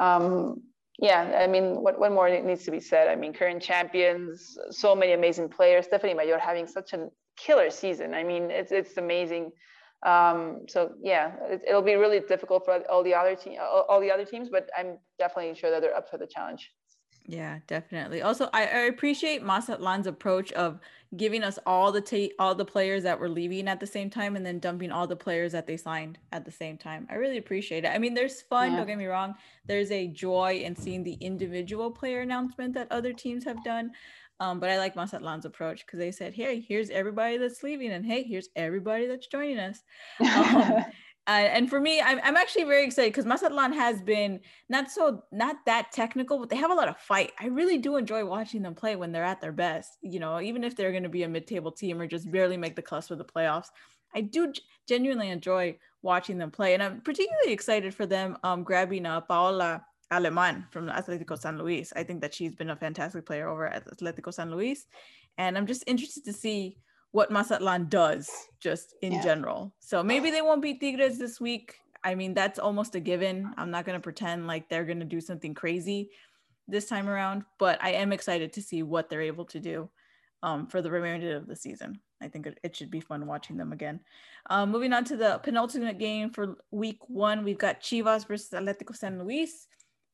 Um, 0.00 0.62
yeah, 0.98 1.38
I 1.40 1.48
mean, 1.48 1.82
what, 1.82 1.98
what 1.98 2.12
more 2.12 2.30
needs 2.30 2.64
to 2.64 2.70
be 2.70 2.78
said? 2.78 3.08
I 3.08 3.16
mean, 3.16 3.32
current 3.32 3.60
champions, 3.60 4.56
so 4.70 4.94
many 4.94 5.12
amazing 5.12 5.48
players. 5.48 5.86
Stephanie 5.86 6.14
Mayor 6.14 6.38
having 6.38 6.68
such 6.68 6.92
a 6.92 7.08
killer 7.36 7.70
season. 7.70 8.14
I 8.14 8.22
mean, 8.22 8.50
it's 8.50 8.70
it's 8.70 8.96
amazing. 8.96 9.50
Um, 10.04 10.60
so 10.68 10.92
yeah, 11.02 11.32
it, 11.48 11.72
will 11.72 11.82
be 11.82 11.94
really 11.94 12.20
difficult 12.20 12.64
for 12.66 12.82
all 12.90 13.02
the 13.02 13.14
other 13.14 13.34
team, 13.34 13.58
all, 13.60 13.86
all, 13.88 14.00
the 14.00 14.10
other 14.10 14.26
teams, 14.26 14.50
but 14.50 14.68
I'm 14.76 14.98
definitely 15.18 15.54
sure 15.54 15.70
that 15.70 15.80
they're 15.80 15.96
up 15.96 16.10
for 16.10 16.18
the 16.18 16.26
challenge. 16.26 16.72
Yeah, 17.26 17.60
definitely. 17.66 18.20
Also, 18.20 18.50
I, 18.52 18.66
I 18.66 18.80
appreciate 18.80 19.42
Mazatlan's 19.42 20.06
approach 20.06 20.52
of 20.52 20.78
giving 21.16 21.42
us 21.42 21.58
all 21.64 21.90
the 21.90 22.02
ta- 22.02 22.34
all 22.38 22.54
the 22.54 22.66
players 22.66 23.02
that 23.04 23.18
were 23.18 23.30
leaving 23.30 23.66
at 23.66 23.80
the 23.80 23.86
same 23.86 24.10
time, 24.10 24.36
and 24.36 24.44
then 24.44 24.58
dumping 24.58 24.90
all 24.90 25.06
the 25.06 25.16
players 25.16 25.52
that 25.52 25.66
they 25.66 25.78
signed 25.78 26.18
at 26.32 26.44
the 26.44 26.50
same 26.50 26.76
time. 26.76 27.06
I 27.10 27.14
really 27.14 27.38
appreciate 27.38 27.84
it. 27.84 27.88
I 27.88 27.98
mean, 27.98 28.12
there's 28.12 28.42
fun. 28.42 28.72
Yeah. 28.72 28.78
Don't 28.78 28.86
get 28.86 28.98
me 28.98 29.06
wrong. 29.06 29.34
There's 29.64 29.90
a 29.90 30.08
joy 30.08 30.60
in 30.62 30.76
seeing 30.76 31.02
the 31.02 31.14
individual 31.14 31.90
player 31.90 32.20
announcement 32.20 32.74
that 32.74 32.88
other 32.90 33.14
teams 33.14 33.44
have 33.44 33.64
done. 33.64 33.92
Um, 34.40 34.58
but 34.58 34.70
I 34.70 34.78
like 34.78 34.96
Mazatlan's 34.96 35.44
approach 35.44 35.86
because 35.86 35.98
they 35.98 36.10
said, 36.10 36.34
"Hey, 36.34 36.60
here's 36.60 36.90
everybody 36.90 37.38
that's 37.38 37.62
leaving, 37.62 37.92
and 37.92 38.04
hey, 38.04 38.22
here's 38.24 38.48
everybody 38.56 39.06
that's 39.06 39.26
joining 39.26 39.58
us." 39.58 39.82
Um, 40.20 40.84
and 41.26 41.70
for 41.70 41.80
me, 41.80 42.00
I'm, 42.00 42.20
I'm 42.22 42.36
actually 42.36 42.64
very 42.64 42.84
excited 42.84 43.12
because 43.12 43.26
Mazatlan 43.26 43.72
has 43.72 44.02
been 44.02 44.40
not 44.68 44.90
so 44.90 45.22
not 45.30 45.56
that 45.66 45.92
technical, 45.92 46.38
but 46.38 46.50
they 46.50 46.56
have 46.56 46.72
a 46.72 46.74
lot 46.74 46.88
of 46.88 46.98
fight. 46.98 47.32
I 47.38 47.46
really 47.46 47.78
do 47.78 47.96
enjoy 47.96 48.24
watching 48.24 48.62
them 48.62 48.74
play 48.74 48.96
when 48.96 49.12
they're 49.12 49.24
at 49.24 49.40
their 49.40 49.52
best. 49.52 49.98
You 50.02 50.18
know, 50.18 50.40
even 50.40 50.64
if 50.64 50.74
they're 50.74 50.92
going 50.92 51.04
to 51.04 51.08
be 51.08 51.22
a 51.22 51.28
mid-table 51.28 51.72
team 51.72 52.00
or 52.00 52.06
just 52.06 52.30
barely 52.30 52.56
make 52.56 52.74
the 52.74 52.82
cusp 52.82 53.12
of 53.12 53.18
the 53.18 53.24
playoffs, 53.24 53.68
I 54.14 54.22
do 54.22 54.52
genuinely 54.88 55.30
enjoy 55.30 55.78
watching 56.02 56.38
them 56.38 56.50
play, 56.50 56.74
and 56.74 56.82
I'm 56.82 57.00
particularly 57.00 57.52
excited 57.52 57.94
for 57.94 58.04
them 58.04 58.36
um, 58.42 58.64
grabbing 58.64 59.06
uh, 59.06 59.20
Paola 59.20 59.84
Aleman 60.10 60.66
from 60.70 60.88
Atletico 60.88 61.38
San 61.38 61.58
Luis. 61.58 61.92
I 61.96 62.02
think 62.02 62.20
that 62.20 62.34
she's 62.34 62.54
been 62.54 62.70
a 62.70 62.76
fantastic 62.76 63.26
player 63.26 63.48
over 63.48 63.66
at 63.66 63.86
Atletico 63.88 64.32
San 64.32 64.50
Luis. 64.50 64.86
And 65.38 65.56
I'm 65.56 65.66
just 65.66 65.84
interested 65.86 66.24
to 66.24 66.32
see 66.32 66.78
what 67.12 67.30
Mazatlan 67.30 67.88
does 67.88 68.30
just 68.60 68.94
in 69.02 69.12
yeah. 69.12 69.22
general. 69.22 69.74
So 69.80 70.02
maybe 70.02 70.30
they 70.30 70.42
won't 70.42 70.62
beat 70.62 70.80
Tigres 70.80 71.18
this 71.18 71.40
week. 71.40 71.76
I 72.02 72.14
mean, 72.14 72.34
that's 72.34 72.58
almost 72.58 72.94
a 72.96 73.00
given. 73.00 73.52
I'm 73.56 73.70
not 73.70 73.84
going 73.84 73.96
to 73.96 74.02
pretend 74.02 74.46
like 74.46 74.68
they're 74.68 74.84
going 74.84 75.00
to 75.00 75.06
do 75.06 75.20
something 75.20 75.54
crazy 75.54 76.10
this 76.68 76.86
time 76.86 77.08
around, 77.08 77.44
but 77.58 77.78
I 77.82 77.92
am 77.92 78.12
excited 78.12 78.52
to 78.54 78.62
see 78.62 78.82
what 78.82 79.08
they're 79.08 79.22
able 79.22 79.44
to 79.46 79.60
do 79.60 79.88
um, 80.42 80.66
for 80.66 80.82
the 80.82 80.90
remainder 80.90 81.36
of 81.36 81.46
the 81.46 81.56
season. 81.56 82.00
I 82.20 82.28
think 82.28 82.46
it, 82.46 82.58
it 82.62 82.74
should 82.74 82.90
be 82.90 83.00
fun 83.00 83.26
watching 83.26 83.56
them 83.56 83.72
again. 83.72 84.00
Um, 84.50 84.70
moving 84.70 84.92
on 84.92 85.04
to 85.04 85.16
the 85.16 85.40
penultimate 85.42 85.98
game 85.98 86.30
for 86.30 86.56
week 86.70 86.98
one, 87.08 87.44
we've 87.44 87.58
got 87.58 87.80
Chivas 87.80 88.26
versus 88.26 88.50
Atletico 88.50 88.94
San 88.94 89.18
Luis. 89.18 89.68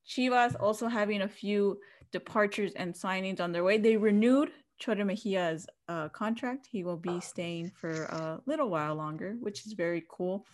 Chivas 0.07 0.55
also 0.59 0.87
having 0.87 1.21
a 1.21 1.27
few 1.27 1.79
departures 2.11 2.73
and 2.75 2.93
signings 2.93 3.39
on 3.39 3.51
their 3.51 3.63
way. 3.63 3.77
They 3.77 3.97
renewed 3.97 4.51
Chore 4.79 4.95
Mejia's 4.95 5.67
uh, 5.87 6.09
contract. 6.09 6.67
He 6.69 6.83
will 6.83 6.97
be 6.97 7.21
staying 7.21 7.71
for 7.75 8.03
a 8.05 8.41
little 8.45 8.69
while 8.69 8.95
longer, 8.95 9.35
which 9.39 9.65
is 9.65 9.73
very 9.73 10.03
cool. 10.09 10.45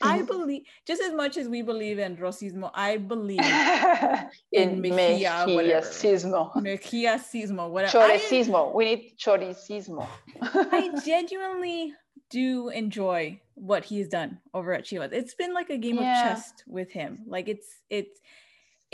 I 0.00 0.22
believe, 0.22 0.62
just 0.86 1.00
as 1.02 1.12
much 1.12 1.36
as 1.36 1.48
we 1.48 1.62
believe 1.62 1.98
in 1.98 2.16
Rosismo, 2.16 2.70
I 2.74 2.96
believe 2.96 3.40
in, 4.52 4.80
Mejia, 4.80 5.44
Mejia-sismo. 5.46 6.60
Mejia-sismo, 6.62 7.70
whatever. 7.70 7.98
Choricismo. 7.98 8.74
we 8.74 8.84
need 8.84 9.12
choricismo. 9.18 10.06
I 10.42 10.90
genuinely 11.04 11.94
do 12.30 12.68
enjoy 12.70 13.40
what 13.54 13.84
he's 13.84 14.08
done 14.08 14.38
over 14.52 14.72
at 14.72 14.84
Chivas. 14.84 15.12
It's 15.12 15.34
been 15.34 15.54
like 15.54 15.70
a 15.70 15.78
game 15.78 15.96
yeah. 15.96 16.32
of 16.32 16.36
chess 16.36 16.52
with 16.66 16.90
him. 16.90 17.20
Like 17.26 17.48
it's, 17.48 17.68
it's, 17.88 18.20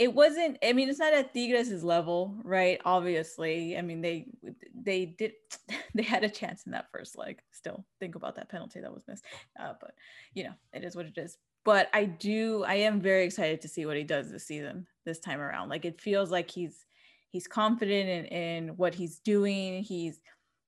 it 0.01 0.15
wasn't 0.15 0.57
i 0.65 0.73
mean 0.73 0.89
it's 0.89 0.97
not 0.97 1.13
at 1.13 1.31
tigres's 1.31 1.83
level 1.83 2.35
right? 2.43 2.81
Obviously 2.85 3.77
i 3.77 3.81
mean 3.83 4.01
they 4.01 4.25
they 4.73 5.05
did 5.05 5.33
they 5.93 6.01
had 6.01 6.23
a 6.23 6.29
chance 6.29 6.63
in 6.65 6.71
that 6.71 6.89
first 6.91 7.17
leg. 7.17 7.39
Still 7.51 7.85
think 7.99 8.15
about 8.15 8.35
that 8.35 8.49
penalty 8.49 8.81
that 8.81 8.93
was 8.93 9.07
missed. 9.07 9.23
Uh, 9.59 9.73
but 9.79 9.93
you 10.33 10.43
know 10.45 10.53
it 10.73 10.83
is 10.83 10.95
what 10.95 11.05
it 11.05 11.17
is. 11.17 11.37
But 11.63 11.87
i 11.93 12.05
do 12.05 12.63
i 12.63 12.75
am 12.75 12.99
very 12.99 13.25
excited 13.25 13.61
to 13.61 13.67
see 13.67 13.85
what 13.85 13.95
he 13.95 14.03
does 14.03 14.31
this 14.31 14.47
season 14.47 14.87
this 15.05 15.19
time 15.19 15.39
around. 15.39 15.69
Like 15.69 15.85
it 15.85 16.01
feels 16.01 16.31
like 16.31 16.49
he's 16.49 16.85
he's 17.29 17.47
confident 17.47 18.09
in, 18.09 18.25
in 18.25 18.67
what 18.77 18.95
he's 18.95 19.19
doing. 19.19 19.83
He's 19.83 20.19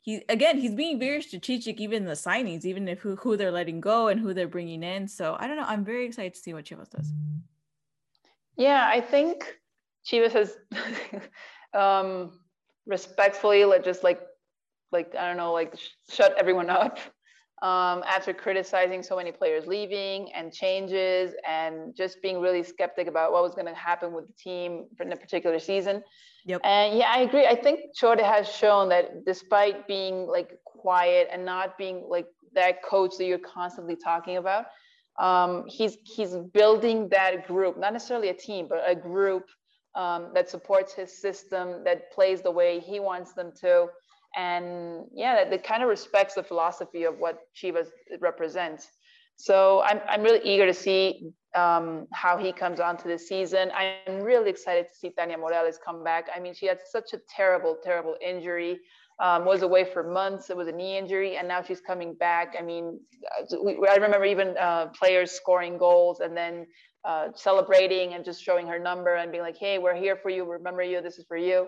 he 0.02 0.22
again 0.30 0.60
he's 0.60 0.76
being 0.76 1.00
very 1.00 1.24
strategic 1.24 1.82
even 1.82 2.06
the 2.06 2.12
signings 2.12 2.66
even 2.66 2.88
if 2.88 3.00
who, 3.00 3.16
who 3.16 3.36
they're 3.36 3.52
letting 3.52 3.82
go 3.82 4.10
and 4.10 4.20
who 4.20 4.36
they're 4.36 4.48
bringing 4.48 4.84
in. 4.84 5.08
So 5.08 5.36
i 5.40 5.48
don't 5.48 5.58
know. 5.58 5.66
I'm 5.66 5.84
very 5.84 6.06
excited 6.06 6.36
to 6.36 6.40
see 6.40 6.54
what 6.54 6.66
chivas 6.66 6.92
does 6.92 7.12
Yeah, 8.58 8.88
I 8.88 9.02
think 9.02 9.58
Chivas 10.06 10.32
has 10.34 10.58
um, 11.74 12.40
respectfully, 12.86 13.66
like 13.66 13.84
just 13.84 14.04
like 14.04 14.22
like 14.92 15.16
I 15.16 15.28
don't 15.28 15.38
know, 15.38 15.54
like 15.54 15.78
sh- 15.78 16.14
shut 16.14 16.36
everyone 16.38 16.70
up 16.70 17.00
um, 17.64 18.04
after 18.06 18.34
criticizing 18.34 19.02
so 19.02 19.16
many 19.16 19.32
players 19.32 19.66
leaving 19.66 20.32
and 20.34 20.52
changes 20.54 21.34
and 21.48 21.96
just 21.96 22.22
being 22.22 22.42
really 22.42 22.62
skeptic 22.62 23.08
about 23.08 23.32
what 23.32 23.42
was 23.42 23.56
going 23.56 23.68
to 23.68 23.74
happen 23.74 24.12
with 24.14 24.28
the 24.28 24.34
team 24.34 24.86
in 25.00 25.12
a 25.14 25.16
particular 25.16 25.60
season. 25.60 26.04
Yep. 26.46 26.60
And 26.66 26.98
yeah, 26.98 27.10
I 27.10 27.20
agree. 27.20 27.48
I 27.48 27.56
think 27.56 27.96
Chore 27.96 28.18
has 28.18 28.50
shown 28.50 28.90
that 28.90 29.26
despite 29.26 29.88
being 29.88 30.28
like 30.28 30.60
quiet 30.66 31.30
and 31.32 31.46
not 31.46 31.78
being 31.78 32.06
like 32.10 32.28
that 32.54 32.84
coach 32.84 33.12
that 33.18 33.26
you're 33.26 33.40
constantly 33.40 33.96
talking 33.96 34.36
about, 34.38 34.66
um, 35.20 35.66
he's 35.68 35.98
he's 36.04 36.36
building 36.54 37.10
that 37.10 37.48
group, 37.48 37.78
not 37.78 37.94
necessarily 37.94 38.30
a 38.30 38.34
team, 38.34 38.68
but 38.68 38.84
a 38.86 38.96
group 38.96 39.46
um, 39.96 40.32
that 40.34 40.50
supports 40.50 40.94
his 40.94 41.22
system, 41.22 41.84
that 41.84 42.12
plays 42.12 42.42
the 42.42 42.52
way 42.52 42.80
he 42.80 43.00
wants 43.00 43.34
them 43.34 43.52
to 43.62 43.88
and 44.36 45.06
yeah, 45.14 45.36
that, 45.36 45.52
that 45.52 45.64
kind 45.64 45.84
of 45.84 45.90
respects 45.90 46.36
the 46.36 46.44
philosophy 46.44 47.04
of 47.04 47.18
what 47.20 47.40
Chivas 47.56 47.88
represents. 48.20 48.88
So 49.36 49.82
I'm, 49.84 50.00
I'm 50.08 50.22
really 50.22 50.42
eager 50.44 50.66
to 50.66 50.74
see 50.74 51.32
um, 51.56 52.08
how 52.12 52.38
he 52.38 52.52
comes 52.52 52.80
onto 52.80 53.08
the 53.08 53.18
season. 53.18 53.72
I'm 53.76 54.22
really 54.22 54.50
excited 54.50 54.88
to 54.90 54.96
see 54.96 55.10
Tania 55.10 55.38
Morales 55.38 55.80
come 55.84 56.04
back. 56.04 56.30
I 56.36 56.40
mean, 56.40 56.54
she 56.54 56.66
had 56.66 56.80
such 56.90 57.14
a 57.14 57.20
terrible, 57.36 57.78
terrible 57.84 58.16
injury, 58.26 58.80
um, 59.20 59.46
was 59.46 59.62
away 59.62 59.86
for 59.86 60.04
months. 60.04 60.50
It 60.50 60.58
was 60.58 60.68
a 60.68 60.72
knee 60.72 60.98
injury, 60.98 61.38
and 61.38 61.48
now 61.48 61.62
she's 61.62 61.82
coming 61.82 62.14
back. 62.14 62.56
I 62.58 62.62
mean, 62.62 63.00
we, 63.64 63.78
I 63.88 63.96
remember 63.96 64.26
even 64.26 64.58
uh, 64.58 64.88
players 64.88 65.32
scoring 65.32 65.78
goals 65.78 66.20
and 66.20 66.36
then 66.36 66.66
uh, 67.06 67.28
celebrating 67.36 68.14
and 68.14 68.26
just 68.26 68.42
showing 68.42 68.68
her 68.68 68.80
number 68.80 69.16
and 69.16 69.32
being 69.32 69.44
like, 69.44 69.58
hey, 69.58 69.78
we're 69.78 69.96
here 69.96 70.16
for 70.16 70.30
you. 70.30 70.46
Remember 70.46 70.82
you. 70.82 71.02
This 71.02 71.18
is 71.18 71.26
for 71.28 71.38
you. 71.38 71.68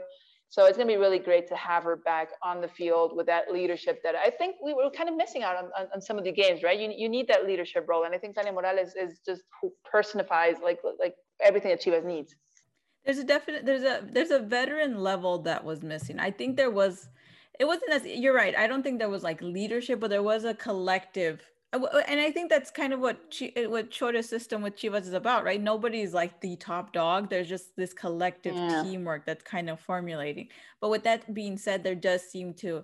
So 0.50 0.66
it's 0.66 0.78
going 0.78 0.88
to 0.88 0.94
be 0.94 0.98
really 0.98 1.20
great 1.20 1.48
to 1.50 1.56
have 1.56 1.84
her 1.84 1.98
back 1.98 2.30
on 2.42 2.62
the 2.62 2.68
field 2.68 3.16
with 3.16 3.26
that 3.26 3.52
leadership 3.52 4.02
that 4.04 4.16
I 4.16 4.30
think 4.30 4.56
we 4.64 4.74
were 4.74 4.90
kind 4.90 5.10
of 5.10 5.16
missing 5.18 5.44
out 5.44 5.58
on, 5.58 5.66
on, 5.78 5.88
on 5.94 6.02
some 6.02 6.18
of 6.18 6.24
the 6.24 6.32
games, 6.32 6.64
right? 6.64 6.80
You, 6.80 6.94
you 6.96 7.10
need 7.10 7.28
that 7.28 7.46
leadership 7.46 7.86
role. 7.90 8.06
And 8.06 8.16
I 8.16 8.18
think 8.18 8.36
Tania 8.36 8.54
Morales 8.54 8.94
is 8.96 9.20
just 9.26 9.42
who 9.62 9.74
personifies 9.92 10.58
like, 10.64 10.80
like 11.00 11.16
everything 11.44 11.72
that 11.72 11.82
Chivas 11.82 12.06
needs. 12.06 12.36
There's 13.04 13.18
a 13.18 13.24
definite, 13.24 13.66
there's 13.66 13.84
a, 13.84 14.02
there's 14.10 14.32
a 14.32 14.40
veteran 14.40 15.00
level 15.02 15.40
that 15.40 15.66
was 15.66 15.84
missing. 15.84 16.20
I 16.20 16.32
think 16.32 16.56
there 16.56 16.72
was, 16.72 17.10
it 17.60 17.66
wasn't 17.66 17.92
as, 17.92 18.06
you're 18.06 18.36
right. 18.36 18.56
I 18.56 18.68
don't 18.68 18.84
think 18.84 19.00
there 19.00 19.10
was 19.10 19.24
like 19.24 19.42
leadership, 19.42 20.00
but 20.00 20.10
there 20.10 20.24
was 20.24 20.44
a 20.44 20.54
collective 20.54 21.42
uh, 21.76 22.02
and 22.08 22.20
I 22.20 22.32
think 22.32 22.50
that's 22.50 22.72
kind 22.72 22.94
of 22.94 23.00
what 23.00 23.18
uh, 23.42 23.70
what 23.70 23.92
Chore's 23.92 24.30
system 24.30 24.62
with 24.62 24.78
Chivas 24.78 25.02
is 25.02 25.14
about, 25.14 25.44
right? 25.44 25.62
Nobody's 25.62 26.14
like 26.14 26.40
the 26.42 26.56
top 26.56 26.94
dog. 26.94 27.30
There's 27.30 27.50
just 27.50 27.76
this 27.76 27.94
collective 27.94 28.56
yeah. 28.56 28.84
teamwork 28.84 29.26
that's 29.26 29.44
kind 29.44 29.70
of 29.70 29.80
formulating. 29.80 30.50
But 30.80 30.90
with 30.90 31.04
that 31.04 31.34
being 31.34 31.58
said, 31.58 31.84
there 31.84 31.96
does 31.96 32.22
seem 32.24 32.54
to 32.56 32.84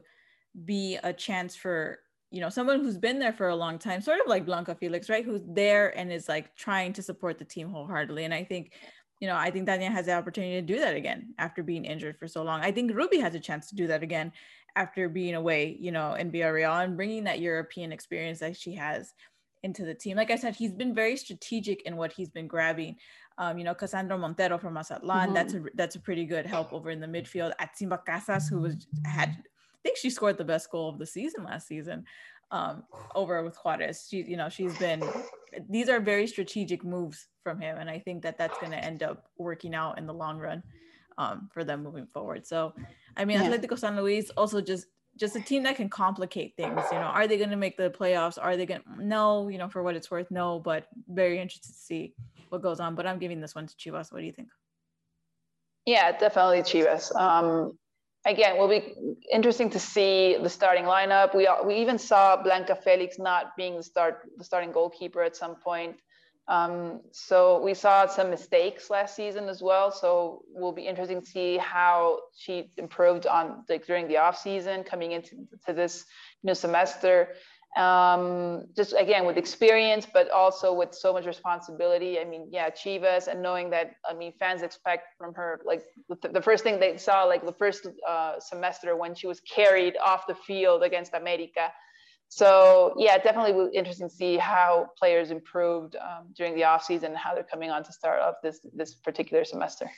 be 0.65 0.97
a 1.03 1.13
chance 1.13 1.55
for 1.55 1.99
you 2.32 2.41
know 2.41 2.49
someone 2.49 2.80
who's 2.80 2.97
been 2.97 3.19
there 3.19 3.34
for 3.34 3.49
a 3.49 3.55
long 3.55 3.80
time, 3.80 4.01
sort 4.01 4.19
of 4.19 4.28
like 4.28 4.45
Blanca 4.45 4.76
Felix, 4.76 5.09
right? 5.09 5.26
Who's 5.26 5.43
there 5.47 5.97
and 5.97 6.11
is 6.11 6.28
like 6.28 6.55
trying 6.55 6.93
to 6.93 7.03
support 7.03 7.39
the 7.39 7.45
team 7.45 7.69
wholeheartedly. 7.69 8.26
And 8.26 8.34
I 8.34 8.43
think 8.43 8.74
you 9.22 9.28
know, 9.28 9.36
I 9.36 9.51
think 9.51 9.67
Tania 9.67 9.91
has 9.91 10.07
the 10.07 10.13
opportunity 10.13 10.55
to 10.55 10.61
do 10.61 10.80
that 10.80 10.95
again 10.95 11.36
after 11.38 11.61
being 11.61 11.86
injured 11.86 12.17
for 12.17 12.28
so 12.28 12.41
long. 12.43 12.61
I 12.61 12.72
think 12.72 12.93
Ruby 12.93 13.19
has 13.19 13.36
a 13.36 13.39
chance 13.39 13.69
to 13.69 13.76
do 13.76 13.86
that 13.88 14.01
again 14.01 14.34
after 14.76 15.07
being 15.07 15.36
away, 15.36 15.78
you 15.80 15.91
know, 15.91 16.15
in 16.15 16.32
Villarreal 16.32 16.84
and 16.84 16.97
bringing 16.97 17.24
that 17.26 17.39
European 17.39 17.91
experience 17.91 18.39
that 18.39 18.57
she 18.57 18.74
has 18.76 19.13
into 19.61 19.86
the 19.86 19.93
team. 19.93 20.17
Like 20.17 20.32
I 20.32 20.36
said, 20.38 20.55
he's 20.55 20.72
been 20.72 20.95
very 20.95 21.15
strategic 21.15 21.84
in 21.84 21.97
what 21.97 22.11
he's 22.11 22.30
been 22.30 22.47
grabbing. 22.47 22.95
Um, 23.38 23.59
you 23.59 23.63
know, 23.63 23.76
Cassandra 23.76 24.17
Montero 24.17 24.57
from 24.57 24.74
Mazatlan, 24.74 25.26
mm-hmm. 25.26 25.34
that's 25.34 25.53
a 25.53 25.63
that's 25.76 25.95
a 25.95 25.99
pretty 25.99 26.26
good 26.26 26.47
help 26.47 26.74
over 26.74 26.89
in 26.89 26.99
the 26.99 27.07
midfield. 27.07 27.53
Atsimba 27.61 28.03
Casas, 28.03 28.49
who 28.49 28.61
was 28.61 28.88
had, 29.05 29.30
I 29.30 29.80
think 29.84 29.97
she 29.97 30.09
scored 30.09 30.39
the 30.39 30.43
best 30.43 30.72
goal 30.72 30.89
of 30.89 30.97
the 30.97 31.05
season 31.05 31.43
last 31.43 31.67
season, 31.67 32.05
um, 32.49 32.84
over 33.13 33.43
with 33.43 33.55
Juarez. 33.55 34.07
She, 34.09 34.24
you 34.24 34.38
know, 34.38 34.49
she's 34.49 34.76
been. 34.80 35.03
These 35.69 35.89
are 35.89 35.99
very 35.99 36.27
strategic 36.27 36.83
moves 36.83 37.27
from 37.43 37.59
him, 37.59 37.77
and 37.77 37.89
I 37.89 37.99
think 37.99 38.23
that 38.23 38.37
that's 38.37 38.57
going 38.59 38.71
to 38.71 38.83
end 38.83 39.03
up 39.03 39.25
working 39.37 39.75
out 39.75 39.97
in 39.97 40.05
the 40.05 40.13
long 40.13 40.37
run 40.39 40.63
um, 41.17 41.49
for 41.53 41.63
them 41.63 41.83
moving 41.83 42.07
forward. 42.07 42.45
So 42.47 42.73
I 43.17 43.25
mean, 43.25 43.41
yeah. 43.41 43.49
Atletico 43.49 43.77
San 43.77 43.97
Luis 43.97 44.29
also 44.31 44.61
just 44.61 44.87
just 45.17 45.35
a 45.35 45.41
team 45.41 45.63
that 45.63 45.75
can 45.75 45.89
complicate 45.89 46.55
things. 46.55 46.81
You 46.91 46.97
know, 46.97 47.03
are 47.03 47.27
they 47.27 47.37
going 47.37 47.49
to 47.49 47.57
make 47.57 47.77
the 47.77 47.89
playoffs? 47.89 48.37
Are 48.41 48.55
they 48.55 48.65
going? 48.65 48.81
to 48.81 49.05
No, 49.05 49.49
you 49.49 49.57
know, 49.57 49.69
for 49.69 49.83
what 49.83 49.95
it's 49.95 50.09
worth, 50.09 50.31
no. 50.31 50.59
But 50.59 50.87
very 51.07 51.39
interested 51.39 51.73
to 51.73 51.77
see 51.77 52.13
what 52.49 52.61
goes 52.61 52.79
on. 52.79 52.95
But 52.95 53.05
I'm 53.07 53.19
giving 53.19 53.41
this 53.41 53.55
one 53.55 53.67
to 53.67 53.75
Chivas. 53.75 54.11
What 54.11 54.19
do 54.19 54.25
you 54.25 54.31
think? 54.31 54.49
Yeah, 55.85 56.17
definitely 56.17 56.61
Chivas. 56.61 57.13
Um, 57.15 57.77
again, 58.26 58.57
will 58.57 58.67
be 58.67 58.93
interesting 59.32 59.69
to 59.72 59.80
see 59.80 60.38
the 60.41 60.49
starting 60.49 60.86
lineup. 60.86 61.36
We 61.36 61.47
we 61.65 61.76
even 61.76 61.97
saw 61.97 62.41
Blanca 62.41 62.76
Felix 62.76 63.17
not 63.19 63.55
being 63.57 63.78
the 63.78 63.84
start 63.84 64.28
the 64.38 64.43
starting 64.43 64.72
goalkeeper 64.72 65.22
at 65.24 65.36
some 65.36 65.55
point. 65.55 65.97
Um, 66.47 67.01
so 67.11 67.61
we 67.61 67.74
saw 67.74 68.07
some 68.07 68.30
mistakes 68.30 68.89
last 68.89 69.15
season 69.15 69.47
as 69.47 69.61
well. 69.61 69.91
So 69.91 70.43
will 70.49 70.74
be 70.74 70.88
interesting 70.88 71.22
to 71.22 71.26
see 71.26 71.57
how 71.57 72.19
she 72.36 72.72
improved 72.78 73.26
on 73.26 73.63
like 73.69 73.86
during 73.86 74.07
the 74.07 74.17
off 74.17 74.38
season 74.38 74.84
coming 74.84 75.11
into 75.11 75.47
to 75.65 75.74
this 75.74 76.05
new 76.43 76.55
semester. 76.55 77.30
Um, 77.78 78.65
just 78.76 78.93
again 78.93 79.26
with 79.26 79.38
experience, 79.38 80.05
but 80.11 80.30
also 80.30 80.74
with 80.74 80.93
so 80.93 81.13
much 81.13 81.26
responsibility. 81.26 82.19
I 82.19 82.26
mean, 82.26 82.47
yeah, 82.51 82.69
Chivas, 82.69 83.28
and 83.28 83.41
knowing 83.41 83.69
that 83.69 83.95
I 84.09 84.13
mean 84.13 84.34
fans 84.39 84.61
expect 84.61 85.17
from 85.17 85.34
her 85.36 85.61
like 85.65 85.84
the, 86.09 86.28
the 86.28 86.41
first 86.41 86.63
thing 86.65 86.80
they 86.80 86.97
saw 86.97 87.24
like 87.24 87.45
the 87.45 87.53
first 87.53 87.88
uh, 88.07 88.39
semester 88.39 88.97
when 88.97 89.15
she 89.15 89.26
was 89.26 89.39
carried 89.39 89.95
off 90.05 90.28
the 90.28 90.36
field 90.36 90.84
against 90.84 91.13
America 91.13 91.72
so 92.34 92.93
yeah, 92.97 93.17
definitely 93.17 93.78
interesting 93.78 94.07
to 94.07 94.15
see 94.15 94.38
how 94.38 94.88
players 94.97 95.32
improved 95.32 95.97
um, 95.97 96.28
during 96.34 96.55
the 96.55 96.63
off 96.63 96.82
season, 96.82 97.09
and 97.09 97.17
how 97.17 97.34
they're 97.34 97.43
coming 97.43 97.72
on 97.72 97.84
to 97.84 97.91
start 97.91 98.22
off 98.22 98.36
this 98.41 98.65
this 98.74 98.95
particular 98.95 99.43
semester. 99.43 99.91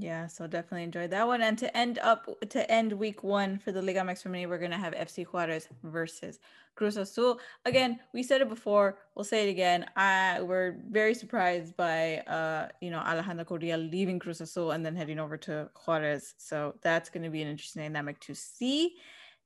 Yeah, 0.00 0.28
so 0.28 0.46
definitely 0.46 0.84
enjoyed 0.84 1.10
that 1.10 1.26
one. 1.26 1.42
And 1.42 1.58
to 1.58 1.76
end 1.76 1.98
up 1.98 2.28
to 2.50 2.70
end 2.70 2.92
week 2.92 3.24
one 3.24 3.58
for 3.58 3.72
the 3.72 3.82
Liga 3.82 4.00
MX 4.00 4.22
Femenil, 4.22 4.48
we're 4.48 4.58
gonna 4.58 4.78
have 4.78 4.94
FC 4.94 5.26
Juarez 5.26 5.68
versus 5.82 6.38
Cruz 6.76 6.96
Azul. 6.96 7.40
Again, 7.64 7.98
we 8.14 8.22
said 8.22 8.40
it 8.40 8.48
before, 8.48 8.98
we'll 9.16 9.24
say 9.24 9.48
it 9.48 9.50
again. 9.50 9.86
I 9.96 10.40
we're 10.42 10.76
very 10.88 11.14
surprised 11.14 11.76
by 11.76 12.18
uh, 12.18 12.68
you 12.80 12.90
know, 12.90 13.00
Alejandra 13.00 13.44
Curiel 13.44 13.90
leaving 13.90 14.20
Cruz 14.20 14.40
Azul 14.40 14.70
and 14.70 14.86
then 14.86 14.94
heading 14.94 15.18
over 15.18 15.36
to 15.38 15.68
Juarez. 15.74 16.34
So 16.38 16.76
that's 16.80 17.10
gonna 17.10 17.30
be 17.30 17.42
an 17.42 17.48
interesting 17.48 17.82
dynamic 17.82 18.20
to 18.20 18.34
see. 18.34 18.94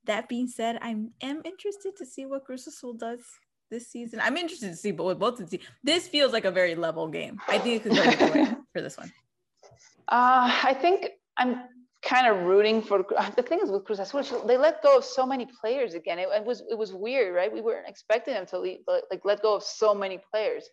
That 0.04 0.28
being 0.28 0.48
said, 0.48 0.78
I 0.82 0.90
am 1.22 1.42
interested 1.44 1.96
to 1.96 2.04
see 2.04 2.26
what 2.26 2.44
Cruz 2.44 2.66
Azul 2.66 2.92
does 2.92 3.20
this 3.70 3.88
season. 3.88 4.20
I'm 4.20 4.36
interested 4.36 4.68
to 4.68 4.76
see, 4.76 4.90
but 4.90 5.04
with 5.04 5.18
both 5.18 5.40
of 5.40 5.48
these, 5.48 5.60
this 5.82 6.08
feels 6.08 6.32
like 6.32 6.44
a 6.44 6.50
very 6.50 6.74
level 6.74 7.08
game. 7.08 7.40
I 7.48 7.58
think 7.58 7.76
it 7.76 7.82
could 7.84 7.96
go 7.96 8.02
either 8.02 8.32
way 8.34 8.54
for 8.74 8.82
this 8.82 8.98
one. 8.98 9.10
Uh, 10.08 10.50
I 10.64 10.76
think 10.78 11.10
I'm 11.36 11.62
kind 12.02 12.26
of 12.26 12.44
rooting 12.44 12.82
for 12.82 13.04
the 13.36 13.42
thing 13.42 13.60
is 13.62 13.70
with 13.70 13.84
Cruz 13.84 14.00
Azul, 14.00 14.44
they 14.46 14.56
let 14.56 14.82
go 14.82 14.98
of 14.98 15.04
so 15.04 15.24
many 15.24 15.46
players 15.60 15.94
again. 15.94 16.18
It, 16.18 16.28
it 16.34 16.44
was 16.44 16.62
it 16.68 16.76
was 16.76 16.92
weird, 16.92 17.34
right? 17.34 17.52
We 17.52 17.60
weren't 17.60 17.88
expecting 17.88 18.34
them 18.34 18.46
to 18.46 18.58
leave, 18.58 18.80
like 18.88 19.24
let 19.24 19.40
go 19.42 19.54
of 19.54 19.62
so 19.62 19.94
many 19.94 20.18
players 20.30 20.68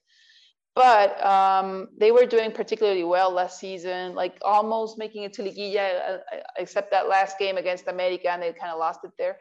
but 0.79 1.23
um, 1.25 1.89
they 1.97 2.11
were 2.11 2.25
doing 2.25 2.51
particularly 2.53 3.03
well 3.03 3.31
last 3.31 3.59
season, 3.59 4.15
like 4.15 4.37
almost 4.43 4.97
making 4.97 5.23
it 5.23 5.33
to 5.33 5.41
Liguilla, 5.41 5.77
uh, 5.77 6.11
uh, 6.11 6.39
except 6.57 6.91
that 6.91 7.09
last 7.09 7.37
game 7.37 7.57
against 7.57 7.89
America, 7.89 8.31
and 8.31 8.41
they 8.41 8.53
kind 8.53 8.71
of 8.71 8.79
lost 8.79 9.01
it 9.03 9.11
there. 9.17 9.39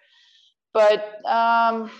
But 0.72 1.00
um, 1.24 1.92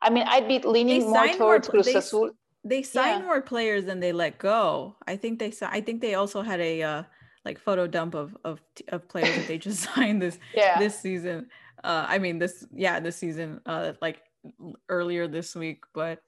I 0.00 0.10
mean, 0.10 0.24
I'd 0.26 0.48
be 0.48 0.60
leaning 0.60 1.10
more 1.10 1.28
towards 1.28 1.38
more, 1.38 1.60
Cruz 1.60 1.86
they, 1.86 1.94
Azul. 1.94 2.30
They 2.64 2.82
signed 2.82 3.20
yeah. 3.20 3.26
more 3.26 3.42
players 3.42 3.84
than 3.84 4.00
they 4.00 4.12
let 4.12 4.38
go. 4.38 4.96
I 5.06 5.16
think 5.16 5.38
they. 5.38 5.52
I 5.62 5.80
think 5.80 6.00
they 6.00 6.14
also 6.14 6.42
had 6.42 6.60
a 6.60 6.82
uh, 6.82 7.02
like 7.44 7.58
photo 7.58 7.86
dump 7.86 8.14
of 8.14 8.36
of 8.44 8.60
of 8.88 9.08
players 9.08 9.34
that 9.36 9.46
they 9.46 9.58
just 9.58 9.82
signed 9.94 10.22
this 10.22 10.38
yeah. 10.54 10.78
this 10.78 10.98
season. 10.98 11.48
Uh, 11.82 12.06
I 12.08 12.18
mean, 12.18 12.38
this 12.38 12.66
yeah, 12.72 13.00
this 13.00 13.16
season, 13.16 13.60
uh, 13.66 13.92
like 14.00 14.22
earlier 14.88 15.28
this 15.28 15.54
week, 15.54 15.84
but 15.92 16.22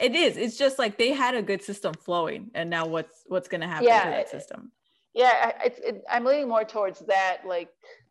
it 0.00 0.14
is. 0.14 0.36
It's 0.36 0.56
just 0.56 0.78
like 0.78 0.96
they 0.96 1.12
had 1.12 1.34
a 1.34 1.42
good 1.42 1.62
system 1.62 1.94
flowing, 1.94 2.50
and 2.54 2.70
now 2.70 2.86
what's 2.86 3.24
what's 3.26 3.48
going 3.48 3.60
to 3.60 3.66
happen 3.66 3.86
yeah, 3.86 4.04
to 4.04 4.10
that 4.10 4.28
system? 4.30 4.72
Yeah, 5.14 5.52
it's. 5.62 5.78
It, 5.80 6.02
I'm 6.10 6.24
leaning 6.24 6.48
more 6.48 6.64
towards 6.64 7.00
that, 7.00 7.38
like 7.46 7.68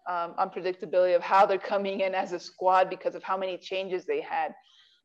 um, 0.08 0.34
unpredictability 0.40 1.16
of 1.16 1.22
how 1.22 1.46
they're 1.46 1.58
coming 1.58 2.02
in 2.02 2.14
as 2.14 2.34
a 2.34 2.40
squad 2.40 2.90
because 2.90 3.16
of 3.16 3.24
how 3.24 3.38
many 3.38 3.58
changes 3.58 4.06
they 4.06 4.22
had. 4.22 4.54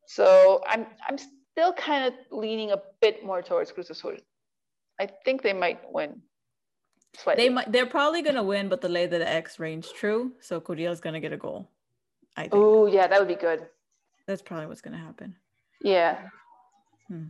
So 0.06 0.62
I'm 0.66 0.86
I'm 1.08 1.16
still 1.52 1.72
kind 1.72 2.04
of 2.04 2.14
leaning 2.30 2.70
a 2.70 2.80
bit 3.00 3.24
more 3.24 3.42
towards 3.42 3.72
Cruz 3.72 3.90
Azul. 3.90 4.16
I 4.98 5.08
think 5.24 5.42
they 5.42 5.52
might 5.52 5.80
win. 5.90 6.22
Slightly. 7.16 7.44
They 7.44 7.48
might. 7.48 7.72
They're 7.72 7.86
probably 7.86 8.22
going 8.22 8.36
to 8.36 8.42
win, 8.42 8.68
but 8.68 8.80
the 8.80 8.88
lay 8.88 9.06
the 9.06 9.28
X 9.28 9.58
range 9.58 9.88
true. 9.92 10.32
So 10.40 10.62
is 10.68 11.00
going 11.00 11.14
to 11.14 11.20
get 11.20 11.32
a 11.32 11.36
goal. 11.36 11.68
I 12.36 12.42
think. 12.42 12.54
Oh 12.54 12.86
yeah, 12.86 13.06
that 13.06 13.18
would 13.18 13.28
be 13.28 13.34
good. 13.34 13.66
That's 14.26 14.42
probably 14.42 14.66
what's 14.66 14.80
going 14.80 14.96
to 14.96 15.04
happen. 15.04 15.34
Yeah. 15.82 16.18
Hmm. 17.08 17.24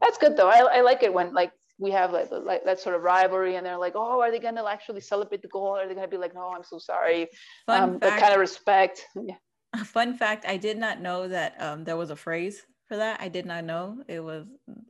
That's 0.00 0.18
good 0.18 0.36
though. 0.36 0.48
I, 0.48 0.78
I 0.78 0.80
like 0.82 1.02
it 1.02 1.12
when 1.12 1.34
like 1.34 1.52
we 1.78 1.90
have 1.90 2.12
like, 2.12 2.28
like 2.30 2.64
that 2.64 2.80
sort 2.80 2.94
of 2.94 3.02
rivalry, 3.02 3.56
and 3.56 3.66
they're 3.66 3.78
like, 3.78 3.92
oh, 3.94 4.20
are 4.20 4.30
they 4.30 4.38
gonna 4.38 4.64
actually 4.64 5.00
celebrate 5.00 5.42
the 5.42 5.48
goal? 5.48 5.76
Are 5.76 5.86
they 5.86 5.94
gonna 5.94 6.08
be 6.08 6.16
like, 6.16 6.34
no, 6.34 6.52
I'm 6.54 6.64
so 6.64 6.78
sorry? 6.78 7.28
Fun 7.66 7.82
um, 7.82 7.90
fact, 7.92 8.02
that 8.02 8.20
kind 8.20 8.34
of 8.34 8.40
respect. 8.40 9.04
Yeah. 9.16 9.34
Fun 9.84 10.16
fact: 10.16 10.46
I 10.46 10.56
did 10.56 10.78
not 10.78 11.00
know 11.00 11.28
that 11.28 11.60
um, 11.60 11.84
there 11.84 11.96
was 11.96 12.10
a 12.10 12.16
phrase 12.16 12.64
for 12.88 12.96
that. 12.96 13.20
I 13.20 13.28
did 13.28 13.46
not 13.46 13.64
know 13.64 13.98
it 14.08 14.20
was 14.20 14.46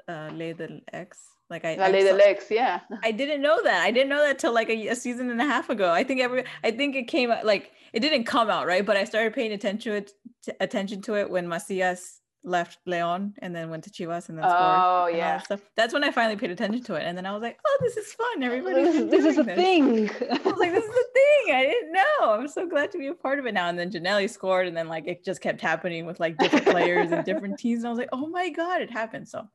uh, 0.09 0.31
"ley 0.33 0.53
del 0.53 0.81
ex." 0.93 1.19
Like 1.49 1.65
I, 1.65 1.77
La 1.77 1.87
ley 1.87 2.03
del 2.03 2.21
ex, 2.21 2.51
yeah. 2.51 2.81
I 3.05 3.13
didn't 3.13 3.41
know 3.41 3.63
that. 3.63 3.83
I 3.83 3.91
didn't 3.93 4.09
know 4.09 4.23
that 4.23 4.39
till 4.39 4.53
like 4.53 4.69
a, 4.69 4.89
a, 4.89 4.97
season 4.97 5.31
and 5.31 5.41
a 5.41 5.45
half 5.45 5.71
ago. 5.71 5.93
I 5.93 6.03
think 6.03 6.21
every, 6.21 6.45
I 6.65 6.73
think 6.73 6.97
it 6.97 7.07
came 7.07 7.31
like 7.45 7.73
it 7.93 8.01
didn't 8.01 8.25
come 8.25 8.51
out 8.51 8.67
right, 8.67 8.85
but 8.85 8.97
I 8.97 9.05
started 9.05 9.33
paying 9.33 9.53
attention 9.53 9.93
to 9.93 9.97
it, 9.99 10.11
to, 10.43 10.57
attention 10.61 11.03
to 11.03 11.15
it 11.15 11.31
when 11.31 11.47
Macias 11.47 12.21
left 12.47 12.79
Leon 12.87 13.35
and 13.41 13.55
then 13.55 13.69
went 13.69 13.85
to 13.85 13.91
Chivas 13.91 14.29
and 14.29 14.39
then 14.39 14.45
scored. 14.45 14.55
Oh 14.55 15.09
yeah. 15.13 15.41
Stuff. 15.41 15.61
That's 15.75 15.93
when 15.93 16.05
I 16.05 16.13
finally 16.13 16.37
paid 16.37 16.51
attention 16.51 16.83
to 16.85 16.95
it. 16.95 17.03
And 17.03 17.19
then 17.19 17.27
I 17.27 17.33
was 17.33 17.43
like, 17.43 17.59
oh, 17.67 17.79
this 17.81 17.97
is 17.97 18.13
fun. 18.13 18.43
Everybody 18.43 18.85
this, 18.85 19.11
this 19.11 19.25
is 19.25 19.39
a 19.39 19.43
this. 19.43 19.57
thing. 19.57 20.09
I 20.31 20.39
was 20.45 20.59
like, 20.59 20.73
this 20.73 20.85
is 20.85 20.91
a 20.91 21.13
thing. 21.13 21.55
I 21.55 21.63
didn't 21.65 21.93
know. 21.93 22.31
I'm 22.31 22.49
so 22.49 22.67
glad 22.67 22.93
to 22.93 22.99
be 22.99 23.09
a 23.09 23.15
part 23.15 23.41
of 23.41 23.47
it 23.47 23.53
now. 23.53 23.69
And 23.69 23.79
then 23.79 23.91
Ginnelly 23.91 24.31
scored 24.31 24.69
and 24.69 24.77
then 24.77 24.89
like 24.89 25.07
it 25.09 25.25
just 25.25 25.41
kept 25.41 25.61
happening 25.61 26.07
with 26.07 26.21
like 26.21 26.39
different 26.39 26.67
players 26.67 27.11
and 27.11 27.25
different 27.25 27.59
teams. 27.59 27.81
And 27.81 27.89
I 27.89 27.91
was 27.91 27.99
like, 27.99 28.11
oh 28.13 28.29
my 28.29 28.49
God, 28.51 28.81
it 28.81 28.91
happened. 28.91 29.29
So 29.29 29.47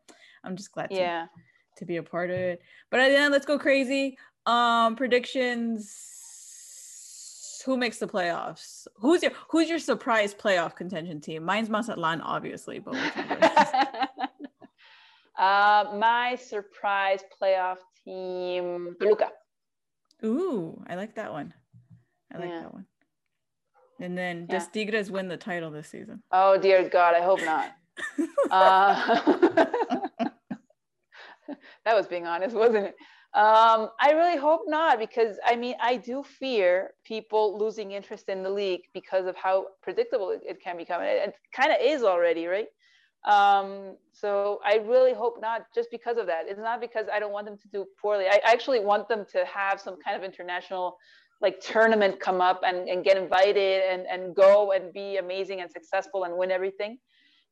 I'm 0.44 0.58
just 0.58 0.74
glad 0.74 0.90
to, 0.90 0.96
yeah. 0.96 1.28
to 1.78 1.86
be 1.86 1.98
a 1.98 2.04
part 2.04 2.30
of 2.30 2.36
it. 2.38 2.62
But 2.90 2.98
then 2.98 3.32
let's 3.32 3.46
go 3.46 3.58
crazy. 3.58 4.18
Um 4.46 4.96
predictions 4.96 6.21
who 7.62 7.78
makes 7.78 7.98
the 7.98 8.08
playoffs? 8.08 8.88
Who's 8.96 9.24
your 9.24 9.32
who's 9.50 9.70
your 9.70 9.80
surprise 9.80 10.34
playoff 10.34 10.76
contention 10.76 11.22
team? 11.22 11.44
Mine's 11.44 11.70
Mazatlan, 11.70 12.22
obviously, 12.22 12.80
but 12.80 12.96
uh, 15.38 15.86
my 15.96 16.38
surprise 16.40 17.24
playoff 17.42 17.78
team, 18.06 18.96
Toluca. 19.00 19.30
Ooh, 20.24 20.84
I 20.88 20.96
like 20.96 21.16
that 21.16 21.32
one. 21.32 21.54
I 22.34 22.38
like 22.38 22.50
yeah. 22.50 22.62
that 22.62 22.74
one. 22.74 22.86
And 24.00 24.18
then 24.18 24.48
yeah. 24.50 24.58
does 24.58 24.68
Tigres 24.68 25.12
win 25.12 25.28
the 25.28 25.38
title 25.38 25.70
this 25.72 25.90
season? 25.90 26.24
Oh 26.32 26.58
dear 26.58 26.88
God, 26.90 27.16
I 27.16 27.22
hope 27.22 27.42
not. 27.44 27.72
uh, 28.52 29.20
that 31.86 31.96
was 31.96 32.08
being 32.08 32.26
honest, 32.26 32.56
wasn't 32.56 32.88
it? 32.88 32.96
Um, 33.34 33.90
I 33.98 34.12
really 34.12 34.38
hope 34.38 34.64
not, 34.68 35.00
because 35.00 35.38
I 35.46 35.56
mean, 35.56 35.76
I 35.82 35.96
do 35.96 36.22
fear 36.22 36.92
people 37.06 37.58
losing 37.58 37.92
interest 37.92 38.28
in 38.28 38.44
the 38.44 38.50
league 38.50 38.82
because 38.94 39.26
of 39.26 39.38
how 39.38 39.68
predictable 39.82 40.32
it, 40.32 40.42
it 40.46 40.62
can 40.62 40.76
become. 40.76 41.02
It, 41.02 41.30
it 41.30 41.36
kind 41.54 41.72
of 41.72 41.78
is 41.82 42.04
already, 42.04 42.46
right? 42.48 42.68
Um, 43.24 43.96
so 44.12 44.60
I 44.66 44.78
really 44.78 45.14
hope 45.14 45.36
not, 45.40 45.62
just 45.74 45.90
because 45.92 46.18
of 46.18 46.26
that. 46.28 46.46
It's 46.48 46.60
not 46.60 46.82
because 46.82 47.06
I 47.14 47.20
don't 47.20 47.32
want 47.32 47.46
them 47.46 47.58
to 47.58 47.68
do 47.70 47.86
poorly. 48.02 48.26
I 48.26 48.42
actually 48.44 48.82
want 48.82 49.08
them 49.08 49.26
to 49.32 49.46
have 49.46 49.80
some 49.80 49.96
kind 50.04 50.18
of 50.18 50.24
international 50.24 50.98
like 51.40 51.60
tournament 51.62 52.20
come 52.20 52.42
up 52.42 52.62
and, 52.64 52.90
and 52.90 53.04
get 53.04 53.18
invited 53.18 53.84
and, 53.90 54.06
and 54.08 54.36
go 54.36 54.74
and 54.74 54.92
be 54.92 55.18
amazing 55.18 55.62
and 55.62 55.72
successful 55.72 56.26
and 56.26 56.36
win 56.36 56.52
everything. 56.52 56.98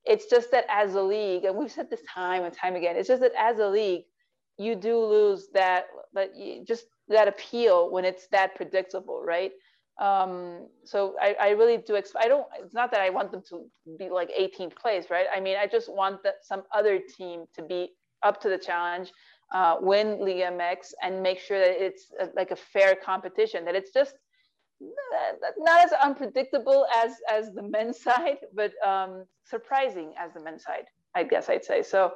It's 0.06 0.26
just 0.26 0.52
that 0.52 0.66
as 0.70 0.96
a 0.96 1.02
league, 1.02 1.46
and 1.46 1.56
we've 1.56 1.72
said 1.72 1.90
this 1.90 2.02
time 2.14 2.44
and 2.44 2.54
time 2.54 2.76
again, 2.76 2.96
it's 2.98 3.08
just 3.08 3.22
that 3.22 3.32
as 3.38 3.60
a 3.60 3.68
league, 3.68 4.04
you 4.60 4.76
do 4.76 5.00
lose 5.00 5.48
that 5.54 5.86
but 6.14 6.32
just 6.68 6.86
that 7.08 7.28
appeal 7.28 7.90
when 7.92 8.06
it's 8.06 8.28
that 8.28 8.56
predictable 8.56 9.22
right? 9.24 9.52
Um, 10.00 10.68
so 10.86 11.16
I, 11.20 11.36
I 11.40 11.50
really 11.50 11.78
do 11.78 11.96
expect 11.96 12.24
i 12.24 12.30
don't 12.30 12.48
it's 12.58 12.74
not 12.74 12.90
that 12.92 13.02
i 13.02 13.10
want 13.10 13.34
them 13.34 13.44
to 13.50 13.66
be 13.98 14.10
like 14.10 14.30
18th 14.30 14.76
place 14.78 15.06
right? 15.10 15.26
I 15.36 15.40
mean 15.42 15.58
i 15.58 15.68
just 15.68 15.92
want 15.92 16.24
that 16.24 16.36
some 16.42 16.64
other 16.74 17.00
team 17.00 17.46
to 17.56 17.62
be 17.64 17.90
up 18.24 18.40
to 18.42 18.50
the 18.50 18.58
challenge 18.58 19.12
uh, 19.52 19.78
win 19.82 20.20
Liga 20.20 20.52
MX 20.52 20.94
and 21.02 21.24
make 21.24 21.40
sure 21.40 21.60
that 21.60 21.84
it's 21.84 22.12
a, 22.20 22.30
like 22.36 22.52
a 22.52 22.56
fair 22.56 22.96
competition 22.96 23.66
that 23.66 23.76
it's 23.76 23.92
just 23.92 24.14
not 25.58 25.84
as 25.84 25.92
unpredictable 25.92 26.86
as 26.96 27.16
as 27.30 27.52
the 27.54 27.64
men's 27.64 28.00
side 28.08 28.38
but 28.54 28.72
um, 28.88 29.26
surprising 29.44 30.14
as 30.18 30.34
the 30.34 30.40
men's 30.40 30.64
side 30.64 30.86
i 31.16 31.24
guess 31.24 31.50
i'd 31.50 31.66
say. 31.66 31.82
So 31.82 32.14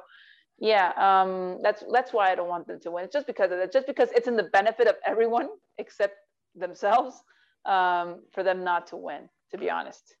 yeah 0.58 0.92
um, 0.96 1.58
that's 1.62 1.82
that's 1.92 2.12
why 2.12 2.30
i 2.30 2.34
don't 2.34 2.48
want 2.48 2.66
them 2.66 2.80
to 2.80 2.90
win 2.90 3.04
it's 3.04 3.12
just 3.12 3.26
because 3.26 3.50
of 3.50 3.58
that. 3.58 3.72
just 3.72 3.86
because 3.86 4.08
it's 4.14 4.28
in 4.28 4.36
the 4.36 4.44
benefit 4.52 4.86
of 4.86 4.96
everyone 5.06 5.48
except 5.78 6.14
themselves 6.54 7.22
um, 7.66 8.20
for 8.32 8.42
them 8.42 8.62
not 8.62 8.86
to 8.86 8.96
win 8.96 9.28
to 9.50 9.58
be 9.58 9.70
honest 9.70 10.16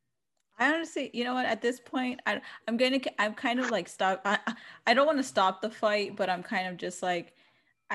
I 0.56 0.72
honestly, 0.72 1.10
you 1.12 1.24
know 1.24 1.34
what? 1.34 1.46
At 1.46 1.60
this 1.60 1.80
point, 1.80 2.20
I, 2.26 2.40
I'm 2.68 2.76
gonna, 2.76 3.00
I'm 3.18 3.34
kind 3.34 3.58
of 3.58 3.72
like 3.72 3.88
stop. 3.88 4.22
I, 4.24 4.38
I 4.86 4.94
don't 4.94 5.06
want 5.06 5.18
to 5.18 5.24
stop 5.24 5.60
the 5.60 5.70
fight, 5.70 6.14
but 6.14 6.30
I'm 6.30 6.44
kind 6.44 6.68
of 6.68 6.76
just 6.76 7.02
like, 7.02 7.33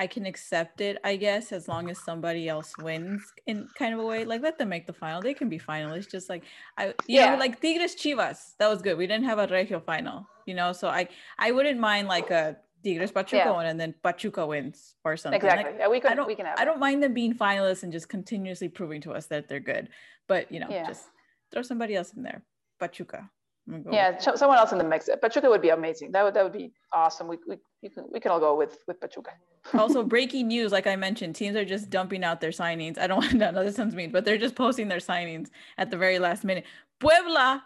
I 0.00 0.06
can 0.06 0.24
accept 0.24 0.80
it, 0.80 0.96
I 1.04 1.16
guess, 1.16 1.52
as 1.52 1.68
long 1.68 1.90
as 1.90 1.98
somebody 1.98 2.48
else 2.48 2.72
wins 2.78 3.22
in 3.46 3.68
kind 3.78 3.92
of 3.92 4.00
a 4.00 4.06
way. 4.06 4.24
Like 4.24 4.40
let 4.40 4.56
them 4.56 4.70
make 4.70 4.86
the 4.86 4.94
final. 4.94 5.20
They 5.20 5.34
can 5.34 5.50
be 5.50 5.58
finalists. 5.58 6.10
Just 6.10 6.30
like 6.30 6.42
I 6.78 6.86
you 6.86 6.94
yeah. 7.20 7.32
know, 7.32 7.36
like 7.36 7.60
Tigres 7.60 7.94
Chivas. 7.94 8.56
That 8.58 8.70
was 8.70 8.80
good. 8.80 8.96
We 8.96 9.06
didn't 9.06 9.26
have 9.26 9.38
a 9.38 9.46
Regio 9.46 9.78
final, 9.78 10.26
you 10.46 10.54
know. 10.54 10.72
So 10.72 10.88
I 10.88 11.06
I 11.38 11.50
wouldn't 11.50 11.78
mind 11.78 12.08
like 12.08 12.30
a 12.30 12.56
Tigres 12.82 13.12
Pachuca 13.12 13.44
yeah. 13.44 13.50
one 13.50 13.66
and 13.66 13.78
then 13.78 13.94
Pachuca 14.02 14.46
wins 14.46 14.94
or 15.04 15.18
something. 15.18 15.36
Exactly. 15.36 15.72
Like, 15.72 15.80
yeah, 15.80 15.88
we 15.88 16.00
can 16.00 16.12
I 16.12 16.14
don't, 16.14 16.26
we 16.26 16.34
can 16.34 16.46
have 16.46 16.58
I 16.58 16.64
don't 16.64 16.80
mind 16.80 17.02
them 17.02 17.12
being 17.12 17.34
finalists 17.34 17.82
and 17.82 17.92
just 17.92 18.08
continuously 18.08 18.70
proving 18.70 19.02
to 19.02 19.12
us 19.12 19.26
that 19.26 19.48
they're 19.48 19.60
good. 19.60 19.90
But 20.28 20.50
you 20.50 20.60
know, 20.60 20.68
yeah. 20.70 20.86
just 20.86 21.04
throw 21.52 21.60
somebody 21.60 21.94
else 21.94 22.14
in 22.14 22.22
there. 22.22 22.42
Pachuca. 22.78 23.28
Go 23.68 23.90
yeah, 23.92 24.18
someone 24.18 24.58
else 24.58 24.72
in 24.72 24.78
the 24.78 24.84
mix. 24.84 25.08
Pachuca 25.20 25.48
would 25.48 25.62
be 25.62 25.68
amazing. 25.68 26.10
That 26.12 26.24
would 26.24 26.34
that 26.34 26.42
would 26.42 26.52
be 26.52 26.72
awesome. 26.92 27.28
We 27.28 27.38
we 27.46 27.56
you 27.82 27.90
can 27.90 28.04
we 28.10 28.18
can 28.18 28.32
all 28.32 28.40
go 28.40 28.56
with 28.56 28.78
with 28.88 29.00
Pachuca. 29.00 29.30
also, 29.74 30.02
breaking 30.02 30.48
news, 30.48 30.72
like 30.72 30.86
I 30.86 30.96
mentioned, 30.96 31.36
teams 31.36 31.56
are 31.56 31.64
just 31.64 31.90
dumping 31.90 32.24
out 32.24 32.40
their 32.40 32.50
signings. 32.50 32.98
I 32.98 33.06
don't 33.06 33.18
want 33.22 33.30
to 33.32 33.52
know 33.52 33.64
this 33.64 33.76
sounds 33.76 33.94
mean, 33.94 34.10
but 34.10 34.24
they're 34.24 34.38
just 34.38 34.56
posting 34.56 34.88
their 34.88 34.98
signings 34.98 35.48
at 35.78 35.90
the 35.90 35.96
very 35.96 36.18
last 36.18 36.42
minute. 36.42 36.64
Puebla 36.98 37.62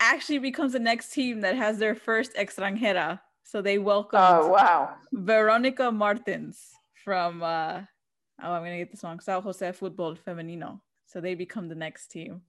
actually 0.00 0.38
becomes 0.38 0.72
the 0.72 0.78
next 0.78 1.12
team 1.12 1.40
that 1.42 1.54
has 1.54 1.78
their 1.78 1.94
first 1.94 2.34
extranjera. 2.34 3.20
So 3.44 3.62
they 3.62 3.78
welcome. 3.78 4.20
Oh 4.20 4.48
wow! 4.48 4.94
Veronica 5.12 5.92
Martins 5.92 6.72
from. 7.04 7.42
uh 7.42 7.82
Oh, 8.42 8.52
I'm 8.52 8.62
gonna 8.62 8.76
get 8.76 8.90
this 8.90 9.02
wrong. 9.02 9.20
Sao 9.20 9.40
Jose 9.40 9.72
Football 9.72 10.14
Femenino. 10.14 10.80
So 11.06 11.20
they 11.20 11.34
become 11.34 11.68
the 11.68 11.74
next 11.74 12.08
team 12.08 12.42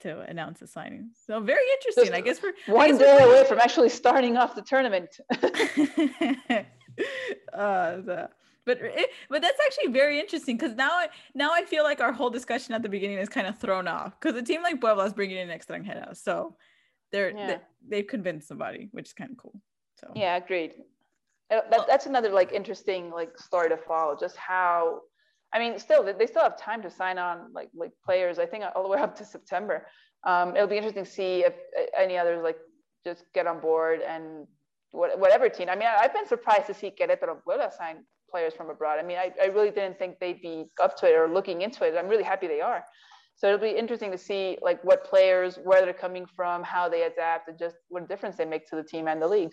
to 0.00 0.20
announce 0.20 0.60
the 0.60 0.66
signing. 0.66 1.10
So 1.26 1.40
very 1.40 1.64
interesting. 1.78 2.14
I 2.14 2.20
guess 2.20 2.42
we're 2.42 2.54
one 2.74 2.98
day 2.98 3.18
away 3.20 3.44
from 3.46 3.58
actually 3.58 3.88
starting 3.88 4.36
off 4.36 4.54
the 4.54 4.62
tournament. 4.62 5.18
uh, 7.52 7.96
the, 8.02 8.28
but 8.66 8.78
it, 8.80 9.10
but 9.28 9.42
that's 9.42 9.58
actually 9.64 9.92
very 9.92 10.20
interesting 10.20 10.56
because 10.56 10.76
now 10.76 10.90
I 10.90 11.08
now 11.34 11.50
I 11.52 11.64
feel 11.64 11.82
like 11.82 12.00
our 12.00 12.12
whole 12.12 12.30
discussion 12.30 12.74
at 12.74 12.82
the 12.82 12.88
beginning 12.88 13.18
is 13.18 13.28
kind 13.28 13.46
of 13.46 13.58
thrown 13.58 13.88
off 13.88 14.18
because 14.20 14.36
a 14.36 14.42
team 14.42 14.62
like 14.62 14.80
Puebla 14.80 15.04
is 15.06 15.12
bringing 15.12 15.38
in 15.38 15.48
extranjeros, 15.48 16.18
so 16.18 16.56
they're 17.12 17.30
yeah. 17.30 17.58
they, 17.88 17.98
have 17.98 18.06
convinced 18.06 18.48
somebody, 18.48 18.88
which 18.92 19.06
is 19.06 19.12
kind 19.12 19.30
of 19.30 19.36
cool. 19.38 19.60
So 20.00 20.12
yeah, 20.14 20.36
agreed. 20.36 20.74
Uh, 21.50 21.60
that, 21.70 21.86
that's 21.88 22.06
another 22.06 22.30
like 22.30 22.52
interesting 22.52 23.10
like 23.10 23.36
story 23.38 23.68
to 23.70 23.76
follow. 23.76 24.16
Just 24.18 24.36
how 24.36 25.00
I 25.52 25.58
mean, 25.58 25.78
still 25.78 26.02
they 26.04 26.26
still 26.26 26.42
have 26.42 26.56
time 26.56 26.82
to 26.82 26.90
sign 26.90 27.18
on 27.18 27.52
like 27.52 27.70
like 27.74 27.92
players. 28.04 28.38
I 28.38 28.46
think 28.46 28.64
all 28.74 28.82
the 28.82 28.88
way 28.88 28.98
up 28.98 29.16
to 29.16 29.24
September. 29.24 29.86
Um, 30.24 30.54
it'll 30.54 30.68
be 30.68 30.76
interesting 30.76 31.04
to 31.04 31.10
see 31.10 31.40
if 31.40 31.54
any 31.96 32.18
others 32.18 32.42
like 32.42 32.58
just 33.04 33.24
get 33.34 33.46
on 33.46 33.60
board 33.60 34.00
and 34.06 34.46
what, 34.92 35.18
whatever 35.18 35.48
team. 35.48 35.68
I 35.70 35.76
mean, 35.76 35.88
I, 35.88 36.02
have 36.02 36.12
been 36.12 36.26
surprised 36.26 36.66
to 36.66 36.74
see 36.74 36.90
Querétaro 36.90 37.42
Puebla 37.42 37.70
sign 37.76 38.04
players 38.30 38.54
from 38.54 38.70
abroad. 38.70 38.98
I 38.98 39.02
mean, 39.02 39.16
I, 39.16 39.32
I 39.42 39.46
really 39.46 39.70
didn't 39.70 39.98
think 39.98 40.18
they'd 40.20 40.42
be 40.42 40.66
up 40.80 40.96
to 40.98 41.06
it 41.06 41.14
or 41.14 41.28
looking 41.28 41.62
into 41.62 41.84
it. 41.84 41.94
I'm 41.96 42.08
really 42.08 42.22
happy 42.22 42.46
they 42.46 42.60
are. 42.60 42.84
So 43.36 43.46
it'll 43.46 43.58
be 43.58 43.70
interesting 43.70 44.10
to 44.10 44.18
see 44.18 44.58
like 44.60 44.82
what 44.84 45.04
players, 45.04 45.58
where 45.64 45.82
they're 45.82 45.94
coming 45.94 46.26
from, 46.36 46.62
how 46.62 46.88
they 46.88 47.04
adapt, 47.04 47.48
and 47.48 47.58
just 47.58 47.76
what 47.88 48.06
difference 48.08 48.36
they 48.36 48.44
make 48.44 48.68
to 48.68 48.76
the 48.76 48.82
team 48.82 49.08
and 49.08 49.20
the 49.20 49.28
league. 49.28 49.52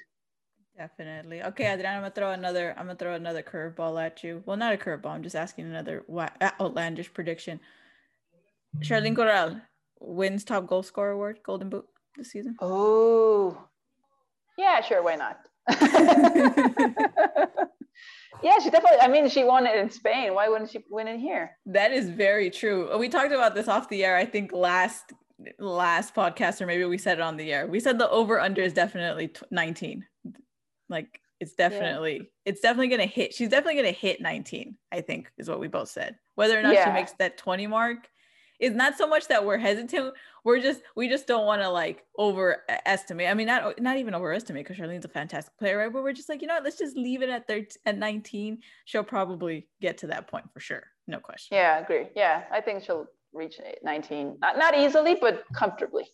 Definitely. 0.78 1.42
Okay, 1.42 1.74
Adriana, 1.74 1.98
I'm 1.98 2.02
gonna 2.04 2.14
throw 2.14 2.32
another. 2.32 2.76
I'm 2.78 2.86
gonna 2.86 2.98
throw 2.98 3.16
another 3.16 3.42
curveball 3.42 4.00
at 4.04 4.24
you. 4.24 4.44
Well, 4.46 4.58
not 4.58 4.74
a 4.76 4.78
curveball. 4.78 5.08
I'm 5.08 5.24
just 5.24 5.36
asking 5.36 5.66
another 5.66 6.06
outlandish 6.42 7.12
prediction. 7.14 7.60
Charlyn 8.82 9.16
Corral 9.16 9.60
wins 10.00 10.44
top 10.44 10.68
goal 10.68 10.84
scorer 10.84 11.12
award, 11.12 11.40
Golden 11.44 11.70
Boot 11.70 11.86
this 12.16 12.32
season. 12.32 12.56
Oh, 12.62 13.58
yeah, 14.56 14.82
sure. 14.82 15.02
Why 15.02 15.16
not? 15.16 15.40
yeah, 18.44 18.60
she 18.60 18.70
definitely. 18.70 19.00
I 19.02 19.08
mean, 19.08 19.30
she 19.30 19.44
won 19.44 19.66
it 19.66 19.78
in 19.80 19.90
Spain. 19.90 20.36
Why 20.36 20.48
wouldn't 20.48 20.70
she 20.70 20.84
win 20.92 21.08
it 21.08 21.20
here? 21.20 21.58
That 21.66 21.92
is 21.92 22.08
very 22.08 22.52
true. 22.52 22.96
We 23.00 23.10
talked 23.10 23.34
about 23.34 23.56
this 23.56 23.68
off 23.68 23.90
the 23.90 24.06
air. 24.06 24.16
I 24.16 24.26
think 24.26 24.52
last 24.54 25.12
last 25.58 26.14
podcast, 26.14 26.62
or 26.62 26.68
maybe 26.68 26.86
we 26.86 27.00
said 27.00 27.18
it 27.18 27.22
on 27.22 27.36
the 27.36 27.52
air. 27.52 27.66
We 27.66 27.80
said 27.80 27.98
the 27.98 28.10
over 28.12 28.40
under 28.40 28.62
is 28.62 28.74
definitely 28.74 29.32
19 29.50 30.06
like 30.90 31.22
it's 31.40 31.54
definitely 31.54 32.16
yeah. 32.16 32.24
it's 32.46 32.62
definitely 32.62 32.88
gonna 32.88 33.06
hit. 33.06 33.34
She's 33.34 33.50
definitely 33.50 33.76
gonna 33.76 33.92
hit 33.92 34.22
19. 34.22 34.76
I 34.92 35.02
think 35.02 35.32
is 35.38 35.50
what 35.50 35.60
we 35.60 35.68
both 35.68 35.90
said. 35.90 36.18
Whether 36.36 36.58
or 36.60 36.64
not 36.64 36.74
yeah. 36.74 36.86
she 36.86 36.92
makes 36.92 37.14
that 37.14 37.38
20 37.38 37.68
mark 37.68 38.08
is 38.60 38.74
not 38.74 38.98
so 38.98 39.08
much 39.08 39.28
that 39.28 39.46
we're 39.46 39.58
hesitant. 39.58 40.14
We're 40.44 40.60
just 40.60 40.82
we 40.96 41.10
just 41.10 41.28
don't 41.28 41.46
want 41.46 41.62
to 41.62 41.70
like 41.70 42.04
overestimate. 42.18 43.28
I 43.28 43.34
mean, 43.34 43.48
not 43.48 43.80
not 43.80 43.98
even 43.98 44.16
overestimate 44.16 44.66
because 44.66 44.78
Charlyn's 44.78 45.06
a 45.06 45.10
fantastic 45.10 45.56
player, 45.58 45.78
right? 45.78 45.92
But 45.92 46.04
we're 46.04 46.14
just 46.14 46.30
like, 46.30 46.42
you 46.42 46.48
know, 46.48 46.56
what, 46.56 46.64
let's 46.64 46.78
just 46.78 46.98
leave 46.98 47.22
it 47.22 47.30
at 47.30 47.48
13, 47.48 47.68
at 47.86 47.98
19. 47.98 48.60
She'll 48.86 49.04
probably 49.04 49.68
get 49.82 49.98
to 50.00 50.08
that 50.08 50.28
point 50.28 50.46
for 50.54 50.60
sure. 50.60 50.84
No 51.08 51.20
question. 51.20 51.56
Yeah, 51.58 51.76
I 51.78 51.82
agree. 51.82 52.08
Yeah, 52.16 52.44
I 52.52 52.62
think 52.62 52.84
she'll 52.84 53.08
reach 53.34 53.60
19. 53.84 54.38
Not, 54.42 54.58
not 54.58 54.78
easily, 54.78 55.16
but 55.20 55.44
comfortably. 55.54 56.06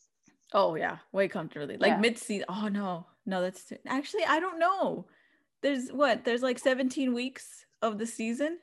Oh 0.54 0.76
yeah, 0.76 0.98
way 1.12 1.28
comfortably. 1.28 1.78
Like 1.78 1.92
yeah. 1.92 1.98
mid 1.98 2.18
season. 2.18 2.46
Oh 2.50 2.68
no, 2.68 3.06
no, 3.26 3.42
that's 3.42 3.66
too- 3.66 3.78
actually 3.88 4.26
I 4.26 4.40
don't 4.40 4.60
know. 4.60 5.08
There's 5.62 5.90
what? 5.90 6.26
There's 6.26 6.42
like 6.42 6.60
17 6.60 7.14
weeks 7.14 7.66
of 7.82 7.98
the 7.98 8.06
season. 8.06 8.60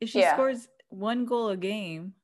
If 0.00 0.10
she 0.10 0.20
yeah. 0.20 0.34
scores 0.34 0.68
one 0.88 1.24
goal 1.24 1.48
a 1.48 1.56
game, 1.56 2.14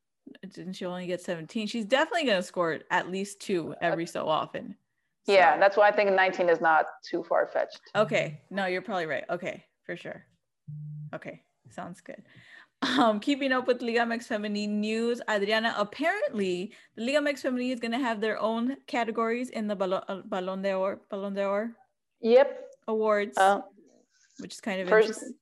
and 0.56 0.74
she 0.74 0.84
only 0.84 1.06
get 1.06 1.20
17, 1.20 1.66
she's 1.66 1.84
definitely 1.84 2.26
gonna 2.26 2.42
score 2.42 2.80
at 2.90 3.10
least 3.10 3.40
two 3.40 3.72
uh, 3.72 3.76
every 3.80 4.06
so 4.06 4.28
often. 4.28 4.76
So. 5.26 5.32
Yeah, 5.32 5.58
that's 5.58 5.76
why 5.76 5.88
I 5.88 5.92
think 5.92 6.12
19 6.12 6.48
is 6.48 6.60
not 6.60 6.86
too 7.04 7.22
far 7.22 7.46
fetched. 7.46 7.80
Okay, 7.94 8.40
no, 8.50 8.66
you're 8.66 8.82
probably 8.82 9.06
right. 9.06 9.24
Okay, 9.28 9.64
for 9.84 9.96
sure. 9.96 10.24
Okay, 11.14 11.42
sounds 11.70 12.00
good. 12.00 12.22
Um, 12.82 13.18
keeping 13.18 13.50
up 13.52 13.66
with 13.66 13.82
Liga 13.82 14.00
MX 14.00 14.28
Femenil 14.28 14.68
news, 14.68 15.20
Adriana, 15.28 15.74
apparently 15.76 16.72
the 16.96 17.04
Liga 17.04 17.18
MX 17.18 17.42
Femenil 17.42 17.72
is 17.72 17.80
going 17.80 17.92
to 17.92 17.98
have 17.98 18.20
their 18.20 18.40
own 18.40 18.76
categories 18.86 19.50
in 19.50 19.66
the 19.66 19.74
Ballon, 19.74 20.02
uh, 20.08 20.22
Ballon 20.24 20.62
d'Or, 20.62 21.00
Ballon 21.10 21.34
d'Or 21.34 21.72
yep. 22.20 22.66
awards, 22.86 23.36
uh, 23.36 23.62
which 24.38 24.54
is 24.54 24.60
kind 24.60 24.80
of 24.80 24.88
first, 24.88 25.08
interesting. 25.08 25.34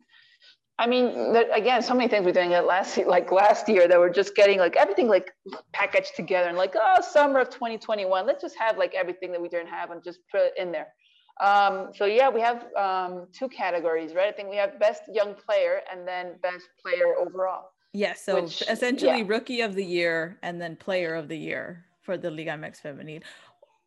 I 0.79 0.87
mean, 0.87 1.33
there, 1.33 1.51
again, 1.53 1.83
so 1.83 1.95
many 1.95 2.09
things 2.09 2.25
we're 2.25 2.33
doing 2.33 2.53
at 2.53 2.67
last 2.67 2.99
like 2.99 3.33
last 3.33 3.69
year 3.69 3.89
that 3.89 3.99
we're 3.99 4.11
just 4.11 4.35
getting 4.35 4.59
like 4.59 4.77
everything 4.77 5.09
like 5.09 5.31
packaged 5.73 6.17
together 6.17 6.49
and 6.49 6.59
like 6.59 6.75
oh 6.77 7.01
summer 7.01 7.41
of 7.41 7.49
2021 7.49 8.27
let's 8.27 8.43
just 8.43 8.57
have 8.59 8.77
like 8.77 8.95
everything 8.95 9.33
that 9.33 9.41
we 9.41 9.49
didn't 9.49 9.69
have 9.69 9.91
and 9.91 10.05
just 10.05 10.21
put 10.31 10.43
it 10.43 10.53
in 10.59 10.71
there 10.71 10.89
um, 11.41 11.91
so 11.95 12.07
yeah, 12.07 12.29
we 12.29 12.41
have 12.41 12.67
um, 12.77 13.27
two 13.33 13.49
categories, 13.49 14.15
right? 14.15 14.29
I 14.29 14.33
think 14.33 14.49
we 14.49 14.57
have 14.57 14.79
best 14.81 15.03
young 15.13 15.35
player 15.35 15.81
and 15.91 16.07
then 16.07 16.35
best 16.43 16.67
player 16.81 17.15
overall. 17.19 17.71
Yes, 17.93 18.23
so 18.25 18.43
which, 18.43 18.63
essentially 18.69 19.19
yeah. 19.19 19.27
rookie 19.27 19.61
of 19.61 19.75
the 19.75 19.85
year 19.85 20.39
and 20.43 20.61
then 20.61 20.77
player 20.77 21.15
of 21.15 21.29
the 21.29 21.37
year 21.37 21.85
for 22.03 22.17
the 22.17 22.31
Liga 22.31 22.53
MX 22.53 22.83
Femenil. 22.83 23.23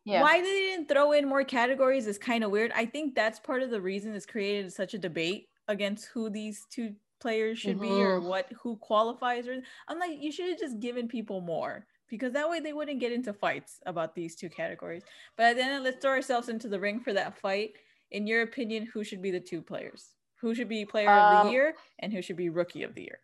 Yeah. 0.04 0.22
Why 0.22 0.40
they 0.40 0.46
didn't 0.46 0.88
throw 0.88 1.12
in 1.12 1.28
more 1.28 1.44
categories 1.44 2.06
is 2.06 2.18
kind 2.18 2.42
of 2.42 2.50
weird. 2.50 2.72
I 2.74 2.86
think 2.86 3.14
that's 3.14 3.38
part 3.38 3.62
of 3.62 3.70
the 3.70 3.80
reason 3.80 4.14
it's 4.14 4.26
created 4.26 4.72
such 4.72 4.94
a 4.94 4.98
debate 4.98 5.48
against 5.68 6.06
who 6.06 6.30
these 6.30 6.66
two 6.70 6.94
players 7.20 7.58
should 7.58 7.78
mm-hmm. 7.78 7.96
be 7.96 8.02
or 8.02 8.18
mm-hmm. 8.18 8.28
what 8.28 8.50
who 8.60 8.76
qualifies 8.76 9.46
or 9.46 9.60
I'm 9.88 9.98
like 9.98 10.18
you 10.18 10.32
should 10.32 10.48
have 10.48 10.58
just 10.58 10.80
given 10.80 11.06
people 11.06 11.42
more 11.42 11.86
because 12.10 12.32
that 12.32 12.50
way 12.50 12.60
they 12.60 12.72
wouldn't 12.72 13.00
get 13.00 13.12
into 13.12 13.32
fights 13.32 13.80
about 13.86 14.14
these 14.14 14.34
two 14.34 14.50
categories. 14.50 15.02
But 15.36 15.56
then 15.56 15.82
let's 15.82 16.02
throw 16.02 16.10
ourselves 16.10 16.48
into 16.48 16.68
the 16.68 16.78
ring 16.78 17.00
for 17.00 17.12
that 17.12 17.38
fight. 17.38 17.72
In 18.10 18.26
your 18.26 18.42
opinion, 18.42 18.88
who 18.92 19.04
should 19.04 19.22
be 19.22 19.30
the 19.30 19.40
two 19.40 19.62
players? 19.62 20.10
Who 20.40 20.54
should 20.54 20.68
be 20.68 20.84
player 20.84 21.08
um, 21.08 21.18
of 21.18 21.42
the 21.44 21.48
um, 21.48 21.52
year 21.52 21.74
and 22.00 22.12
who 22.12 22.20
should 22.20 22.36
be 22.36 22.48
rookie 22.48 22.82
of 22.82 22.94
the 22.94 23.02
year? 23.02 23.20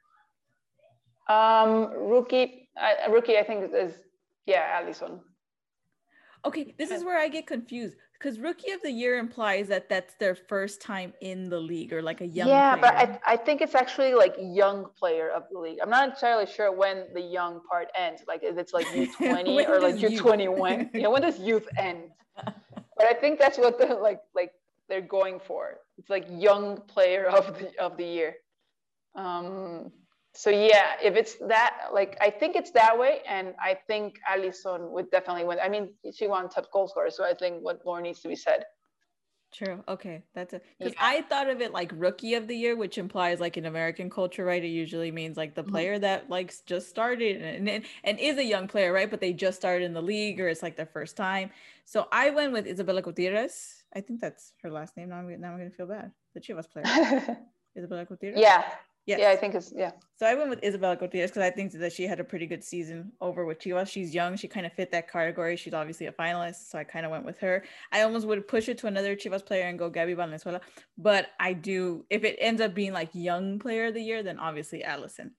Um, 1.28 1.90
rookie, 2.08 2.68
uh, 2.80 3.10
rookie, 3.10 3.36
I 3.36 3.42
think 3.42 3.72
is 3.74 3.94
yeah, 4.46 4.80
Alison. 4.80 5.20
Okay, 6.44 6.74
this 6.78 6.92
is 6.92 7.02
where 7.02 7.18
I 7.18 7.26
get 7.26 7.48
confused 7.48 7.96
because 8.18 8.38
rookie 8.38 8.72
of 8.72 8.82
the 8.82 8.90
year 8.90 9.18
implies 9.18 9.68
that 9.68 9.88
that's 9.88 10.14
their 10.14 10.34
first 10.34 10.80
time 10.80 11.12
in 11.20 11.48
the 11.48 11.58
league 11.58 11.92
or 11.92 12.02
like 12.02 12.20
a 12.20 12.26
young 12.26 12.48
yeah 12.48 12.76
player. 12.76 12.92
but 12.92 13.20
I, 13.26 13.34
I 13.34 13.36
think 13.36 13.60
it's 13.60 13.74
actually 13.74 14.14
like 14.14 14.34
young 14.38 14.86
player 14.98 15.30
of 15.30 15.44
the 15.50 15.58
league. 15.58 15.78
I'm 15.82 15.90
not 15.90 16.08
entirely 16.08 16.46
sure 16.46 16.72
when 16.72 17.04
the 17.14 17.20
young 17.20 17.60
part 17.70 17.88
ends 17.96 18.22
like 18.26 18.42
if 18.42 18.58
it's 18.58 18.72
like 18.72 18.86
u20 18.88 19.68
or 19.68 19.80
like 19.80 19.96
u21 19.96 20.90
yeah 20.94 21.08
when 21.08 21.22
does 21.22 21.38
youth 21.38 21.68
end? 21.78 22.10
But 22.98 23.08
i 23.08 23.12
think 23.12 23.38
that's 23.38 23.58
what 23.58 23.78
they're 23.78 24.00
like 24.00 24.20
like 24.34 24.52
they're 24.88 25.00
going 25.00 25.40
for. 25.40 25.78
It's 25.98 26.10
like 26.10 26.26
young 26.30 26.80
player 26.82 27.26
of 27.26 27.58
the 27.58 27.78
of 27.78 27.96
the 27.96 28.04
year. 28.04 28.36
Um 29.14 29.90
so 30.36 30.50
yeah, 30.50 30.92
if 31.02 31.16
it's 31.16 31.36
that, 31.48 31.88
like 31.92 32.16
I 32.20 32.28
think 32.28 32.56
it's 32.56 32.70
that 32.72 32.98
way, 32.98 33.20
and 33.26 33.54
I 33.58 33.78
think 33.86 34.20
Alison 34.28 34.90
would 34.90 35.10
definitely 35.10 35.44
win. 35.44 35.58
I 35.62 35.70
mean, 35.70 35.94
she 36.14 36.26
won 36.28 36.50
top 36.50 36.70
goal 36.70 36.88
scorer, 36.88 37.10
so 37.10 37.24
I 37.24 37.32
think 37.32 37.62
what 37.62 37.82
more 37.86 38.02
needs 38.02 38.20
to 38.20 38.28
be 38.28 38.36
said. 38.36 38.64
True. 39.50 39.82
Okay, 39.88 40.22
that's 40.34 40.52
it. 40.52 40.62
Because 40.78 40.92
yeah. 40.92 41.06
I 41.06 41.22
thought 41.22 41.48
of 41.48 41.62
it 41.62 41.72
like 41.72 41.90
rookie 41.94 42.34
of 42.34 42.48
the 42.48 42.54
year, 42.54 42.76
which 42.76 42.98
implies 42.98 43.40
like 43.40 43.56
in 43.56 43.64
American 43.64 44.10
culture, 44.10 44.44
right? 44.44 44.62
It 44.62 44.68
usually 44.68 45.10
means 45.10 45.38
like 45.38 45.54
the 45.54 45.62
mm-hmm. 45.62 45.70
player 45.70 45.98
that 45.98 46.28
like 46.28 46.52
just 46.66 46.90
started 46.90 47.40
and, 47.40 47.66
and 47.66 47.84
and 48.04 48.20
is 48.20 48.36
a 48.36 48.44
young 48.44 48.68
player, 48.68 48.92
right? 48.92 49.10
But 49.10 49.20
they 49.20 49.32
just 49.32 49.56
started 49.56 49.86
in 49.86 49.94
the 49.94 50.02
league, 50.02 50.38
or 50.38 50.48
it's 50.48 50.62
like 50.62 50.76
their 50.76 50.84
first 50.84 51.16
time. 51.16 51.50
So 51.86 52.08
I 52.12 52.28
went 52.28 52.52
with 52.52 52.66
Isabella 52.66 53.00
Gutierrez. 53.00 53.84
I 53.94 54.02
think 54.02 54.20
that's 54.20 54.52
her 54.62 54.70
last 54.70 54.98
name. 54.98 55.08
Now 55.08 55.16
I'm 55.16 55.40
now 55.40 55.52
I'm 55.52 55.58
gonna 55.58 55.70
feel 55.70 55.86
bad. 55.86 56.12
The 56.34 56.40
Chivas 56.40 56.70
player. 56.70 57.38
Isabella 57.78 58.04
Gutierrez. 58.04 58.38
Yeah, 58.38 58.64
Yes. 59.06 59.20
Yeah, 59.20 59.30
I 59.30 59.36
think 59.36 59.54
it's 59.54 59.72
yeah. 59.74 59.92
So 60.16 60.26
I 60.26 60.34
went 60.34 60.50
with 60.50 60.64
Isabella 60.64 60.96
Gutierrez 60.96 61.30
because 61.30 61.44
I 61.44 61.50
think 61.50 61.70
that 61.72 61.92
she 61.92 62.08
had 62.08 62.18
a 62.18 62.24
pretty 62.24 62.46
good 62.46 62.64
season 62.64 63.12
over 63.20 63.46
with 63.46 63.60
Chivas. 63.60 63.88
She's 63.88 64.12
young. 64.12 64.36
She 64.36 64.48
kind 64.48 64.66
of 64.66 64.72
fit 64.72 64.90
that 64.90 65.10
category. 65.10 65.56
She's 65.56 65.74
obviously 65.74 66.06
a 66.06 66.12
finalist, 66.12 66.70
so 66.70 66.76
I 66.76 66.82
kind 66.82 67.06
of 67.06 67.12
went 67.12 67.24
with 67.24 67.38
her. 67.38 67.64
I 67.92 68.02
almost 68.02 68.26
would 68.26 68.48
push 68.48 68.68
it 68.68 68.78
to 68.78 68.88
another 68.88 69.14
Chivas 69.14 69.46
player 69.46 69.68
and 69.68 69.78
go 69.78 69.88
Gabby 69.88 70.14
Valenzuela, 70.14 70.60
but 70.98 71.28
I 71.38 71.52
do. 71.52 72.04
If 72.10 72.24
it 72.24 72.36
ends 72.40 72.60
up 72.60 72.74
being 72.74 72.92
like 72.92 73.10
young 73.12 73.60
player 73.60 73.86
of 73.86 73.94
the 73.94 74.02
year, 74.02 74.24
then 74.24 74.40
obviously 74.40 74.82
Alison. 74.82 75.30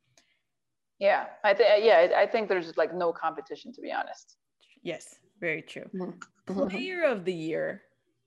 Yeah, 0.99 1.26
I 1.43 1.53
think 1.53 1.84
yeah, 1.84 2.07
I 2.15 2.26
think 2.26 2.47
there's 2.47 2.78
like 2.78 2.95
no 2.95 3.11
competition 3.11 3.74
to 3.74 3.82
be 3.82 3.91
honest. 3.91 4.38
Yes, 4.82 5.15
very 5.41 5.61
true. 5.61 5.89
Mm-hmm. 5.93 6.68
Player 6.70 7.03
of 7.03 7.26
the 7.26 7.34
year, 7.34 7.82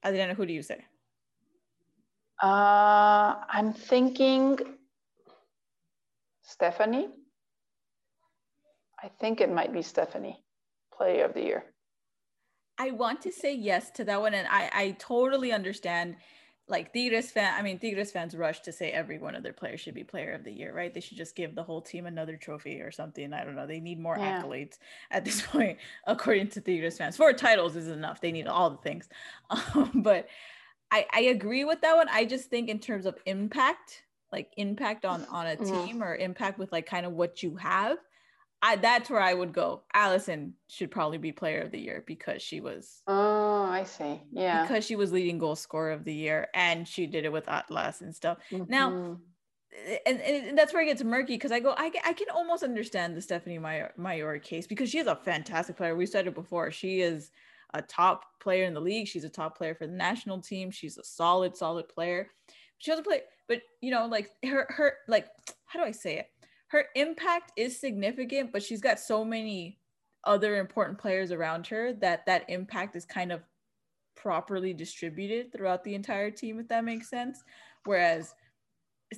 Adriana, 0.04 0.34
who 0.34 0.44
do 0.44 0.52
you 0.52 0.62
say? 0.62 0.84
Uh, 2.42 3.36
I'm 3.48 3.72
thinking 3.72 4.58
Stephanie? 6.50 7.08
I 9.02 9.08
think 9.20 9.40
it 9.40 9.50
might 9.50 9.72
be 9.72 9.82
Stephanie, 9.82 10.42
player 10.92 11.24
of 11.24 11.32
the 11.32 11.42
year. 11.42 11.64
I 12.76 12.90
want 12.90 13.22
to 13.22 13.32
say 13.32 13.54
yes 13.54 13.90
to 13.92 14.04
that 14.04 14.20
one. 14.20 14.34
And 14.34 14.48
I, 14.48 14.70
I 14.72 14.96
totally 14.98 15.52
understand 15.52 16.16
like 16.66 16.92
Tigres 16.92 17.30
fan, 17.30 17.52
I 17.56 17.62
mean 17.62 17.78
Tigres 17.78 18.12
fans 18.12 18.34
rush 18.36 18.60
to 18.60 18.72
say 18.72 18.90
every 18.90 19.18
one 19.18 19.34
of 19.34 19.42
their 19.42 19.52
players 19.52 19.80
should 19.80 19.94
be 19.94 20.04
player 20.04 20.32
of 20.32 20.44
the 20.44 20.52
year, 20.52 20.74
right? 20.74 20.92
They 20.92 21.00
should 21.00 21.16
just 21.16 21.34
give 21.34 21.54
the 21.54 21.62
whole 21.62 21.80
team 21.80 22.06
another 22.06 22.36
trophy 22.36 22.80
or 22.80 22.90
something. 22.90 23.32
I 23.32 23.44
don't 23.44 23.56
know. 23.56 23.66
They 23.66 23.80
need 23.80 23.98
more 23.98 24.16
yeah. 24.18 24.40
accolades 24.40 24.78
at 25.10 25.24
this 25.24 25.42
point, 25.46 25.78
according 26.06 26.48
to 26.48 26.60
Tigres 26.60 26.98
fans. 26.98 27.16
Four 27.16 27.32
titles 27.32 27.76
is 27.76 27.88
enough. 27.88 28.20
They 28.20 28.32
need 28.32 28.46
all 28.46 28.70
the 28.70 28.78
things. 28.78 29.08
Um, 29.50 30.02
but 30.02 30.28
I, 30.90 31.06
I 31.12 31.20
agree 31.22 31.64
with 31.64 31.80
that 31.82 31.96
one. 31.96 32.08
I 32.08 32.24
just 32.24 32.50
think 32.50 32.68
in 32.68 32.78
terms 32.78 33.06
of 33.06 33.16
impact, 33.26 34.02
like 34.32 34.52
impact 34.56 35.04
on 35.04 35.24
on 35.30 35.46
a 35.46 35.56
team 35.56 36.02
or 36.02 36.16
impact 36.16 36.58
with 36.58 36.72
like 36.72 36.86
kind 36.86 37.06
of 37.06 37.12
what 37.12 37.42
you 37.42 37.56
have 37.56 37.98
I, 38.62 38.76
that's 38.76 39.08
where 39.08 39.22
I 39.22 39.32
would 39.32 39.52
go. 39.52 39.82
Alison 39.94 40.54
should 40.68 40.90
probably 40.90 41.18
be 41.18 41.32
player 41.32 41.62
of 41.62 41.70
the 41.70 41.80
year 41.80 42.04
because 42.06 42.42
she 42.42 42.60
was. 42.60 43.02
Oh, 43.06 43.62
I 43.62 43.84
see. 43.84 44.20
Yeah. 44.32 44.62
Because 44.62 44.84
she 44.84 44.96
was 44.96 45.12
leading 45.12 45.38
goal 45.38 45.56
scorer 45.56 45.92
of 45.92 46.04
the 46.04 46.12
year 46.12 46.48
and 46.54 46.86
she 46.86 47.06
did 47.06 47.24
it 47.24 47.32
with 47.32 47.48
Atlas 47.48 48.02
and 48.02 48.14
stuff. 48.14 48.38
Mm-hmm. 48.50 48.70
Now, 48.70 49.18
and, 50.04 50.20
and 50.20 50.58
that's 50.58 50.74
where 50.74 50.82
it 50.82 50.86
gets 50.86 51.02
murky 51.02 51.34
because 51.34 51.52
I 51.52 51.60
go, 51.60 51.74
I, 51.76 51.90
I 52.04 52.12
can 52.12 52.28
almost 52.34 52.62
understand 52.62 53.16
the 53.16 53.22
Stephanie 53.22 53.58
Mayor, 53.58 53.94
Mayor 53.96 54.38
case 54.38 54.66
because 54.66 54.90
she 54.90 54.98
is 54.98 55.06
a 55.06 55.16
fantastic 55.16 55.76
player. 55.76 55.96
We 55.96 56.06
said 56.06 56.26
it 56.26 56.34
before. 56.34 56.70
She 56.70 57.00
is 57.00 57.30
a 57.72 57.80
top 57.80 58.24
player 58.40 58.64
in 58.64 58.74
the 58.74 58.80
league. 58.80 59.06
She's 59.06 59.24
a 59.24 59.30
top 59.30 59.56
player 59.56 59.74
for 59.74 59.86
the 59.86 59.94
national 59.94 60.42
team. 60.42 60.70
She's 60.70 60.98
a 60.98 61.04
solid, 61.04 61.56
solid 61.56 61.88
player. 61.88 62.28
She 62.76 62.90
doesn't 62.90 63.04
play 63.04 63.20
but 63.50 63.62
you 63.82 63.90
know 63.90 64.06
like 64.06 64.30
her 64.44 64.64
her 64.70 64.94
like 65.08 65.26
how 65.66 65.80
do 65.80 65.84
i 65.84 65.90
say 65.90 66.18
it? 66.18 66.26
Her 66.68 66.86
impact 66.94 67.50
is 67.56 67.78
significant 67.78 68.52
but 68.52 68.62
she's 68.62 68.80
got 68.80 68.98
so 69.00 69.24
many 69.24 69.78
other 70.24 70.56
important 70.56 70.98
players 70.98 71.32
around 71.32 71.66
her 71.66 71.92
that 71.94 72.24
that 72.26 72.44
impact 72.48 72.94
is 72.94 73.04
kind 73.04 73.32
of 73.32 73.42
properly 74.16 74.72
distributed 74.72 75.52
throughout 75.52 75.82
the 75.82 75.94
entire 75.94 76.30
team 76.30 76.60
if 76.60 76.68
that 76.68 76.84
makes 76.84 77.10
sense. 77.10 77.42
Whereas 77.84 78.34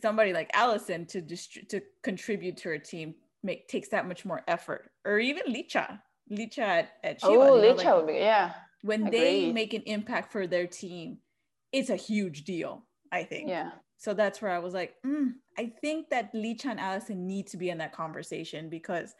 somebody 0.01 0.33
like 0.33 0.51
alison 0.55 1.05
to 1.07 1.20
dist- 1.20 1.68
to 1.68 1.83
contribute 2.03 2.57
to 2.59 2.70
her 2.70 2.78
team 2.78 3.14
make 3.43 3.68
takes 3.68 3.89
that 3.91 4.09
much 4.09 4.24
more 4.24 4.43
effort. 4.49 4.91
Or 5.05 5.18
even 5.18 5.53
licha. 5.53 6.01
Licha 6.30 6.59
at, 6.61 6.93
at 7.05 7.20
Chivas, 7.20 7.24
oh 7.24 7.61
licha 7.61 7.78
you 7.78 7.85
know, 7.85 7.99
like, 8.07 8.14
yeah. 8.14 8.53
when 8.80 9.09
Agreed. 9.09 9.20
they 9.20 9.53
make 9.53 9.74
an 9.74 9.83
impact 9.83 10.33
for 10.33 10.47
their 10.47 10.66
team 10.66 11.18
it's 11.72 11.91
a 11.91 11.97
huge 11.97 12.45
deal 12.45 12.87
i 13.11 13.24
think. 13.24 13.49
Yeah 13.49 13.72
so 14.03 14.15
that's 14.15 14.43
where 14.43 14.51
I 14.51 14.59
was 14.59 14.75
like, 14.75 14.97
mm, 15.07 15.35
I 15.57 15.73
think 15.81 16.11
that 16.11 16.35
Licha 16.35 16.65
and 16.65 16.81
Alison 16.81 17.25
need 17.25 17.47
to 17.47 17.57
be 17.57 17.71
in 17.71 17.79
that 17.79 17.93
conversation 17.93 18.69
because 18.69 19.15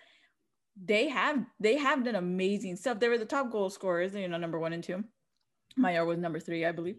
they 0.83 1.09
have 1.09 1.45
they 1.61 1.79
have 1.79 2.03
done 2.03 2.17
amazing 2.17 2.75
stuff. 2.75 2.99
They 2.99 3.07
were 3.09 3.17
the 3.17 3.25
top 3.25 3.53
goal 3.53 3.71
scorers, 3.71 4.13
you 4.13 4.27
know, 4.27 4.39
number 4.39 4.59
one 4.59 4.73
and 4.73 4.83
two. 4.83 5.05
Mayor 5.77 6.05
was 6.05 6.19
number 6.19 6.41
three, 6.41 6.67
I 6.67 6.73
believe. 6.73 6.97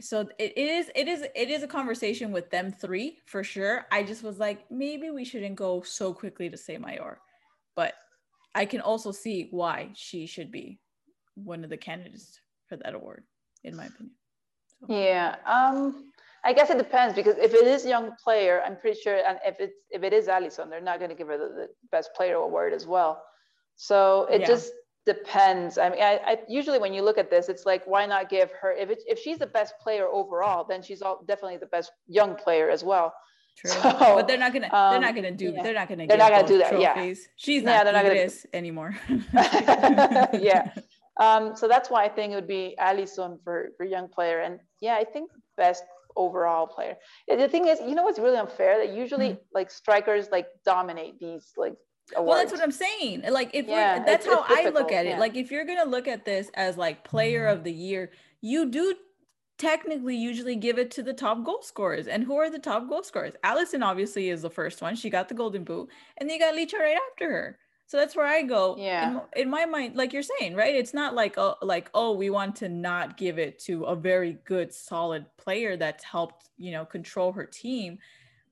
So 0.00 0.28
it 0.36 0.58
is 0.58 0.90
it 0.96 1.06
is 1.06 1.24
it 1.36 1.48
is 1.48 1.62
a 1.62 1.68
conversation 1.68 2.32
with 2.32 2.50
them 2.50 2.72
three 2.72 3.18
for 3.26 3.44
sure. 3.44 3.86
I 3.92 4.02
just 4.02 4.24
was 4.24 4.40
like, 4.40 4.68
maybe 4.68 5.10
we 5.10 5.24
shouldn't 5.24 5.54
go 5.54 5.82
so 5.82 6.12
quickly 6.12 6.50
to 6.50 6.56
say 6.56 6.76
Mayor, 6.76 7.20
but 7.76 7.94
I 8.52 8.64
can 8.64 8.80
also 8.80 9.12
see 9.12 9.46
why 9.52 9.90
she 9.94 10.26
should 10.26 10.50
be 10.50 10.80
one 11.36 11.62
of 11.62 11.70
the 11.70 11.76
candidates 11.76 12.40
for 12.68 12.76
that 12.78 12.94
award, 12.94 13.22
in 13.62 13.76
my 13.76 13.84
opinion. 13.84 14.16
So. 14.80 14.92
Yeah. 14.92 15.36
Um, 15.46 16.10
I 16.46 16.52
guess 16.52 16.70
it 16.70 16.78
depends 16.78 17.12
because 17.12 17.36
if 17.38 17.52
it 17.52 17.66
is 17.66 17.84
young 17.84 18.12
player, 18.22 18.62
I'm 18.64 18.76
pretty 18.76 19.00
sure, 19.00 19.16
and 19.16 19.36
if 19.44 19.56
it's 19.58 19.74
if 19.90 20.04
it 20.04 20.12
is 20.12 20.28
Alison, 20.28 20.70
they're 20.70 20.80
not 20.80 21.00
going 21.00 21.10
to 21.10 21.16
give 21.16 21.26
her 21.26 21.36
the, 21.36 21.48
the, 21.48 21.68
best 21.90 22.10
player 22.14 22.36
award 22.36 22.72
as 22.72 22.86
well. 22.86 23.20
So 23.74 24.28
it 24.30 24.42
yeah. 24.42 24.46
just 24.46 24.70
depends. 25.06 25.76
I 25.76 25.90
mean, 25.90 26.00
I, 26.00 26.20
I, 26.24 26.38
usually 26.48 26.78
when 26.78 26.94
you 26.94 27.02
look 27.02 27.18
at 27.18 27.30
this, 27.30 27.48
it's 27.48 27.66
like 27.66 27.82
why 27.84 28.06
not 28.06 28.30
give 28.30 28.52
her 28.60 28.70
if 28.72 28.90
it, 28.90 29.02
if 29.08 29.18
she's 29.18 29.38
the 29.38 29.48
best 29.48 29.74
player 29.82 30.06
overall, 30.06 30.64
then 30.64 30.82
she's 30.82 31.02
all, 31.02 31.24
definitely 31.26 31.56
the 31.56 31.66
best 31.66 31.90
young 32.06 32.36
player 32.36 32.70
as 32.70 32.84
well. 32.84 33.12
True. 33.58 33.70
So, 33.72 33.80
but 33.82 34.28
they're 34.28 34.38
not 34.38 34.52
gonna. 34.52 34.72
Um, 34.72 34.92
they're 34.92 35.00
not 35.00 35.16
gonna 35.16 35.32
do. 35.32 35.50
Yeah. 35.50 35.62
They're 35.64 35.74
not 35.74 35.88
gonna. 35.88 36.06
They're 36.06 36.16
not 36.16 36.30
gonna 36.30 36.46
do 36.46 36.58
that. 36.58 36.70
Trophies. 36.70 37.20
Yeah. 37.22 37.32
She's 37.34 37.62
not. 37.64 37.72
Yeah, 37.72 37.84
they're 37.84 37.92
not 37.92 38.04
gonna 38.04 38.28
do 38.28 38.34
anymore. 38.52 38.94
yeah. 40.40 40.70
Um, 41.18 41.56
so 41.56 41.66
that's 41.66 41.88
why 41.88 42.04
I 42.04 42.10
think 42.10 42.34
it 42.34 42.34
would 42.34 42.46
be 42.46 42.76
Alison 42.76 43.38
for 43.42 43.70
for 43.78 43.86
young 43.86 44.06
player, 44.06 44.40
and 44.40 44.60
yeah, 44.82 44.96
I 44.96 45.04
think 45.04 45.30
best 45.56 45.82
overall 46.16 46.66
player. 46.66 46.96
The 47.28 47.48
thing 47.48 47.66
is, 47.66 47.80
you 47.80 47.94
know 47.94 48.02
what's 48.02 48.18
really 48.18 48.38
unfair? 48.38 48.78
That 48.78 48.94
usually 48.94 49.30
mm-hmm. 49.30 49.54
like 49.54 49.70
strikers 49.70 50.28
like 50.30 50.48
dominate 50.64 51.18
these 51.18 51.52
like 51.56 51.76
Awards. 52.14 52.28
Well, 52.28 52.38
that's 52.38 52.52
what 52.52 52.62
I'm 52.62 52.70
saying. 52.70 53.24
Like, 53.30 53.50
if 53.52 53.66
yeah, 53.66 54.04
that's 54.04 54.26
it's, 54.26 54.34
how 54.34 54.44
it's 54.48 54.66
I 54.66 54.68
look 54.70 54.92
at 54.92 55.06
it. 55.06 55.10
Yeah. 55.10 55.18
Like, 55.18 55.34
if 55.34 55.50
you're 55.50 55.64
gonna 55.64 55.90
look 55.90 56.06
at 56.06 56.24
this 56.24 56.50
as 56.54 56.76
like 56.76 57.02
player 57.02 57.46
of 57.46 57.64
the 57.64 57.72
year, 57.72 58.12
you 58.40 58.70
do 58.70 58.94
technically 59.58 60.16
usually 60.16 60.54
give 60.54 60.78
it 60.78 60.90
to 60.92 61.02
the 61.02 61.12
top 61.12 61.44
goal 61.44 61.62
scorers. 61.62 62.06
And 62.06 62.22
who 62.22 62.36
are 62.36 62.48
the 62.48 62.60
top 62.60 62.88
goal 62.88 63.02
scorers? 63.02 63.34
Alison 63.42 63.82
obviously 63.82 64.28
is 64.28 64.42
the 64.42 64.50
first 64.50 64.82
one. 64.82 64.94
She 64.94 65.10
got 65.10 65.28
the 65.28 65.34
golden 65.34 65.64
boot, 65.64 65.88
and 66.16 66.28
then 66.28 66.38
you 66.38 66.40
got 66.40 66.54
Licha 66.54 66.78
right 66.78 66.98
after 67.10 67.28
her. 67.28 67.58
So 67.88 67.96
that's 67.96 68.16
where 68.16 68.26
I 68.26 68.42
go. 68.42 68.74
Yeah. 68.76 69.20
In, 69.36 69.42
in, 69.42 69.50
my 69.50 69.64
mind, 69.64 69.96
like 69.96 70.12
you're 70.12 70.22
saying, 70.22 70.56
right? 70.56 70.74
It's 70.74 70.92
not 70.92 71.14
like 71.14 71.34
oh, 71.38 71.54
like 71.62 71.88
oh, 71.94 72.12
we 72.12 72.30
want 72.30 72.56
to 72.56 72.68
not 72.68 73.16
give 73.16 73.38
it 73.38 73.58
to 73.60 73.84
a 73.84 73.94
very 73.94 74.38
good, 74.44 74.72
solid 74.72 75.26
player 75.36 75.76
that's 75.76 76.02
helped 76.02 76.50
you 76.58 76.72
know 76.72 76.84
control 76.84 77.32
her 77.32 77.46
team, 77.46 77.98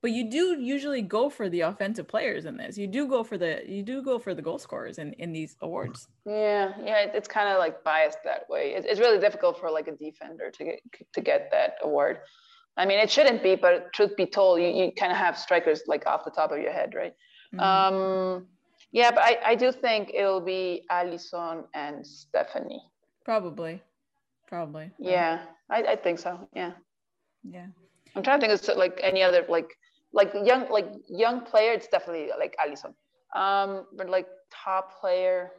but 0.02 0.12
you 0.12 0.30
do 0.30 0.60
usually 0.60 1.02
go 1.02 1.28
for 1.28 1.48
the 1.48 1.62
offensive 1.62 2.06
players 2.06 2.44
in 2.44 2.56
this. 2.56 2.78
You 2.78 2.86
do 2.86 3.08
go 3.08 3.24
for 3.24 3.36
the 3.36 3.62
you 3.66 3.82
do 3.82 4.02
go 4.02 4.20
for 4.20 4.34
the 4.34 4.42
goal 4.42 4.58
scorers 4.58 4.98
in 4.98 5.12
in 5.14 5.32
these 5.32 5.56
awards. 5.62 6.06
Yeah, 6.24 6.72
yeah, 6.84 7.06
it's 7.12 7.26
kind 7.26 7.48
of 7.48 7.58
like 7.58 7.82
biased 7.82 8.18
that 8.24 8.48
way. 8.48 8.74
It's, 8.76 8.86
it's 8.86 9.00
really 9.00 9.18
difficult 9.18 9.58
for 9.58 9.68
like 9.68 9.88
a 9.88 9.96
defender 9.96 10.52
to 10.52 10.64
get 10.64 10.80
to 11.12 11.20
get 11.20 11.48
that 11.50 11.74
award. 11.82 12.18
I 12.76 12.86
mean, 12.86 12.98
it 12.98 13.10
shouldn't 13.10 13.42
be, 13.42 13.54
but 13.54 13.92
truth 13.92 14.16
be 14.16 14.26
told, 14.26 14.60
you, 14.60 14.66
you 14.66 14.92
kind 14.98 15.12
of 15.12 15.18
have 15.18 15.38
strikers 15.38 15.82
like 15.86 16.06
off 16.06 16.24
the 16.24 16.30
top 16.30 16.50
of 16.50 16.58
your 16.58 16.72
head, 16.72 16.92
right? 16.94 17.14
Mm-hmm. 17.54 17.94
Um, 17.94 18.46
yeah, 18.94 19.10
but 19.10 19.24
I, 19.24 19.38
I 19.44 19.54
do 19.56 19.72
think 19.72 20.12
it'll 20.14 20.40
be 20.40 20.84
Alison 20.88 21.64
and 21.74 22.06
Stephanie. 22.06 22.80
Probably. 23.24 23.82
Probably. 24.46 24.92
Yeah, 25.00 25.40
I, 25.68 25.82
I 25.82 25.96
think 25.96 26.20
so. 26.20 26.48
Yeah. 26.54 26.70
Yeah. 27.42 27.66
I'm 28.14 28.22
trying 28.22 28.38
to 28.40 28.46
think 28.46 28.68
of 28.68 28.76
like 28.76 29.00
any 29.02 29.20
other 29.20 29.44
like 29.48 29.76
like 30.12 30.32
young 30.44 30.70
like 30.70 30.86
young 31.08 31.40
player. 31.40 31.72
It's 31.72 31.88
definitely 31.88 32.30
like 32.38 32.54
Alison. 32.64 32.94
Um, 33.34 33.86
but 33.96 34.08
like 34.08 34.28
top 34.52 35.00
player. 35.00 35.50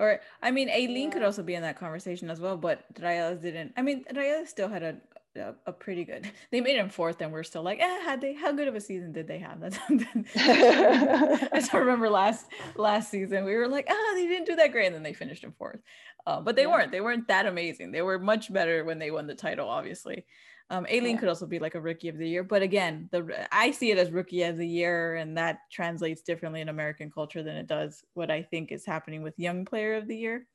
Or 0.00 0.18
I 0.42 0.50
mean, 0.50 0.68
Aileen 0.70 1.04
yeah. 1.04 1.10
could 1.10 1.22
also 1.22 1.44
be 1.44 1.54
in 1.54 1.62
that 1.62 1.78
conversation 1.78 2.30
as 2.30 2.40
well, 2.40 2.56
but 2.56 2.82
Rayadas 2.94 3.42
didn't. 3.42 3.74
I 3.76 3.82
mean, 3.82 4.04
Rayadas 4.12 4.48
still 4.48 4.68
had 4.68 4.82
a 4.82 4.96
a, 5.36 5.54
a, 5.66 5.72
pretty 5.72 6.04
good. 6.04 6.30
They 6.50 6.60
made 6.60 6.76
him 6.76 6.88
fourth, 6.88 7.20
and 7.20 7.32
we're 7.32 7.42
still 7.42 7.62
like, 7.62 7.80
eh, 7.80 8.00
had 8.04 8.20
they? 8.20 8.34
How 8.34 8.52
good 8.52 8.68
of 8.68 8.74
a 8.74 8.80
season 8.80 9.12
did 9.12 9.26
they 9.26 9.38
have? 9.38 9.60
That's. 9.60 9.78
I 11.72 11.78
remember 11.78 12.10
last 12.10 12.46
last 12.76 13.10
season 13.10 13.44
we 13.44 13.54
were 13.54 13.68
like, 13.68 13.86
ah, 13.88 14.12
they 14.14 14.26
didn't 14.26 14.46
do 14.46 14.56
that 14.56 14.72
great, 14.72 14.86
and 14.86 14.94
then 14.94 15.02
they 15.02 15.12
finished 15.12 15.44
in 15.44 15.52
fourth. 15.52 15.80
Uh, 16.26 16.40
but 16.40 16.56
they 16.56 16.62
yeah. 16.62 16.68
weren't. 16.68 16.92
They 16.92 17.00
weren't 17.00 17.28
that 17.28 17.46
amazing. 17.46 17.92
They 17.92 18.02
were 18.02 18.18
much 18.18 18.52
better 18.52 18.84
when 18.84 18.98
they 18.98 19.10
won 19.10 19.26
the 19.26 19.34
title, 19.34 19.68
obviously. 19.68 20.24
Um, 20.70 20.86
Aileen 20.86 21.14
yeah. 21.14 21.20
could 21.20 21.28
also 21.28 21.46
be 21.46 21.58
like 21.58 21.74
a 21.74 21.80
rookie 21.80 22.08
of 22.08 22.16
the 22.16 22.28
year, 22.28 22.42
but 22.42 22.62
again, 22.62 23.08
the 23.12 23.46
I 23.52 23.70
see 23.70 23.90
it 23.90 23.98
as 23.98 24.10
rookie 24.10 24.42
of 24.44 24.56
the 24.56 24.66
year, 24.66 25.16
and 25.16 25.36
that 25.36 25.58
translates 25.70 26.22
differently 26.22 26.62
in 26.62 26.70
American 26.70 27.10
culture 27.10 27.42
than 27.42 27.56
it 27.56 27.66
does 27.66 28.02
what 28.14 28.30
I 28.30 28.42
think 28.42 28.72
is 28.72 28.86
happening 28.86 29.22
with 29.22 29.38
young 29.38 29.66
player 29.66 29.94
of 29.94 30.08
the 30.08 30.16
year. 30.16 30.46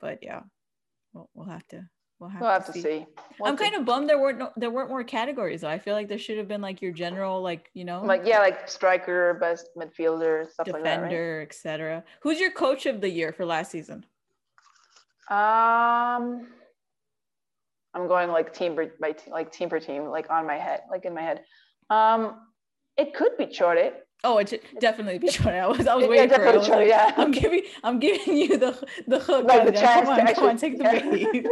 But 0.00 0.18
yeah, 0.22 0.40
we'll, 1.12 1.30
we'll 1.34 1.46
have 1.46 1.66
to 1.68 1.88
We'll 2.20 2.30
have, 2.30 2.40
we'll 2.40 2.50
to, 2.50 2.54
have 2.54 2.66
see. 2.66 2.72
to 2.72 2.82
see. 2.82 3.06
We'll 3.40 3.50
I'm 3.50 3.58
see. 3.58 3.64
kind 3.64 3.74
of 3.76 3.84
bummed 3.84 4.08
there 4.08 4.18
weren't 4.18 4.38
no, 4.38 4.50
there 4.56 4.70
weren't 4.70 4.88
more 4.88 5.04
categories 5.04 5.62
though. 5.62 5.68
I 5.68 5.78
feel 5.78 5.94
like 5.94 6.08
there 6.08 6.18
should 6.18 6.38
have 6.38 6.48
been 6.48 6.60
like 6.60 6.80
your 6.80 6.92
general 6.92 7.42
like 7.42 7.70
you 7.74 7.84
know 7.84 8.02
like 8.04 8.22
yeah 8.24 8.38
like 8.38 8.68
striker, 8.68 9.34
best 9.34 9.68
midfielder, 9.76 10.50
stuff 10.50 10.66
defender, 10.66 10.90
like 10.90 11.10
that, 11.10 11.16
right? 11.16 11.42
etc. 11.42 12.04
Who's 12.22 12.38
your 12.38 12.52
coach 12.52 12.86
of 12.86 13.00
the 13.00 13.08
year 13.08 13.32
for 13.32 13.44
last 13.44 13.70
season? 13.70 14.06
Um, 15.30 16.48
I'm 17.94 18.08
going 18.08 18.30
like 18.30 18.52
team 18.52 18.76
by 19.00 19.12
team, 19.12 19.32
like 19.32 19.52
team 19.52 19.68
per 19.68 19.80
team, 19.80 20.04
like 20.06 20.30
on 20.30 20.46
my 20.46 20.56
head, 20.56 20.82
like 20.90 21.04
in 21.04 21.14
my 21.14 21.22
head. 21.22 21.42
Um, 21.90 22.40
it 22.96 23.14
could 23.14 23.36
be 23.36 23.46
Chore. 23.46 23.92
Oh, 24.24 24.38
it 24.38 24.48
should 24.48 24.62
definitely 24.80 25.18
be 25.18 25.28
Chore. 25.28 25.52
I 25.52 25.66
was, 25.66 25.86
I 25.86 25.94
was 25.94 26.08
waiting 26.08 26.30
yeah, 26.30 26.36
for 26.36 26.46
it. 26.46 26.68
Like, 26.68 26.88
yeah. 26.88 27.14
I'm 27.16 27.30
giving, 27.30 27.62
I'm 27.84 27.98
giving 28.00 28.36
you 28.36 28.56
the 28.56 28.86
the 29.06 29.18
hook. 29.20 29.44
Like 29.46 29.66
the 29.66 29.72
chance 29.72 30.08
come 30.08 30.26
on, 30.26 30.34
come 30.34 30.44
on, 30.44 30.56
take 30.56 30.78
the 30.78 30.84
bait. 30.84 31.46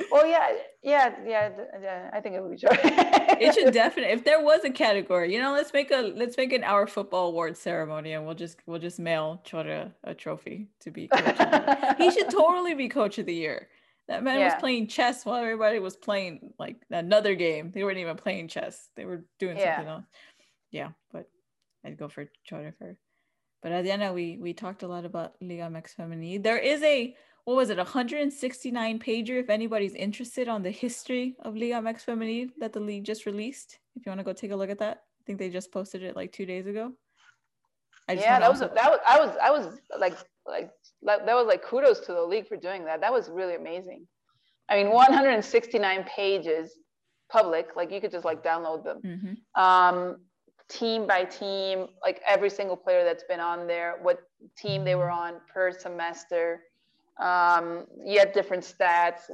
well, 0.10 0.26
yeah, 0.26 0.48
yeah, 0.82 1.14
yeah, 1.24 1.50
yeah. 1.80 2.10
I 2.12 2.20
think 2.20 2.34
it 2.34 2.42
would 2.42 2.50
be 2.50 2.58
it 2.60 3.54
should 3.54 3.72
definitely. 3.72 4.12
If 4.12 4.24
there 4.24 4.42
was 4.42 4.64
a 4.64 4.70
category, 4.70 5.32
you 5.32 5.40
know, 5.40 5.52
let's 5.52 5.72
make 5.72 5.90
a 5.90 6.12
let's 6.16 6.36
make 6.36 6.52
an 6.52 6.64
our 6.64 6.86
football 6.86 7.28
award 7.28 7.56
ceremony, 7.56 8.12
and 8.12 8.26
we'll 8.26 8.34
just 8.34 8.58
we'll 8.66 8.80
just 8.80 8.98
mail 8.98 9.40
Chore 9.44 9.92
a 10.04 10.14
trophy 10.14 10.68
to 10.80 10.90
be. 10.90 11.08
Coach 11.08 11.98
he 11.98 12.10
should 12.10 12.30
totally 12.30 12.74
be 12.74 12.88
coach 12.88 13.18
of 13.18 13.26
the 13.26 13.34
year. 13.34 13.68
That 14.10 14.24
man 14.24 14.40
yeah. 14.40 14.46
was 14.46 14.60
playing 14.60 14.88
chess 14.88 15.24
while 15.24 15.40
everybody 15.40 15.78
was 15.78 15.96
playing 15.96 16.52
like 16.58 16.82
another 16.90 17.36
game. 17.36 17.70
They 17.70 17.84
weren't 17.84 17.98
even 17.98 18.16
playing 18.16 18.48
chess. 18.48 18.88
They 18.96 19.04
were 19.04 19.24
doing 19.38 19.56
yeah. 19.56 19.76
something 19.76 19.88
else. 19.88 20.04
Yeah, 20.72 20.88
but 21.12 21.30
I'd 21.84 21.96
go 21.96 22.08
for 22.08 22.28
for. 22.50 22.98
But 23.62 23.70
Adriana, 23.70 24.12
we 24.12 24.36
we 24.40 24.52
talked 24.52 24.82
a 24.82 24.88
lot 24.88 25.04
about 25.04 25.34
Liga 25.40 25.70
MX 25.70 25.94
Femenil. 25.94 26.42
There 26.42 26.58
is 26.58 26.82
a 26.82 27.14
what 27.44 27.56
was 27.56 27.70
it, 27.70 27.76
169 27.76 28.98
pager 28.98 29.38
if 29.38 29.48
anybody's 29.48 29.94
interested 29.94 30.48
on 30.48 30.64
the 30.64 30.70
history 30.72 31.36
of 31.42 31.54
Liga 31.54 31.74
MX 31.74 32.04
Femenil 32.04 32.50
that 32.58 32.72
the 32.72 32.80
league 32.80 33.04
just 33.04 33.26
released. 33.26 33.78
If 33.94 34.04
you 34.04 34.10
want 34.10 34.18
to 34.18 34.24
go 34.24 34.32
take 34.32 34.50
a 34.50 34.56
look 34.56 34.70
at 34.70 34.80
that. 34.80 35.04
I 35.20 35.22
think 35.24 35.38
they 35.38 35.50
just 35.50 35.70
posted 35.70 36.02
it 36.02 36.16
like 36.16 36.32
two 36.32 36.46
days 36.46 36.66
ago. 36.66 36.94
yeah, 38.08 38.40
that 38.40 38.50
was, 38.50 38.60
a, 38.60 38.72
that 38.74 38.90
was 38.90 38.98
I 39.06 39.20
was 39.20 39.36
I 39.40 39.50
was 39.52 39.78
like 40.00 40.16
like 40.50 40.70
that 41.02 41.26
was 41.26 41.46
like 41.46 41.62
kudos 41.62 42.00
to 42.00 42.12
the 42.12 42.22
league 42.22 42.48
for 42.48 42.56
doing 42.56 42.84
that. 42.84 43.00
That 43.00 43.12
was 43.12 43.30
really 43.30 43.54
amazing. 43.54 44.06
I 44.68 44.76
mean, 44.76 44.90
169 44.92 46.04
pages 46.04 46.72
public, 47.30 47.68
like 47.76 47.90
you 47.90 48.00
could 48.00 48.12
just 48.12 48.24
like 48.24 48.42
download 48.44 48.84
them. 48.84 49.00
Mm-hmm. 49.04 49.62
Um, 49.62 50.16
team 50.68 51.06
by 51.06 51.24
team, 51.24 51.86
like 52.02 52.20
every 52.26 52.50
single 52.50 52.76
player 52.76 53.04
that's 53.04 53.24
been 53.24 53.40
on 53.40 53.66
there, 53.66 53.98
what 54.02 54.20
team 54.56 54.84
they 54.84 54.94
were 54.94 55.10
on 55.10 55.34
per 55.52 55.72
semester. 55.72 56.62
Um, 57.20 57.86
you 58.04 58.18
had 58.18 58.32
different 58.32 58.62
stats 58.62 59.28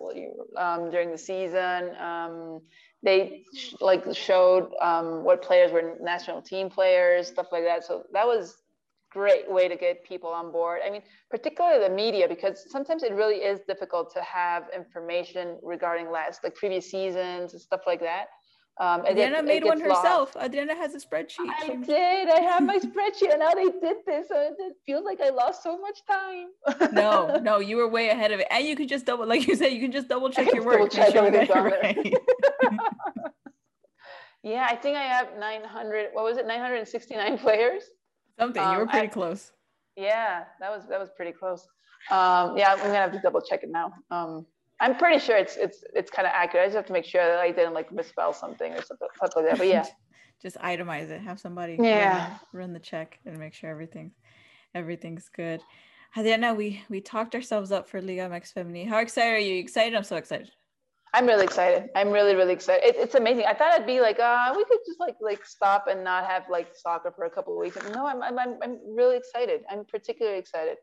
um, 0.57 0.91
during 0.91 1.13
the 1.13 1.19
season. 1.19 1.95
Um, 2.01 2.61
they 3.03 3.45
sh- 3.55 3.75
like 3.81 4.05
showed 4.15 4.73
um, 4.81 5.23
what 5.23 5.43
players 5.43 5.71
were 5.71 5.97
national 6.01 6.43
team 6.43 6.69
players, 6.69 7.29
stuff 7.29 7.47
like 7.53 7.63
that. 7.65 7.85
So 7.85 8.05
that 8.13 8.27
was 8.27 8.57
great 9.17 9.51
way 9.51 9.67
to 9.67 9.77
get 9.77 10.05
people 10.05 10.31
on 10.31 10.53
board. 10.53 10.81
I 10.87 10.91
mean, 10.91 11.03
particularly 11.31 11.81
the 11.89 11.95
media, 11.95 12.29
because 12.29 12.71
sometimes 12.71 13.03
it 13.03 13.13
really 13.13 13.37
is 13.37 13.61
difficult 13.67 14.13
to 14.15 14.23
have 14.23 14.65
information 14.75 15.59
regarding 15.63 16.11
last, 16.11 16.45
like 16.45 16.55
previous 16.55 16.91
seasons 16.91 17.53
and 17.53 17.61
stuff 17.61 17.83
like 17.87 18.01
that. 18.01 18.27
Um, 18.79 19.07
Adriana 19.07 19.39
it, 19.39 19.47
made 19.47 19.63
it 19.63 19.69
one 19.69 19.81
herself. 19.81 20.35
Lost. 20.35 20.47
Adriana 20.49 20.75
has 20.75 20.95
a 20.95 20.99
spreadsheet. 20.99 21.49
I 21.49 21.67
she 21.67 21.77
did. 21.77 22.29
I 22.29 22.41
have 22.41 22.63
my 22.63 22.79
spreadsheet, 22.89 23.31
and 23.31 23.41
now 23.41 23.53
they 23.55 23.71
did 23.87 23.97
this. 24.07 24.27
And 24.31 24.55
it 24.59 24.75
feels 24.85 25.03
like 25.03 25.19
I 25.23 25.31
lost 25.31 25.63
so 25.63 25.79
much 25.79 25.99
time. 26.07 26.49
no, 26.93 27.41
no, 27.43 27.59
you 27.69 27.79
were 27.79 27.89
way 27.89 28.11
ahead 28.11 28.33
of 28.33 28.41
it, 28.41 28.47
and 28.51 28.67
you 28.67 28.77
could 28.77 28.91
just 28.91 29.07
double, 29.07 29.27
like 29.27 29.47
you 29.47 29.57
said, 29.57 29.69
you 29.69 29.81
can 29.81 29.93
just 29.93 30.09
double 30.09 30.29
check 30.29 30.53
your 30.53 30.63
work. 30.63 30.77
Double 30.77 30.89
check 30.89 31.15
everything's 31.15 31.51
on 31.51 31.65
right. 31.65 32.15
yeah, 34.43 34.67
I 34.69 34.77
think 34.77 34.99
I 34.99 35.05
have 35.05 35.29
900. 35.39 36.11
What 36.13 36.25
was 36.25 36.37
it? 36.37 36.47
969 36.47 37.39
players. 37.39 37.85
Something. 38.39 38.63
Um, 38.63 38.73
you 38.73 38.79
were 38.81 38.87
pretty 38.87 39.09
I, 39.09 39.11
close. 39.11 39.53
Yeah, 39.97 40.45
that 40.61 40.71
was 40.71 40.87
that 40.89 41.01
was 41.01 41.11
pretty 41.17 41.33
close. 41.33 41.67
Um, 42.11 42.57
yeah, 42.57 42.73
I'm 42.73 42.79
gonna 42.79 42.95
have 42.95 43.13
to 43.13 43.21
double 43.21 43.41
check 43.41 43.63
it 43.63 43.71
now. 43.71 43.93
Um, 44.11 44.47
I'm 44.81 44.97
pretty 44.97 45.19
sure 45.19 45.37
it's 45.37 45.57
it's 45.57 45.85
it's 45.95 46.11
kind 46.11 46.27
of 46.27 46.33
accurate. 46.35 46.65
I 46.65 46.67
just 46.67 46.77
have 46.77 46.87
to 46.87 46.93
make 46.93 47.05
sure 47.05 47.25
that 47.25 47.39
I 47.39 47.51
didn't 47.51 47.75
like 47.75 47.91
misspell 47.93 48.33
something 48.33 48.73
or 48.73 48.83
something, 48.83 49.09
something 49.19 49.43
like 49.43 49.53
that. 49.53 49.59
But 49.59 49.69
yeah, 49.69 49.87
just 50.43 50.57
itemize 50.59 51.11
it. 51.11 51.21
Have 51.23 51.41
somebody 51.41 51.79
yeah 51.81 52.29
run, 52.29 52.39
run 52.53 52.73
the 52.73 52.79
check 52.79 53.19
and 53.25 53.39
make 53.39 53.55
sure 53.55 53.71
everything's 53.71 54.13
everything's 54.75 55.29
good. 55.29 55.61
Adriana, 56.17 56.55
we 56.55 56.83
we 56.89 57.01
talked 57.01 57.35
ourselves 57.35 57.73
up 57.73 57.89
for 57.89 58.01
Liga 58.01 58.29
MX 58.29 58.53
Femenil. 58.53 58.89
How 58.89 58.99
excited 58.99 59.33
are 59.33 59.39
you? 59.39 59.59
Excited? 59.59 59.95
I'm 59.95 60.05
so 60.05 60.17
excited. 60.17 60.51
I'm 61.17 61.27
really 61.27 61.45
excited. 61.45 61.89
I'm 61.97 62.11
really, 62.11 62.35
really 62.35 62.53
excited. 62.53 62.85
It, 62.87 62.97
it's 62.97 63.15
amazing. 63.15 63.47
I 63.47 63.55
thought 63.55 63.73
I'd 63.73 63.87
be 63.87 64.01
like, 64.03 64.21
uh, 64.21 64.53
we 64.55 64.65
could 64.67 64.81
just 64.87 65.01
like 65.01 65.17
like 65.23 65.47
stop 65.47 65.87
and 65.89 66.05
not 66.05 66.27
have 66.27 66.45
like 66.51 66.69
soccer 66.75 67.11
for 67.11 67.25
a 67.25 67.31
couple 67.31 67.55
of 67.55 67.59
weeks. 67.59 67.77
No, 67.95 68.07
I'm 68.07 68.23
I'm 68.23 68.39
I'm 68.39 68.79
really 68.95 69.17
excited. 69.17 69.63
I'm 69.71 69.87
particularly 69.87 70.39
excited. 70.39 70.77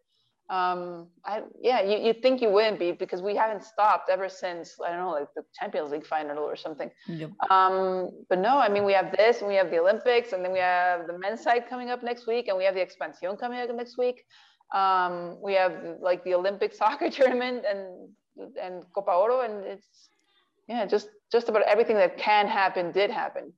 Um, 0.50 1.08
I 1.24 1.44
yeah, 1.62 1.84
you 1.84 2.00
you 2.00 2.14
think 2.14 2.42
you 2.42 2.50
wouldn't 2.50 2.80
be 2.80 2.94
because 2.94 3.22
we 3.22 3.36
haven't 3.36 3.64
stopped 3.64 4.10
ever 4.10 4.28
since 4.28 4.76
I 4.84 4.90
don't 4.90 5.00
know 5.00 5.12
like 5.12 5.28
the 5.36 5.44
Champions 5.60 5.92
League 5.92 6.06
final 6.06 6.40
or 6.40 6.56
something. 6.56 6.90
Yep. 7.08 7.30
Um, 7.52 8.10
but 8.28 8.40
no, 8.40 8.58
I 8.58 8.70
mean 8.70 8.86
we 8.86 8.94
have 8.94 9.16
this 9.16 9.40
and 9.40 9.48
we 9.48 9.56
have 9.56 9.70
the 9.70 9.80
Olympics 9.80 10.34
and 10.34 10.44
then 10.44 10.52
we 10.52 10.60
have 10.60 11.06
the 11.06 11.18
men's 11.18 11.42
side 11.44 11.70
coming 11.70 11.92
up 11.92 12.02
next 12.02 12.26
week 12.26 12.48
and 12.48 12.58
we 12.58 12.64
have 12.66 12.74
the 12.74 12.82
Expansión 12.86 13.40
coming 13.40 13.60
up 13.60 13.74
next 13.76 14.00
week. 14.00 14.26
Um, 14.74 15.38
we 15.44 15.54
have 15.54 15.74
like 16.02 16.24
the 16.24 16.34
Olympic 16.34 16.74
soccer 16.82 17.12
tournament 17.12 17.64
and 17.70 18.10
and 18.60 18.84
Copa 18.96 19.12
Oro 19.12 19.42
and 19.42 19.64
it's 19.64 20.10
yeah, 20.68 20.86
just 20.86 21.10
just 21.32 21.50
about 21.50 21.64
everything 21.64 21.96
that 21.98 22.18
can 22.18 22.48
happen 22.48 22.92
did 22.92 23.10
happen. 23.12 23.54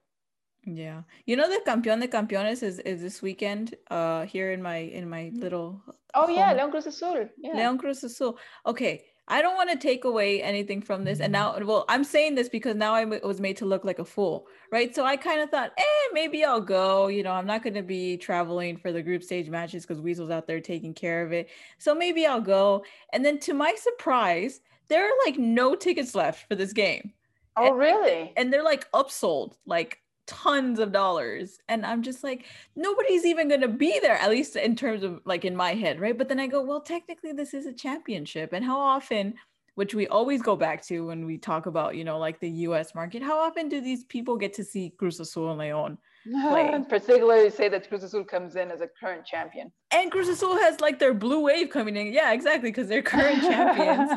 Yeah. 0.65 1.03
You 1.25 1.35
know 1.35 1.47
the 1.47 1.61
Campeón 1.69 2.01
de 2.01 2.07
Campeones 2.07 2.63
is, 2.63 2.79
is 2.79 3.01
this 3.01 3.21
weekend 3.21 3.75
uh 3.91 4.25
here 4.25 4.51
in 4.51 4.61
my 4.61 4.77
in 4.77 5.07
my 5.09 5.31
little 5.35 5.81
Oh 6.15 6.27
home. 6.27 6.35
yeah, 6.35 6.53
Leon 6.53 6.71
Cruz 6.71 6.87
Azul. 6.87 7.29
Yeah. 7.37 7.53
Leon 7.53 7.77
Cruz 7.77 8.03
Azul. 8.03 8.37
Okay. 8.65 9.03
I 9.27 9.41
don't 9.41 9.55
want 9.55 9.71
to 9.71 9.77
take 9.77 10.05
away 10.05 10.43
anything 10.43 10.83
from 10.83 11.03
this. 11.03 11.19
And 11.19 11.31
now, 11.33 11.57
well, 11.63 11.85
I'm 11.89 12.03
saying 12.03 12.35
this 12.35 12.47
because 12.47 12.75
now 12.75 12.93
I 12.93 13.05
was 13.05 13.41
made 13.41 13.57
to 13.57 13.65
look 13.65 13.83
like 13.83 13.97
a 13.97 14.05
fool, 14.05 14.45
right? 14.71 14.93
So 14.93 15.03
I 15.03 15.17
kind 15.17 15.41
of 15.41 15.49
thought, 15.49 15.71
eh, 15.79 16.07
maybe 16.13 16.43
I'll 16.43 16.61
go. 16.61 17.07
You 17.07 17.23
know, 17.23 17.31
I'm 17.31 17.47
not 17.47 17.63
going 17.63 17.73
to 17.73 17.81
be 17.81 18.17
traveling 18.17 18.77
for 18.77 18.91
the 18.91 19.01
group 19.01 19.23
stage 19.23 19.49
matches 19.49 19.83
because 19.83 19.99
Weasel's 19.99 20.29
out 20.29 20.45
there 20.45 20.61
taking 20.61 20.93
care 20.93 21.25
of 21.25 21.31
it. 21.33 21.49
So 21.79 21.95
maybe 21.95 22.27
I'll 22.27 22.39
go. 22.39 22.85
And 23.13 23.25
then 23.25 23.39
to 23.39 23.55
my 23.55 23.73
surprise, 23.73 24.61
there 24.87 25.05
are 25.05 25.17
like 25.25 25.37
no 25.37 25.75
tickets 25.75 26.15
left 26.15 26.47
for 26.47 26.55
this 26.55 26.73
game. 26.73 27.13
Oh, 27.57 27.67
and, 27.67 27.77
really? 27.77 28.33
And 28.35 28.51
they're 28.51 28.63
like 28.63 28.91
upsold, 28.91 29.53
like 29.65 29.99
tons 30.27 30.79
of 30.79 30.91
dollars. 30.91 31.59
And 31.69 31.85
I'm 31.85 32.03
just 32.03 32.23
like, 32.23 32.45
nobody's 32.75 33.25
even 33.25 33.47
going 33.47 33.61
to 33.61 33.67
be 33.67 33.99
there, 34.01 34.15
at 34.15 34.29
least 34.29 34.55
in 34.55 34.75
terms 34.75 35.03
of 35.03 35.21
like 35.25 35.45
in 35.45 35.55
my 35.55 35.73
head, 35.73 35.99
right? 35.99 36.17
But 36.17 36.29
then 36.29 36.39
I 36.39 36.47
go, 36.47 36.61
well, 36.61 36.81
technically, 36.81 37.31
this 37.31 37.53
is 37.53 37.65
a 37.65 37.73
championship. 37.73 38.53
And 38.53 38.65
how 38.65 38.79
often, 38.79 39.35
which 39.75 39.93
we 39.93 40.07
always 40.07 40.41
go 40.41 40.55
back 40.55 40.83
to 40.87 41.07
when 41.07 41.25
we 41.25 41.37
talk 41.37 41.65
about, 41.65 41.95
you 41.95 42.03
know, 42.03 42.17
like 42.17 42.39
the 42.39 42.49
US 42.49 42.95
market, 42.95 43.21
how 43.21 43.39
often 43.39 43.69
do 43.69 43.81
these 43.81 44.03
people 44.05 44.37
get 44.37 44.53
to 44.55 44.63
see 44.63 44.89
Cruz 44.89 45.19
Azul 45.19 45.49
and 45.49 45.59
Leon? 45.59 45.97
No, 46.25 46.85
particularly 46.89 47.49
say 47.49 47.69
that 47.69 47.87
Cruz 47.87 48.03
Azul 48.03 48.23
comes 48.23 48.55
in 48.55 48.71
as 48.71 48.81
a 48.81 48.87
current 48.87 49.25
champion. 49.25 49.71
And 49.91 50.11
Cruz 50.11 50.27
Azul 50.27 50.57
has 50.57 50.81
like 50.81 50.99
their 50.99 51.13
blue 51.13 51.41
wave 51.41 51.69
coming 51.69 51.95
in. 51.95 52.11
Yeah, 52.11 52.33
exactly, 52.33 52.69
because 52.69 52.87
they're 52.87 53.03
current 53.03 53.41
champions. 53.41 54.11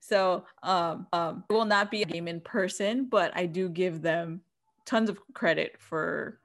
So 0.00 0.44
um, 0.62 1.06
um, 1.12 1.44
it 1.48 1.52
will 1.52 1.64
not 1.64 1.90
be 1.90 2.02
a 2.02 2.06
game 2.06 2.28
in 2.28 2.40
person, 2.40 3.06
but 3.06 3.32
I 3.34 3.46
do 3.46 3.68
give 3.68 4.02
them 4.02 4.42
tons 4.84 5.08
of 5.08 5.18
credit 5.34 5.76
for 5.78 6.38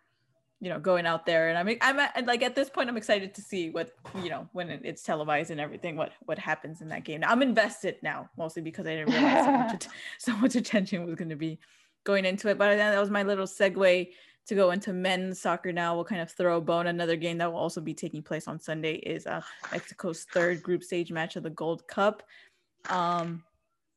you 0.62 0.70
know 0.70 0.80
going 0.80 1.07
out 1.07 1.26
there 1.26 1.49
and 1.49 1.57
i'm 1.57 1.76
i'm 1.82 1.99
at, 1.99 2.26
like 2.28 2.43
at 2.43 2.55
this 2.55 2.70
point 2.70 2.88
i'm 2.88 2.95
excited 2.95 3.34
to 3.34 3.41
see 3.41 3.72
what 3.72 3.95
you 4.24 4.30
know 4.30 4.47
when 4.53 4.70
it's 4.70 5.01
televised 5.01 5.49
and 5.49 5.59
everything 5.59 5.95
what 5.95 6.12
what 6.26 6.38
happens 6.38 6.82
in 6.82 6.88
that 6.88 7.03
game 7.03 7.22
now, 7.22 7.30
i'm 7.30 7.41
invested 7.41 7.97
now 8.03 8.30
mostly 8.38 8.62
because 8.62 8.86
i 8.86 8.91
didn't 8.91 9.12
realize 9.12 9.43
so 9.43 9.51
much, 9.51 9.88
so 10.20 10.36
much 10.38 10.55
attention 10.55 11.03
was 11.03 11.16
going 11.16 11.30
to 11.30 11.36
be 11.36 11.59
going 12.03 12.26
into 12.26 12.47
it 12.47 12.57
but 12.57 12.76
that 12.78 12.99
was 12.99 13.09
my 13.09 13.24
little 13.24 13.47
segue 13.47 14.09
to 14.48 14.56
go 14.56 14.72
into 14.72 14.94
men's 14.94 15.39
soccer 15.39 15.72
now. 15.72 15.96
We'll 15.96 16.06
kind 16.06 16.22
of 16.22 16.32
throw 16.32 16.58
a 16.58 16.62
bone. 16.62 16.88
Another 16.88 17.16
game 17.16 17.38
that 17.38 17.52
will 17.52 17.60
also 17.60 17.82
be 17.82 17.94
taking 17.94 18.22
place 18.22 18.48
on 18.48 18.60
Sunday 18.60 18.96
is 18.96 19.28
uh, 19.28 19.42
Mexico's 19.72 20.26
third 20.34 20.64
group 20.64 20.84
stage 20.84 21.12
match 21.12 21.36
of 21.36 21.44
the 21.44 21.50
Gold 21.50 21.88
Cup. 21.88 22.24
Um, 22.89 23.44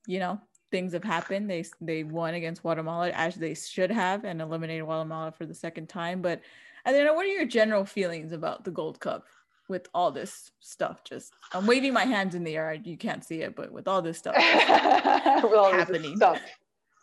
you 0.06 0.18
know, 0.18 0.40
things 0.70 0.92
have 0.92 1.04
happened. 1.04 1.48
They 1.48 1.64
they 1.80 2.04
won 2.04 2.34
against 2.34 2.62
Guatemala 2.62 3.10
as 3.10 3.36
they 3.36 3.54
should 3.54 3.90
have 3.90 4.24
and 4.24 4.40
eliminated 4.40 4.84
Guatemala 4.84 5.32
for 5.32 5.46
the 5.46 5.54
second 5.54 5.88
time. 5.88 6.20
But 6.20 6.40
I 6.84 6.92
don't 6.92 7.06
know. 7.06 7.14
What 7.14 7.26
are 7.26 7.28
your 7.28 7.46
general 7.46 7.84
feelings 7.84 8.32
about 8.32 8.64
the 8.64 8.70
Gold 8.70 9.00
Cup 9.00 9.24
with 9.68 9.88
all 9.94 10.10
this 10.10 10.50
stuff? 10.60 11.02
Just 11.04 11.32
I'm 11.52 11.66
waving 11.66 11.94
my 11.94 12.04
hands 12.04 12.34
in 12.34 12.44
the 12.44 12.56
air. 12.56 12.74
You 12.74 12.96
can't 12.96 13.24
see 13.24 13.40
it, 13.42 13.56
but 13.56 13.72
with 13.72 13.88
all 13.88 14.02
this 14.02 14.18
stuff 14.18 14.34
all 14.36 15.72
happening, 15.72 16.02
this 16.02 16.16
stuff, 16.16 16.40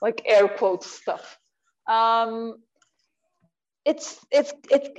like 0.01 0.21
air 0.25 0.47
quotes 0.47 0.91
stuff. 0.91 1.39
Um, 1.87 2.57
it's 3.85 4.19
it's 4.31 4.53
it's 4.69 4.89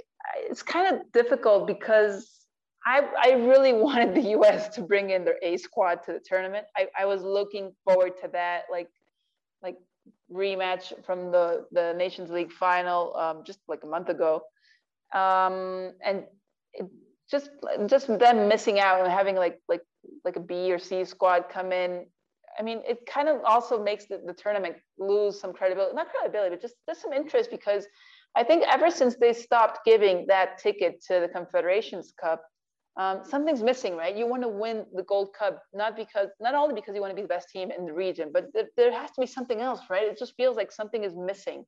it's 0.48 0.62
kind 0.62 0.94
of 0.94 1.12
difficult 1.12 1.66
because 1.66 2.42
I 2.84 3.08
I 3.22 3.32
really 3.32 3.72
wanted 3.86 4.14
the 4.14 4.30
U.S. 4.30 4.68
to 4.76 4.82
bring 4.82 5.10
in 5.10 5.24
their 5.24 5.38
A 5.42 5.56
squad 5.56 6.02
to 6.04 6.12
the 6.12 6.20
tournament. 6.20 6.66
I, 6.76 6.88
I 6.98 7.04
was 7.06 7.22
looking 7.22 7.72
forward 7.84 8.12
to 8.22 8.28
that, 8.28 8.64
like 8.70 8.88
like 9.62 9.76
rematch 10.32 11.04
from 11.04 11.30
the 11.30 11.66
the 11.72 11.94
Nations 11.96 12.30
League 12.30 12.52
final 12.52 13.16
um, 13.16 13.42
just 13.44 13.60
like 13.68 13.80
a 13.84 13.86
month 13.86 14.08
ago, 14.08 14.42
um, 15.14 15.92
and 16.04 16.24
it, 16.74 16.86
just 17.30 17.50
just 17.86 18.06
them 18.18 18.48
missing 18.48 18.80
out 18.80 19.00
and 19.00 19.10
having 19.10 19.36
like 19.36 19.60
like 19.68 19.82
like 20.24 20.36
a 20.36 20.40
B 20.40 20.72
or 20.72 20.78
C 20.78 21.04
squad 21.04 21.48
come 21.48 21.72
in. 21.72 22.06
I 22.58 22.62
mean, 22.62 22.82
it 22.86 23.06
kind 23.06 23.30
of 23.30 23.40
also 23.46 23.82
makes 23.82 24.04
the, 24.04 24.20
the 24.26 24.34
tournament 24.34 24.76
lose 24.98 25.40
some 25.40 25.54
credibility, 25.54 25.94
not 25.94 26.08
credibility, 26.10 26.50
but 26.50 26.60
just 26.60 26.74
there's 26.86 26.98
some 26.98 27.14
interest 27.14 27.50
because 27.50 27.86
I 28.34 28.44
think 28.44 28.64
ever 28.68 28.90
since 28.90 29.16
they 29.16 29.32
stopped 29.32 29.80
giving 29.84 30.26
that 30.28 30.58
ticket 30.58 31.02
to 31.08 31.20
the 31.20 31.28
Confederations 31.28 32.12
Cup, 32.18 32.42
um, 32.96 33.22
something's 33.24 33.62
missing, 33.62 33.96
right? 33.96 34.14
You 34.16 34.26
want 34.26 34.42
to 34.42 34.48
win 34.48 34.84
the 34.94 35.02
Gold 35.02 35.34
Cup, 35.38 35.62
not 35.72 35.96
because, 35.96 36.28
not 36.40 36.54
only 36.54 36.74
because 36.74 36.94
you 36.94 37.00
want 37.00 37.10
to 37.10 37.14
be 37.14 37.22
the 37.22 37.28
best 37.28 37.48
team 37.48 37.70
in 37.70 37.86
the 37.86 37.92
region, 37.92 38.30
but 38.32 38.52
th- 38.52 38.66
there 38.76 38.92
has 38.92 39.10
to 39.12 39.20
be 39.20 39.26
something 39.26 39.60
else, 39.60 39.80
right? 39.88 40.04
It 40.04 40.18
just 40.18 40.34
feels 40.36 40.56
like 40.56 40.70
something 40.70 41.04
is 41.04 41.14
missing. 41.16 41.64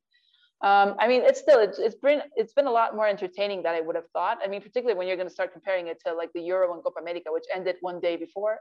Um, 0.63 0.95
I 0.99 1.07
mean, 1.07 1.21
it's 1.23 1.39
still, 1.39 1.59
it's, 1.59 1.79
it's 1.79 1.95
been, 1.95 2.21
it's 2.35 2.53
been 2.53 2.67
a 2.67 2.71
lot 2.71 2.95
more 2.95 3.07
entertaining 3.07 3.63
than 3.63 3.73
I 3.73 3.81
would 3.81 3.95
have 3.95 4.09
thought. 4.13 4.37
I 4.43 4.47
mean, 4.47 4.61
particularly 4.61 4.97
when 4.97 5.07
you're 5.07 5.17
going 5.17 5.27
to 5.27 5.33
start 5.33 5.51
comparing 5.51 5.87
it 5.87 5.99
to 6.05 6.13
like 6.13 6.31
the 6.33 6.41
Euro 6.41 6.73
and 6.73 6.83
Copa 6.83 6.99
America, 6.99 7.29
which 7.31 7.45
ended 7.53 7.75
one 7.81 7.99
day 7.99 8.15
before. 8.15 8.59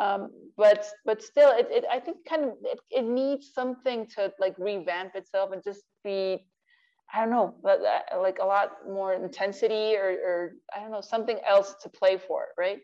Um, 0.00 0.30
but 0.56 0.86
but 1.04 1.22
still, 1.22 1.50
it, 1.50 1.66
it 1.70 1.84
I 1.90 1.98
think 1.98 2.18
kind 2.28 2.44
of 2.44 2.50
it, 2.62 2.78
it 2.90 3.04
needs 3.04 3.52
something 3.52 4.06
to 4.14 4.32
like 4.38 4.54
revamp 4.56 5.16
itself 5.16 5.50
and 5.52 5.62
just 5.62 5.82
be 6.04 6.46
I 7.12 7.20
don't 7.20 7.30
know, 7.30 7.54
but 7.62 7.80
uh, 7.80 8.20
like 8.20 8.38
a 8.40 8.44
lot 8.44 8.72
more 8.88 9.14
intensity 9.14 9.96
or, 9.96 10.10
or 10.10 10.52
I 10.76 10.80
don't 10.80 10.90
know, 10.90 11.00
something 11.00 11.38
else 11.46 11.74
to 11.82 11.88
play 11.88 12.18
for, 12.18 12.48
right? 12.58 12.80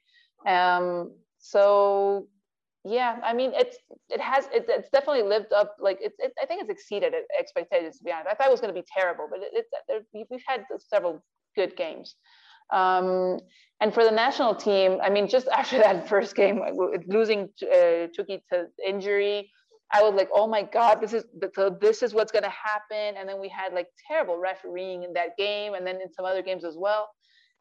Um, 0.47 1.12
so 1.39 2.29
yeah, 2.85 3.18
I 3.22 3.33
mean, 3.33 3.53
it's 3.55 3.77
it 4.11 4.20
has 4.20 4.47
it, 4.53 4.66
it's 4.68 4.91
definitely 4.91 5.22
lived 5.22 5.53
up. 5.53 5.77
Like 5.81 5.99
it's 6.01 6.16
it, 6.18 6.33
I 6.43 6.47
think 6.47 6.62
it's 6.62 6.70
exceeded 6.70 7.14
expectations. 7.39 7.99
To 7.99 8.05
be 8.05 8.12
honest, 8.12 8.29
I 8.31 8.35
thought 8.35 8.49
it 8.49 8.51
was 8.51 8.61
going 8.61 8.75
to 8.75 8.81
be 8.81 8.87
terrible, 8.87 9.27
but 9.31 9.41
it, 9.41 9.64
it, 9.89 10.07
we've 10.31 10.43
had 10.47 10.64
several 10.79 11.25
good 11.57 11.77
games. 11.77 12.16
Um, 12.72 13.39
and 13.81 13.93
for 13.93 14.05
the 14.05 14.11
national 14.11 14.55
team, 14.55 14.99
I 15.03 15.11
mean, 15.11 15.29
just 15.29 15.49
after 15.57 15.79
that 15.79 16.09
first 16.09 16.37
game, 16.37 16.61
losing 17.07 17.49
uh, 17.62 18.09
Chucky 18.14 18.43
to 18.53 18.66
injury, 18.87 19.51
I 19.95 20.03
was 20.03 20.14
like, 20.14 20.28
oh 20.34 20.49
my 20.49 20.62
God, 20.62 21.01
this 21.01 21.12
is 21.12 21.24
so 21.55 21.70
this 21.80 22.03
is 22.03 22.12
what's 22.12 22.32
gonna 22.32 22.51
happen. 22.51 23.16
And 23.16 23.28
then 23.28 23.40
we 23.40 23.49
had 23.49 23.72
like 23.72 23.86
terrible 24.09 24.38
refereeing 24.38 25.05
in 25.05 25.12
that 25.12 25.36
game 25.38 25.74
and 25.74 25.86
then 25.86 26.01
in 26.01 26.12
some 26.12 26.24
other 26.24 26.42
games 26.42 26.64
as 26.64 26.76
well. 26.76 27.11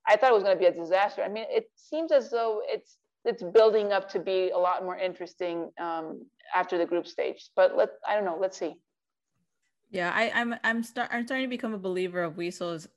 I 0.08 0.18
thought 0.18 0.32
it 0.32 0.34
was 0.34 0.44
gonna 0.44 0.56
be 0.56 0.66
a 0.66 0.74
disaster. 0.74 1.22
I 1.22 1.30
mean, 1.30 1.46
it 1.50 1.70
seems 1.76 2.12
as 2.12 2.32
though 2.32 2.62
it's 2.66 2.98
it's 3.24 3.44
building 3.44 3.94
up 3.94 4.10
to 4.10 4.20
be 4.20 4.50
a 4.50 4.58
lot 4.58 4.84
more 4.84 4.98
interesting 4.98 5.72
um, 5.80 6.26
after 6.56 6.78
the 6.78 6.86
group 6.86 7.06
stage. 7.06 7.50
But 7.56 7.78
let 7.78 7.90
I 8.08 8.16
don't 8.16 8.26
know, 8.26 8.38
let's 8.42 8.58
see. 8.58 8.74
Yeah, 9.92 10.12
I, 10.14 10.32
I'm 10.34 10.56
I'm 10.64 10.84
start 10.84 11.10
I'm 11.12 11.26
starting 11.28 11.46
to 11.46 11.50
become 11.50 11.76
a 11.76 11.78
believer 11.78 12.24
of 12.24 12.36
Weasel's 12.36 12.88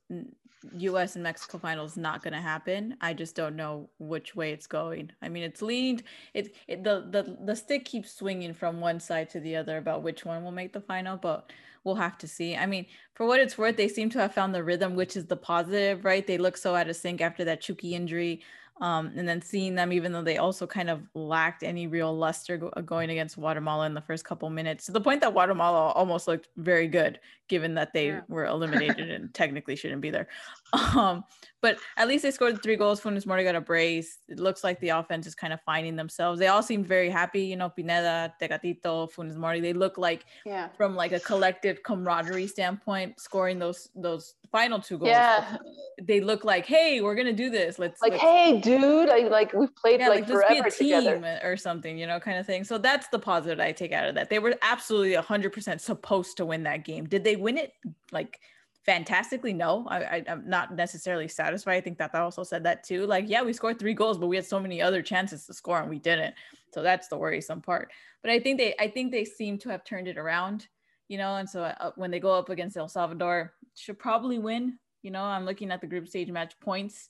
U.S. 0.79 1.14
and 1.14 1.23
Mexico 1.23 1.59
final 1.59 1.85
is 1.85 1.97
not 1.97 2.23
going 2.23 2.35
to 2.35 2.41
happen. 2.41 2.97
I 3.01 3.14
just 3.14 3.35
don't 3.35 3.57
know 3.57 3.89
which 3.99 4.35
way 4.35 4.53
it's 4.53 4.67
going. 4.67 5.11
I 5.23 5.29
mean, 5.29 5.43
it's 5.43 5.62
leaned. 5.62 6.03
It, 6.35 6.55
it 6.69 6.85
the 6.85 7.07
the 7.11 7.37
the 7.45 7.57
stick 7.57 7.85
keeps 7.85 8.12
swinging 8.12 8.55
from 8.55 8.81
one 8.81 9.01
side 9.01 9.31
to 9.31 9.41
the 9.41 9.57
other 9.57 9.77
about 9.79 10.03
which 10.03 10.25
one 10.25 10.45
will 10.45 10.53
make 10.53 10.73
the 10.73 10.81
final, 10.81 11.17
but 11.17 11.51
we'll 11.85 11.95
have 11.95 12.19
to 12.19 12.29
see. 12.29 12.57
I 12.57 12.67
mean, 12.67 12.87
for 13.14 13.27
what 13.27 13.41
it's 13.41 13.57
worth, 13.57 13.77
they 13.77 13.89
seem 13.89 14.11
to 14.11 14.21
have 14.21 14.35
found 14.35 14.55
the 14.55 14.64
rhythm, 14.64 14.97
which 14.97 15.17
is 15.17 15.27
the 15.27 15.37
positive, 15.37 16.05
right? 16.05 16.27
They 16.27 16.39
look 16.39 16.57
so 16.57 16.75
out 16.75 16.89
of 16.89 16.97
sync 16.97 17.21
after 17.21 17.45
that 17.45 17.61
Chucky 17.61 17.95
injury. 17.95 18.43
Um, 18.81 19.12
and 19.16 19.27
then 19.27 19.41
seeing 19.41 19.74
them, 19.74 19.91
even 19.91 20.12
though 20.12 20.22
they 20.22 20.37
also 20.37 20.66
kind 20.66 20.91
of 20.91 21.01
lacked 21.14 21.62
any 21.62 21.87
real 21.87 22.14
luster 22.14 22.59
go- 22.59 22.70
going 22.85 23.09
against 23.09 23.37
Guatemala 23.37 23.87
in 23.87 23.95
the 23.95 24.03
first 24.03 24.27
couple 24.27 24.51
minutes, 24.51 24.85
to 24.87 24.93
the 24.93 25.01
point 25.01 25.22
that 25.22 25.33
Guatemala 25.33 25.93
almost 25.93 26.29
looked 26.29 26.49
very 26.59 26.87
good, 26.87 27.18
given 27.49 27.74
that 27.74 27.95
they 27.95 28.09
yeah. 28.09 28.20
were 28.29 28.45
eliminated 28.45 29.11
and 29.16 29.33
technically 29.33 29.77
shouldn't 29.77 30.03
be 30.03 30.11
there. 30.11 30.29
Um, 30.72 31.24
but 31.62 31.79
at 31.97 32.07
least 32.07 32.22
they 32.22 32.31
scored 32.31 32.62
three 32.62 32.77
goals. 32.77 33.01
Funes 33.01 33.24
Mori 33.24 33.45
got 33.45 33.55
a 33.55 33.61
brace. 33.61 34.18
It 34.29 34.39
looks 34.39 34.62
like 34.62 34.79
the 34.81 34.91
offense 34.91 35.27
is 35.27 35.35
kind 35.35 35.53
of 35.53 35.61
finding 35.62 35.97
themselves. 35.97 36.39
They 36.39 36.49
all 36.49 36.62
seemed 36.62 36.87
very 36.87 37.09
happy. 37.09 37.43
You 37.43 37.57
know, 37.57 37.70
Pineda, 37.70 38.35
Tecatito, 38.41 39.11
Funes 39.11 39.37
Mori. 39.37 39.61
They 39.61 39.72
look 39.72 39.97
like, 39.97 40.27
yeah. 40.45 40.68
from 40.77 40.95
like 40.95 41.12
a 41.12 41.20
collective 41.20 41.83
camaraderie 41.83 42.47
standpoint, 42.47 43.18
scoring 43.18 43.59
those 43.59 43.89
those 43.95 44.35
final 44.53 44.81
two 44.81 44.99
goals. 44.99 45.11
Yeah. 45.11 45.57
They 46.03 46.21
look 46.21 46.45
like, 46.45 46.67
hey, 46.67 47.01
we're 47.01 47.15
gonna 47.15 47.33
do 47.33 47.51
this. 47.51 47.79
Let's 47.79 48.03
like, 48.03 48.13
let's, 48.13 48.23
hey, 48.23 48.61
dude, 48.61 49.09
I 49.09 49.29
like 49.29 49.53
we've 49.53 49.75
played 49.75 50.01
yeah, 50.01 50.09
like, 50.09 50.29
like 50.29 50.29
let's 50.29 50.49
be 50.49 50.55
forever 50.55 50.69
a 50.69 50.71
team 50.71 51.05
together. 51.05 51.41
or 51.43 51.57
something, 51.57 51.99
you 51.99 52.07
know, 52.07 52.21
kind 52.21 52.39
of 52.39 52.47
thing. 52.47 52.65
So 52.65 52.79
that's 52.79 53.09
the 53.09 53.19
positive 53.19 53.61
I 53.61 53.73
take 53.73 53.93
out 53.93 54.09
of 54.09 54.15
that. 54.15 54.31
They 54.31 54.39
were 54.39 54.55
absolutely 54.63 55.15
hundred 55.15 55.53
percent 55.53 55.81
supposed 55.81 56.37
to 56.39 56.47
win 56.47 56.65
that 56.65 56.85
game. 56.85 57.07
Did 57.07 57.25
they 57.25 57.37
win 57.37 57.57
it 57.57 57.73
like 58.13 58.41
fantastically? 58.85 59.53
No, 59.53 59.87
I, 59.89 60.23
am 60.27 60.49
not 60.49 60.75
necessarily 60.75 61.29
satisfied. 61.29 61.77
I 61.77 61.81
think 61.81 61.99
that 61.99 62.13
that 62.13 62.23
also 62.23 62.45
said 62.45 62.65
that 62.65 62.85
too. 62.85 63.07
Like, 63.07 63.25
yeah, 63.29 63.43
we 63.43 63.53
scored 63.53 63.79
three 63.79 63.95
goals, 63.95 64.19
but 64.19 64.29
we 64.29 64.37
had 64.37 64.47
so 64.47 64.61
many 64.61 64.81
other 64.81 65.03
chances 65.03 65.47
to 65.47 65.55
score 65.55 65.81
and 65.81 65.91
we 65.91 65.99
didn't. 65.99 66.35
So 66.73 66.83
that's 66.83 67.09
the 67.09 67.17
worrisome 67.17 67.63
part. 67.63 67.91
But 68.23 68.31
I 68.31 68.39
think 68.39 68.59
they 68.59 68.75
I 68.79 68.89
think 68.89 69.13
they 69.13 69.25
seem 69.25 69.59
to 69.59 69.69
have 69.71 69.85
turned 69.85 70.09
it 70.09 70.19
around, 70.19 70.69
you 71.09 71.19
know. 71.19 71.37
And 71.37 71.49
so 71.49 71.63
uh, 71.63 71.93
when 71.97 72.11
they 72.11 72.21
go 72.21 72.35
up 72.35 72.49
against 72.49 72.77
El 72.77 72.89
Salvador, 72.89 73.55
should 73.77 73.99
probably 73.99 74.39
win. 74.39 74.79
You 75.03 75.11
know, 75.11 75.22
I'm 75.22 75.45
looking 75.45 75.70
at 75.70 75.81
the 75.81 75.87
group 75.87 76.09
stage 76.09 76.31
match 76.31 76.59
points. 76.61 77.09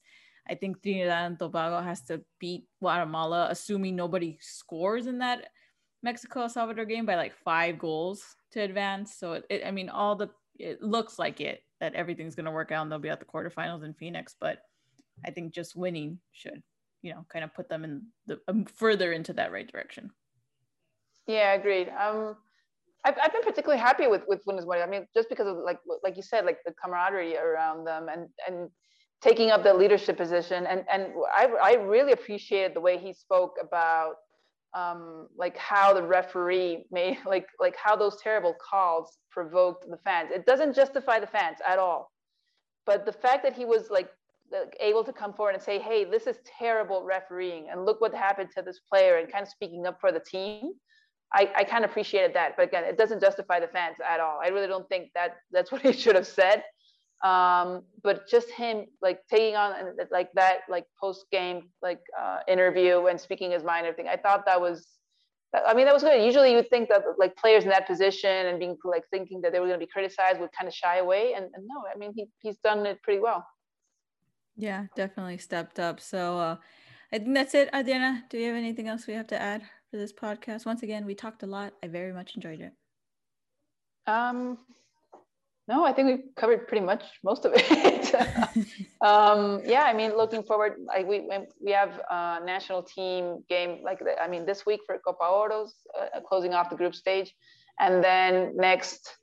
I 0.49 0.55
think 0.55 0.83
Trinidad 0.83 1.27
and 1.27 1.39
Tobago 1.39 1.81
has 1.81 2.03
to 2.03 2.23
beat 2.39 2.67
Guatemala, 2.81 3.49
assuming 3.51 3.97
nobody 3.97 4.39
scores 4.41 5.07
in 5.07 5.19
that 5.19 5.49
Mexico 6.03 6.47
Salvador 6.47 6.85
game 6.85 7.07
by 7.07 7.17
like 7.17 7.35
five 7.45 7.79
goals 7.79 8.23
to 8.53 8.61
advance. 8.61 9.17
So 9.17 9.33
it, 9.35 9.45
it, 9.51 9.63
I 9.67 9.71
mean, 9.71 9.89
all 9.89 10.15
the 10.15 10.31
it 10.59 10.83
looks 10.83 11.19
like 11.19 11.41
it 11.41 11.63
that 11.81 11.95
everything's 11.95 12.35
going 12.35 12.47
to 12.47 12.53
work 12.53 12.73
out 12.73 12.83
and 12.83 12.91
they'll 12.91 12.99
be 12.99 13.11
at 13.11 13.19
the 13.19 13.27
quarterfinals 13.27 13.85
in 13.85 13.93
Phoenix. 13.95 14.35
But 14.41 14.59
I 15.25 15.31
think 15.31 15.53
just 15.53 15.77
winning 15.77 16.19
should, 16.33 16.63
you 17.03 17.13
know, 17.13 17.27
kind 17.29 17.45
of 17.45 17.55
put 17.55 17.69
them 17.69 17.85
in 17.85 18.07
the 18.27 18.41
um, 18.49 18.65
further 18.65 19.13
into 19.13 19.33
that 19.35 19.53
right 19.53 19.71
direction. 19.71 20.11
Yeah, 21.27 21.55
agreed. 21.55 21.89
Um, 21.89 22.37
I've, 23.07 23.15
I've 23.23 23.33
been 23.33 23.43
particularly 23.43 23.81
happy 23.81 24.09
with 24.09 24.23
with 24.27 24.45
Funes 24.45 24.67
Mori. 24.67 24.83
I 24.83 24.87
mean, 24.87 25.07
just 25.15 25.29
because 25.29 25.47
of 25.47 25.57
like 25.59 25.79
like 26.03 26.17
you 26.17 26.23
said, 26.23 26.45
like 26.45 26.59
the 26.67 26.75
camaraderie 26.83 27.37
around 27.37 27.85
them 27.85 28.09
and 28.09 28.29
and 28.47 28.69
taking 29.23 29.51
up 29.51 29.63
the 29.63 29.73
leadership 29.73 30.17
position. 30.17 30.67
And 30.67 30.85
and 30.93 31.13
I 31.35 31.45
I 31.63 31.73
really 31.75 32.13
appreciated 32.13 32.75
the 32.75 32.81
way 32.81 32.99
he 32.99 33.13
spoke 33.13 33.55
about 33.63 34.17
um, 34.75 35.29
like 35.37 35.57
how 35.57 35.95
the 35.95 36.03
referee 36.03 36.85
made 36.91 37.19
like 37.27 37.47
like 37.61 37.77
how 37.77 37.95
those 37.97 38.21
terrible 38.21 38.55
calls 38.55 39.19
provoked 39.31 39.89
the 39.89 39.99
fans. 39.99 40.31
It 40.33 40.45
doesn't 40.45 40.75
justify 40.75 41.21
the 41.21 41.27
fans 41.29 41.59
at 41.67 41.79
all, 41.79 42.11
but 42.87 43.07
the 43.07 43.13
fact 43.13 43.45
that 43.45 43.55
he 43.55 43.65
was 43.65 43.89
like 43.89 44.11
able 44.81 45.03
to 45.05 45.13
come 45.13 45.33
forward 45.33 45.55
and 45.55 45.63
say, 45.63 45.79
"Hey, 45.79 46.05
this 46.05 46.27
is 46.27 46.39
terrible 46.59 47.05
refereeing, 47.05 47.69
and 47.71 47.85
look 47.85 48.01
what 48.01 48.15
happened 48.15 48.51
to 48.57 48.63
this 48.63 48.81
player," 48.81 49.19
and 49.19 49.31
kind 49.31 49.43
of 49.43 49.49
speaking 49.49 49.87
up 49.87 50.01
for 50.01 50.11
the 50.11 50.21
team. 50.21 50.73
I, 51.33 51.51
I 51.57 51.65
kind 51.65 51.85
of 51.85 51.91
appreciated 51.91 52.35
that, 52.35 52.57
but 52.57 52.69
again, 52.69 52.85
it 52.85 52.97
doesn't 52.97 53.21
justify 53.21 53.61
the 53.61 53.69
fans 53.69 53.97
at 54.09 54.21
all. 54.21 54.39
I 54.43 54.49
really 54.49 54.69
don't 54.69 54.89
think 54.89 55.11
that 55.15 55.37
that's 55.51 55.73
what 55.73 55.83
he 55.83 55.93
should 55.93 56.15
have 56.15 56.27
said. 56.27 56.63
Um, 57.25 57.83
but 58.03 58.29
just 58.29 58.51
him 58.51 58.85
like 59.01 59.21
taking 59.31 59.57
on 59.57 59.73
like 60.11 60.31
that 60.35 60.61
like 60.69 60.85
post 61.01 61.25
game 61.33 61.71
like 61.81 62.01
uh, 62.21 62.41
interview 62.47 63.07
and 63.07 63.19
speaking 63.19 63.53
his 63.53 63.65
mind, 63.65 63.87
and 63.87 63.93
everything. 63.93 64.13
I 64.13 64.19
thought 64.19 64.45
that 64.45 64.61
was, 64.61 64.87
I 65.55 65.73
mean, 65.73 65.87
that 65.87 65.95
was 65.95 66.03
good. 66.03 66.23
Usually, 66.23 66.51
you 66.51 66.57
would 66.57 66.69
think 66.69 66.91
that 66.91 67.05
like 67.19 67.35
players 67.37 67.65
in 67.65 67.71
that 67.71 67.87
position 67.87 68.47
and 68.47 68.59
being 68.59 68.77
like 68.85 69.05
thinking 69.11 69.41
that 69.41 69.53
they 69.53 69.61
were 69.61 69.67
going 69.67 69.81
to 69.81 69.85
be 69.85 69.91
criticized 69.91 70.41
would 70.41 70.53
kind 70.53 70.69
of 70.69 70.75
shy 70.75 70.99
away, 70.99 71.33
and, 71.35 71.47
and 71.55 71.67
no, 71.67 71.85
I 71.93 71.97
mean, 71.97 72.13
he 72.15 72.27
he's 72.41 72.59
done 72.59 72.85
it 72.85 73.03
pretty 73.03 73.21
well. 73.21 73.47
Yeah, 74.55 74.87
definitely 74.95 75.39
stepped 75.39 75.81
up. 75.81 76.01
So 76.01 76.39
uh, 76.39 76.57
I 77.13 77.19
think 77.19 77.35
that's 77.35 77.55
it. 77.55 77.71
Adriana, 77.75 78.25
do 78.29 78.39
you 78.39 78.49
have 78.49 78.57
anything 78.57 78.89
else 78.89 79.07
we 79.07 79.15
have 79.15 79.27
to 79.29 79.41
add 79.41 79.63
for 79.97 80.01
this 80.01 80.13
podcast? 80.13 80.67
Once 80.67 80.83
again, 80.83 81.07
we 81.07 81.15
talked 81.15 81.43
a 81.43 81.47
lot. 81.47 81.73
I 81.83 81.87
very 81.89 82.13
much 82.13 82.37
enjoyed 82.37 82.61
it. 82.61 82.73
Um, 84.07 84.59
no, 85.69 85.87
I 85.87 85.93
think 85.95 86.07
we've 86.09 86.35
covered 86.37 86.69
pretty 86.69 86.85
much 86.85 87.03
most 87.25 87.47
of 87.47 87.53
it. 87.57 88.15
um, 89.01 89.63
yeah, 89.65 89.85
I 89.85 89.95
mean, 89.95 90.15
looking 90.15 90.43
forward, 90.43 90.75
like 90.87 91.07
we 91.07 91.27
we 91.65 91.73
have 91.73 91.99
a 92.11 92.41
national 92.45 92.83
team 92.83 93.43
game, 93.49 93.81
like 93.83 94.01
the, 94.01 94.21
I 94.21 94.29
mean, 94.29 94.45
this 94.45 94.67
week 94.67 94.81
for 94.87 94.99
Copa 94.99 95.25
Oros, 95.25 95.73
uh, 95.99 96.21
closing 96.21 96.53
off 96.53 96.69
the 96.69 96.77
group 96.77 96.95
stage, 96.95 97.35
and 97.81 98.05
then 98.05 98.55
next, 98.55 99.17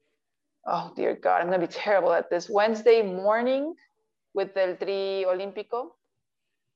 oh 0.65 0.91
dear 0.95 1.15
God, 1.15 1.41
I'm 1.41 1.47
gonna 1.51 1.67
be 1.67 1.73
terrible 1.85 2.11
at 2.11 2.31
this. 2.31 2.49
Wednesday 2.49 3.03
morning 3.03 3.75
with 4.33 4.57
El 4.57 4.75
Tri 4.75 5.23
Olímpico. 5.31 5.91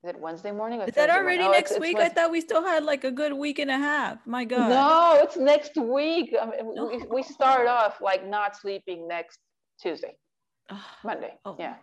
Is 0.03 0.11
it 0.11 0.19
Wednesday 0.19 0.51
morning? 0.51 0.81
Is 0.81 0.93
that 0.93 1.09
already 1.09 1.43
oh, 1.43 1.51
next 1.51 1.71
it's, 1.71 1.79
week? 1.79 1.97
It's 1.97 2.05
I 2.05 2.09
thought 2.09 2.31
we 2.31 2.39
still 2.39 2.63
had 2.63 2.83
like 2.83 3.03
a 3.03 3.11
good 3.11 3.33
week 3.33 3.57
and 3.57 3.71
a 3.71 3.77
half. 3.77 4.19
My 4.27 4.45
God. 4.45 4.69
No, 4.69 5.19
it's 5.23 5.37
next 5.37 5.75
week. 5.75 6.35
I 6.39 6.45
mean, 6.45 6.75
no. 6.75 6.85
we, 6.85 7.03
we 7.11 7.23
start 7.23 7.67
off 7.67 7.99
like 7.99 8.25
not 8.25 8.55
sleeping 8.55 9.07
next 9.07 9.39
Tuesday, 9.81 10.15
Monday. 11.03 11.33
Oh. 11.45 11.55
Yeah. 11.59 11.75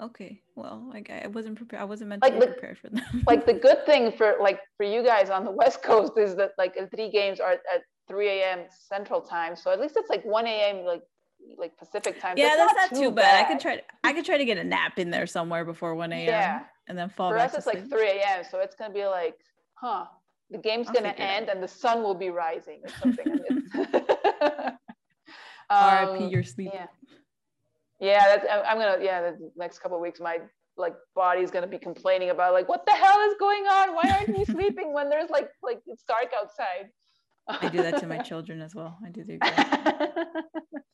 Okay. 0.00 0.42
Well, 0.54 0.88
like 0.92 1.10
I 1.10 1.26
wasn't 1.26 1.56
prepared. 1.56 1.82
I 1.82 1.86
wasn't 1.86 2.10
meant 2.10 2.22
like 2.22 2.34
to 2.34 2.40
the, 2.40 2.46
prepared 2.46 2.78
for 2.78 2.88
them. 2.90 3.02
like 3.26 3.46
the 3.46 3.54
good 3.66 3.84
thing 3.84 4.12
for 4.12 4.36
like 4.40 4.60
for 4.76 4.84
you 4.84 5.02
guys 5.02 5.28
on 5.30 5.44
the 5.44 5.50
West 5.62 5.82
Coast 5.82 6.12
is 6.16 6.36
that 6.36 6.52
like 6.58 6.76
the 6.76 6.86
three 6.94 7.10
games 7.10 7.40
are 7.40 7.52
at 7.52 7.82
3 8.08 8.28
a.m. 8.28 8.60
Central 8.70 9.20
Time, 9.20 9.56
so 9.56 9.72
at 9.72 9.80
least 9.80 9.96
it's 9.96 10.08
like 10.08 10.24
1 10.24 10.46
a.m. 10.46 10.84
like 10.84 11.02
like 11.56 11.76
Pacific 11.76 12.20
time. 12.20 12.34
Yeah, 12.36 12.54
that's, 12.56 12.74
that's 12.74 12.92
not, 12.92 13.00
too 13.00 13.10
bad. 13.10 13.22
bad. 13.22 13.44
I 13.44 13.48
could 13.48 13.60
try. 13.60 13.76
To, 13.76 13.82
I 14.04 14.12
could 14.12 14.24
try 14.24 14.38
to 14.38 14.44
get 14.44 14.58
a 14.58 14.64
nap 14.64 14.98
in 14.98 15.10
there 15.10 15.26
somewhere 15.26 15.64
before 15.64 15.94
1 15.94 16.12
a.m. 16.12 16.26
Yeah. 16.26 16.62
and 16.88 16.96
then 16.98 17.08
fall. 17.10 17.30
For 17.30 17.36
back 17.36 17.50
us, 17.50 17.56
it's 17.56 17.66
like 17.66 17.88
3 17.88 18.08
a.m. 18.08 18.44
So 18.50 18.60
it's 18.60 18.74
gonna 18.74 18.92
be 18.92 19.06
like, 19.06 19.36
huh? 19.74 20.06
The 20.50 20.58
game's 20.58 20.88
I'll 20.88 20.94
gonna 20.94 21.14
end 21.18 21.48
and 21.48 21.62
the 21.62 21.68
sun 21.68 22.02
will 22.02 22.14
be 22.14 22.30
rising 22.30 22.80
or 22.84 22.90
something. 23.00 23.26
um, 25.70 26.20
RIP 26.20 26.30
your 26.32 26.42
sleep. 26.42 26.70
Yeah. 26.72 26.86
Yeah, 27.98 28.24
that's, 28.28 28.46
I'm 28.68 28.78
gonna. 28.78 29.02
Yeah, 29.02 29.22
the 29.22 29.50
next 29.56 29.78
couple 29.78 29.96
of 29.96 30.02
weeks, 30.02 30.20
my 30.20 30.38
like 30.76 30.94
body's 31.14 31.50
gonna 31.50 31.66
be 31.66 31.78
complaining 31.78 32.30
about 32.30 32.52
like, 32.52 32.68
what 32.68 32.84
the 32.86 32.92
hell 32.92 33.18
is 33.20 33.34
going 33.38 33.64
on? 33.64 33.94
Why 33.94 34.10
aren't 34.10 34.36
you 34.36 34.44
sleeping 34.54 34.92
when 34.92 35.08
there's 35.08 35.30
like 35.30 35.48
like 35.62 35.80
it's 35.86 36.02
dark 36.04 36.30
outside? 36.38 36.90
I 37.48 37.68
do 37.68 37.82
that 37.82 37.98
to 38.00 38.06
my 38.06 38.18
children 38.30 38.60
as 38.60 38.74
well. 38.74 38.98
I 39.04 39.10
do 39.10 39.24
the 39.24 39.38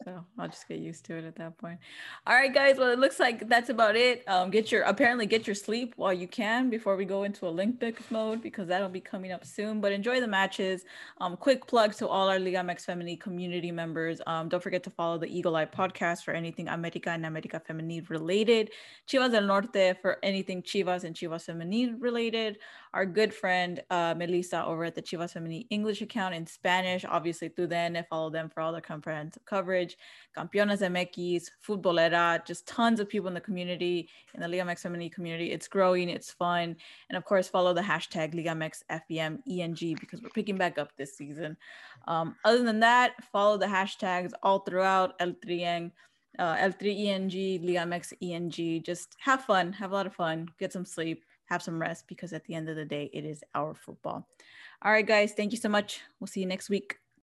so 0.05 0.25
I'll 0.39 0.49
just 0.49 0.67
get 0.69 0.79
used 0.79 1.05
to 1.07 1.17
it 1.17 1.25
at 1.25 1.37
that 1.37 1.59
point. 1.59 1.79
All 2.27 2.35
right, 2.35 2.53
guys. 2.53 2.77
Well, 2.77 2.91
it 2.91 2.99
looks 2.99 3.21
like 3.21 3.49
that's 3.49 3.69
about 3.69 3.97
it. 3.97 4.27
Um, 4.29 4.51
get 4.51 4.73
your 4.73 4.83
apparently 4.83 5.27
get 5.27 5.47
your 5.47 5.55
sleep 5.55 5.95
while 5.97 6.13
you 6.13 6.27
can 6.27 6.71
before 6.71 6.97
we 6.97 7.05
go 7.05 7.23
into 7.23 7.47
Olympics 7.47 8.11
mode 8.11 8.43
because 8.43 8.69
that'll 8.69 8.89
be 8.89 9.01
coming 9.01 9.33
up 9.33 9.45
soon. 9.45 9.81
But 9.81 9.93
enjoy 9.93 10.21
the 10.21 10.27
matches. 10.27 10.85
Um, 11.21 11.37
quick 11.37 11.67
plug 11.67 11.95
to 11.95 12.09
all 12.09 12.29
our 12.29 12.39
Liga 12.39 12.59
MX 12.59 12.87
Femenil 12.87 13.21
community 13.21 13.71
members. 13.71 14.21
Um, 14.27 14.49
don't 14.49 14.63
forget 14.63 14.83
to 14.85 14.91
follow 14.91 15.19
the 15.19 15.27
Eagle 15.27 15.57
Eye 15.57 15.67
podcast 15.67 16.25
for 16.25 16.33
anything 16.33 16.69
America 16.69 17.11
and 17.11 17.27
America 17.27 17.61
Femenil 17.69 18.09
related. 18.11 18.71
Chivas 19.09 19.31
del 19.31 19.47
Norte 19.47 19.97
for 20.01 20.19
anything 20.23 20.63
Chivas 20.63 21.05
and 21.05 21.15
Chivas 21.15 21.47
Femenil 21.49 21.95
related. 22.01 22.59
Our 22.95 23.07
good 23.07 23.33
friend 23.33 23.83
uh, 23.91 24.15
Melissa 24.15 24.67
over 24.67 24.85
at 24.85 24.95
the 24.95 25.01
Chivas 25.01 25.33
Femenil 25.33 25.67
English 25.71 26.03
account 26.03 26.35
in 26.35 26.47
Spanish, 26.47 27.07
obviously 27.07 27.49
through 27.49 27.69
the 27.69 27.77
end. 27.77 28.05
Follow 28.11 28.29
them 28.29 28.51
for 28.51 28.61
all 28.61 28.73
the 28.73 28.83
comprehensive 28.83 29.45
coverage. 29.47 29.97
Campeonas 30.37 30.83
MX, 30.83 31.49
Futbolera, 31.67 32.45
just 32.45 32.67
tons 32.67 33.01
of 33.01 33.09
people 33.09 33.29
in 33.29 33.35
the 33.35 33.41
community, 33.41 34.11
in 34.35 34.41
the 34.43 34.49
Liga 34.49 34.65
MX 34.65 34.83
Femenil 34.83 35.11
community. 35.11 35.53
It's 35.53 35.69
growing, 35.69 36.11
it's 36.11 36.31
fun. 36.31 36.77
And 37.09 37.17
of 37.17 37.25
course, 37.25 37.49
follow 37.49 37.73
the 37.73 37.81
hashtag 37.81 38.35
Liga 38.35 38.51
MX 38.51 38.83
FBM 38.91 39.39
ENG 39.49 39.97
because 39.99 40.21
we're 40.21 40.29
picking 40.29 40.59
back 40.59 40.77
up 40.77 40.95
this 40.99 41.17
season. 41.17 41.57
Um, 42.07 42.37
other 42.45 42.63
than 42.63 42.81
that, 42.81 43.13
follow 43.33 43.57
the 43.57 43.67
hashtags 43.67 44.33
all 44.43 44.59
throughout 44.59 45.15
El 45.19 45.33
Trieng. 45.33 45.93
Uh, 46.39 46.57
L3ENG, 46.57 47.63
Liga 47.63 47.81
MX 47.81 48.15
ENG. 48.23 48.83
Just 48.83 49.17
have 49.19 49.45
fun, 49.45 49.73
have 49.73 49.93
a 49.93 49.95
lot 49.95 50.07
of 50.07 50.15
fun, 50.15 50.49
get 50.59 50.73
some 50.73 50.87
sleep, 50.87 51.25
have 51.53 51.63
some 51.63 51.81
rest 51.81 52.09
because 52.09 52.33
at 52.33 52.45
the 52.45 52.55
end 52.55 52.69
of 52.69 52.77
the 52.77 52.85
day, 52.85 53.11
it 53.13 53.25
is 53.25 53.45
our 53.55 53.75
football. 53.75 54.27
All 54.83 54.93
right, 54.93 55.07
guys, 55.07 55.33
thank 55.35 55.53
you 55.53 55.59
so 55.59 55.69
much. 55.69 56.01
We'll 56.19 56.27
see 56.27 56.41
you 56.41 56.47
next 56.47 56.71
week. 56.71 57.02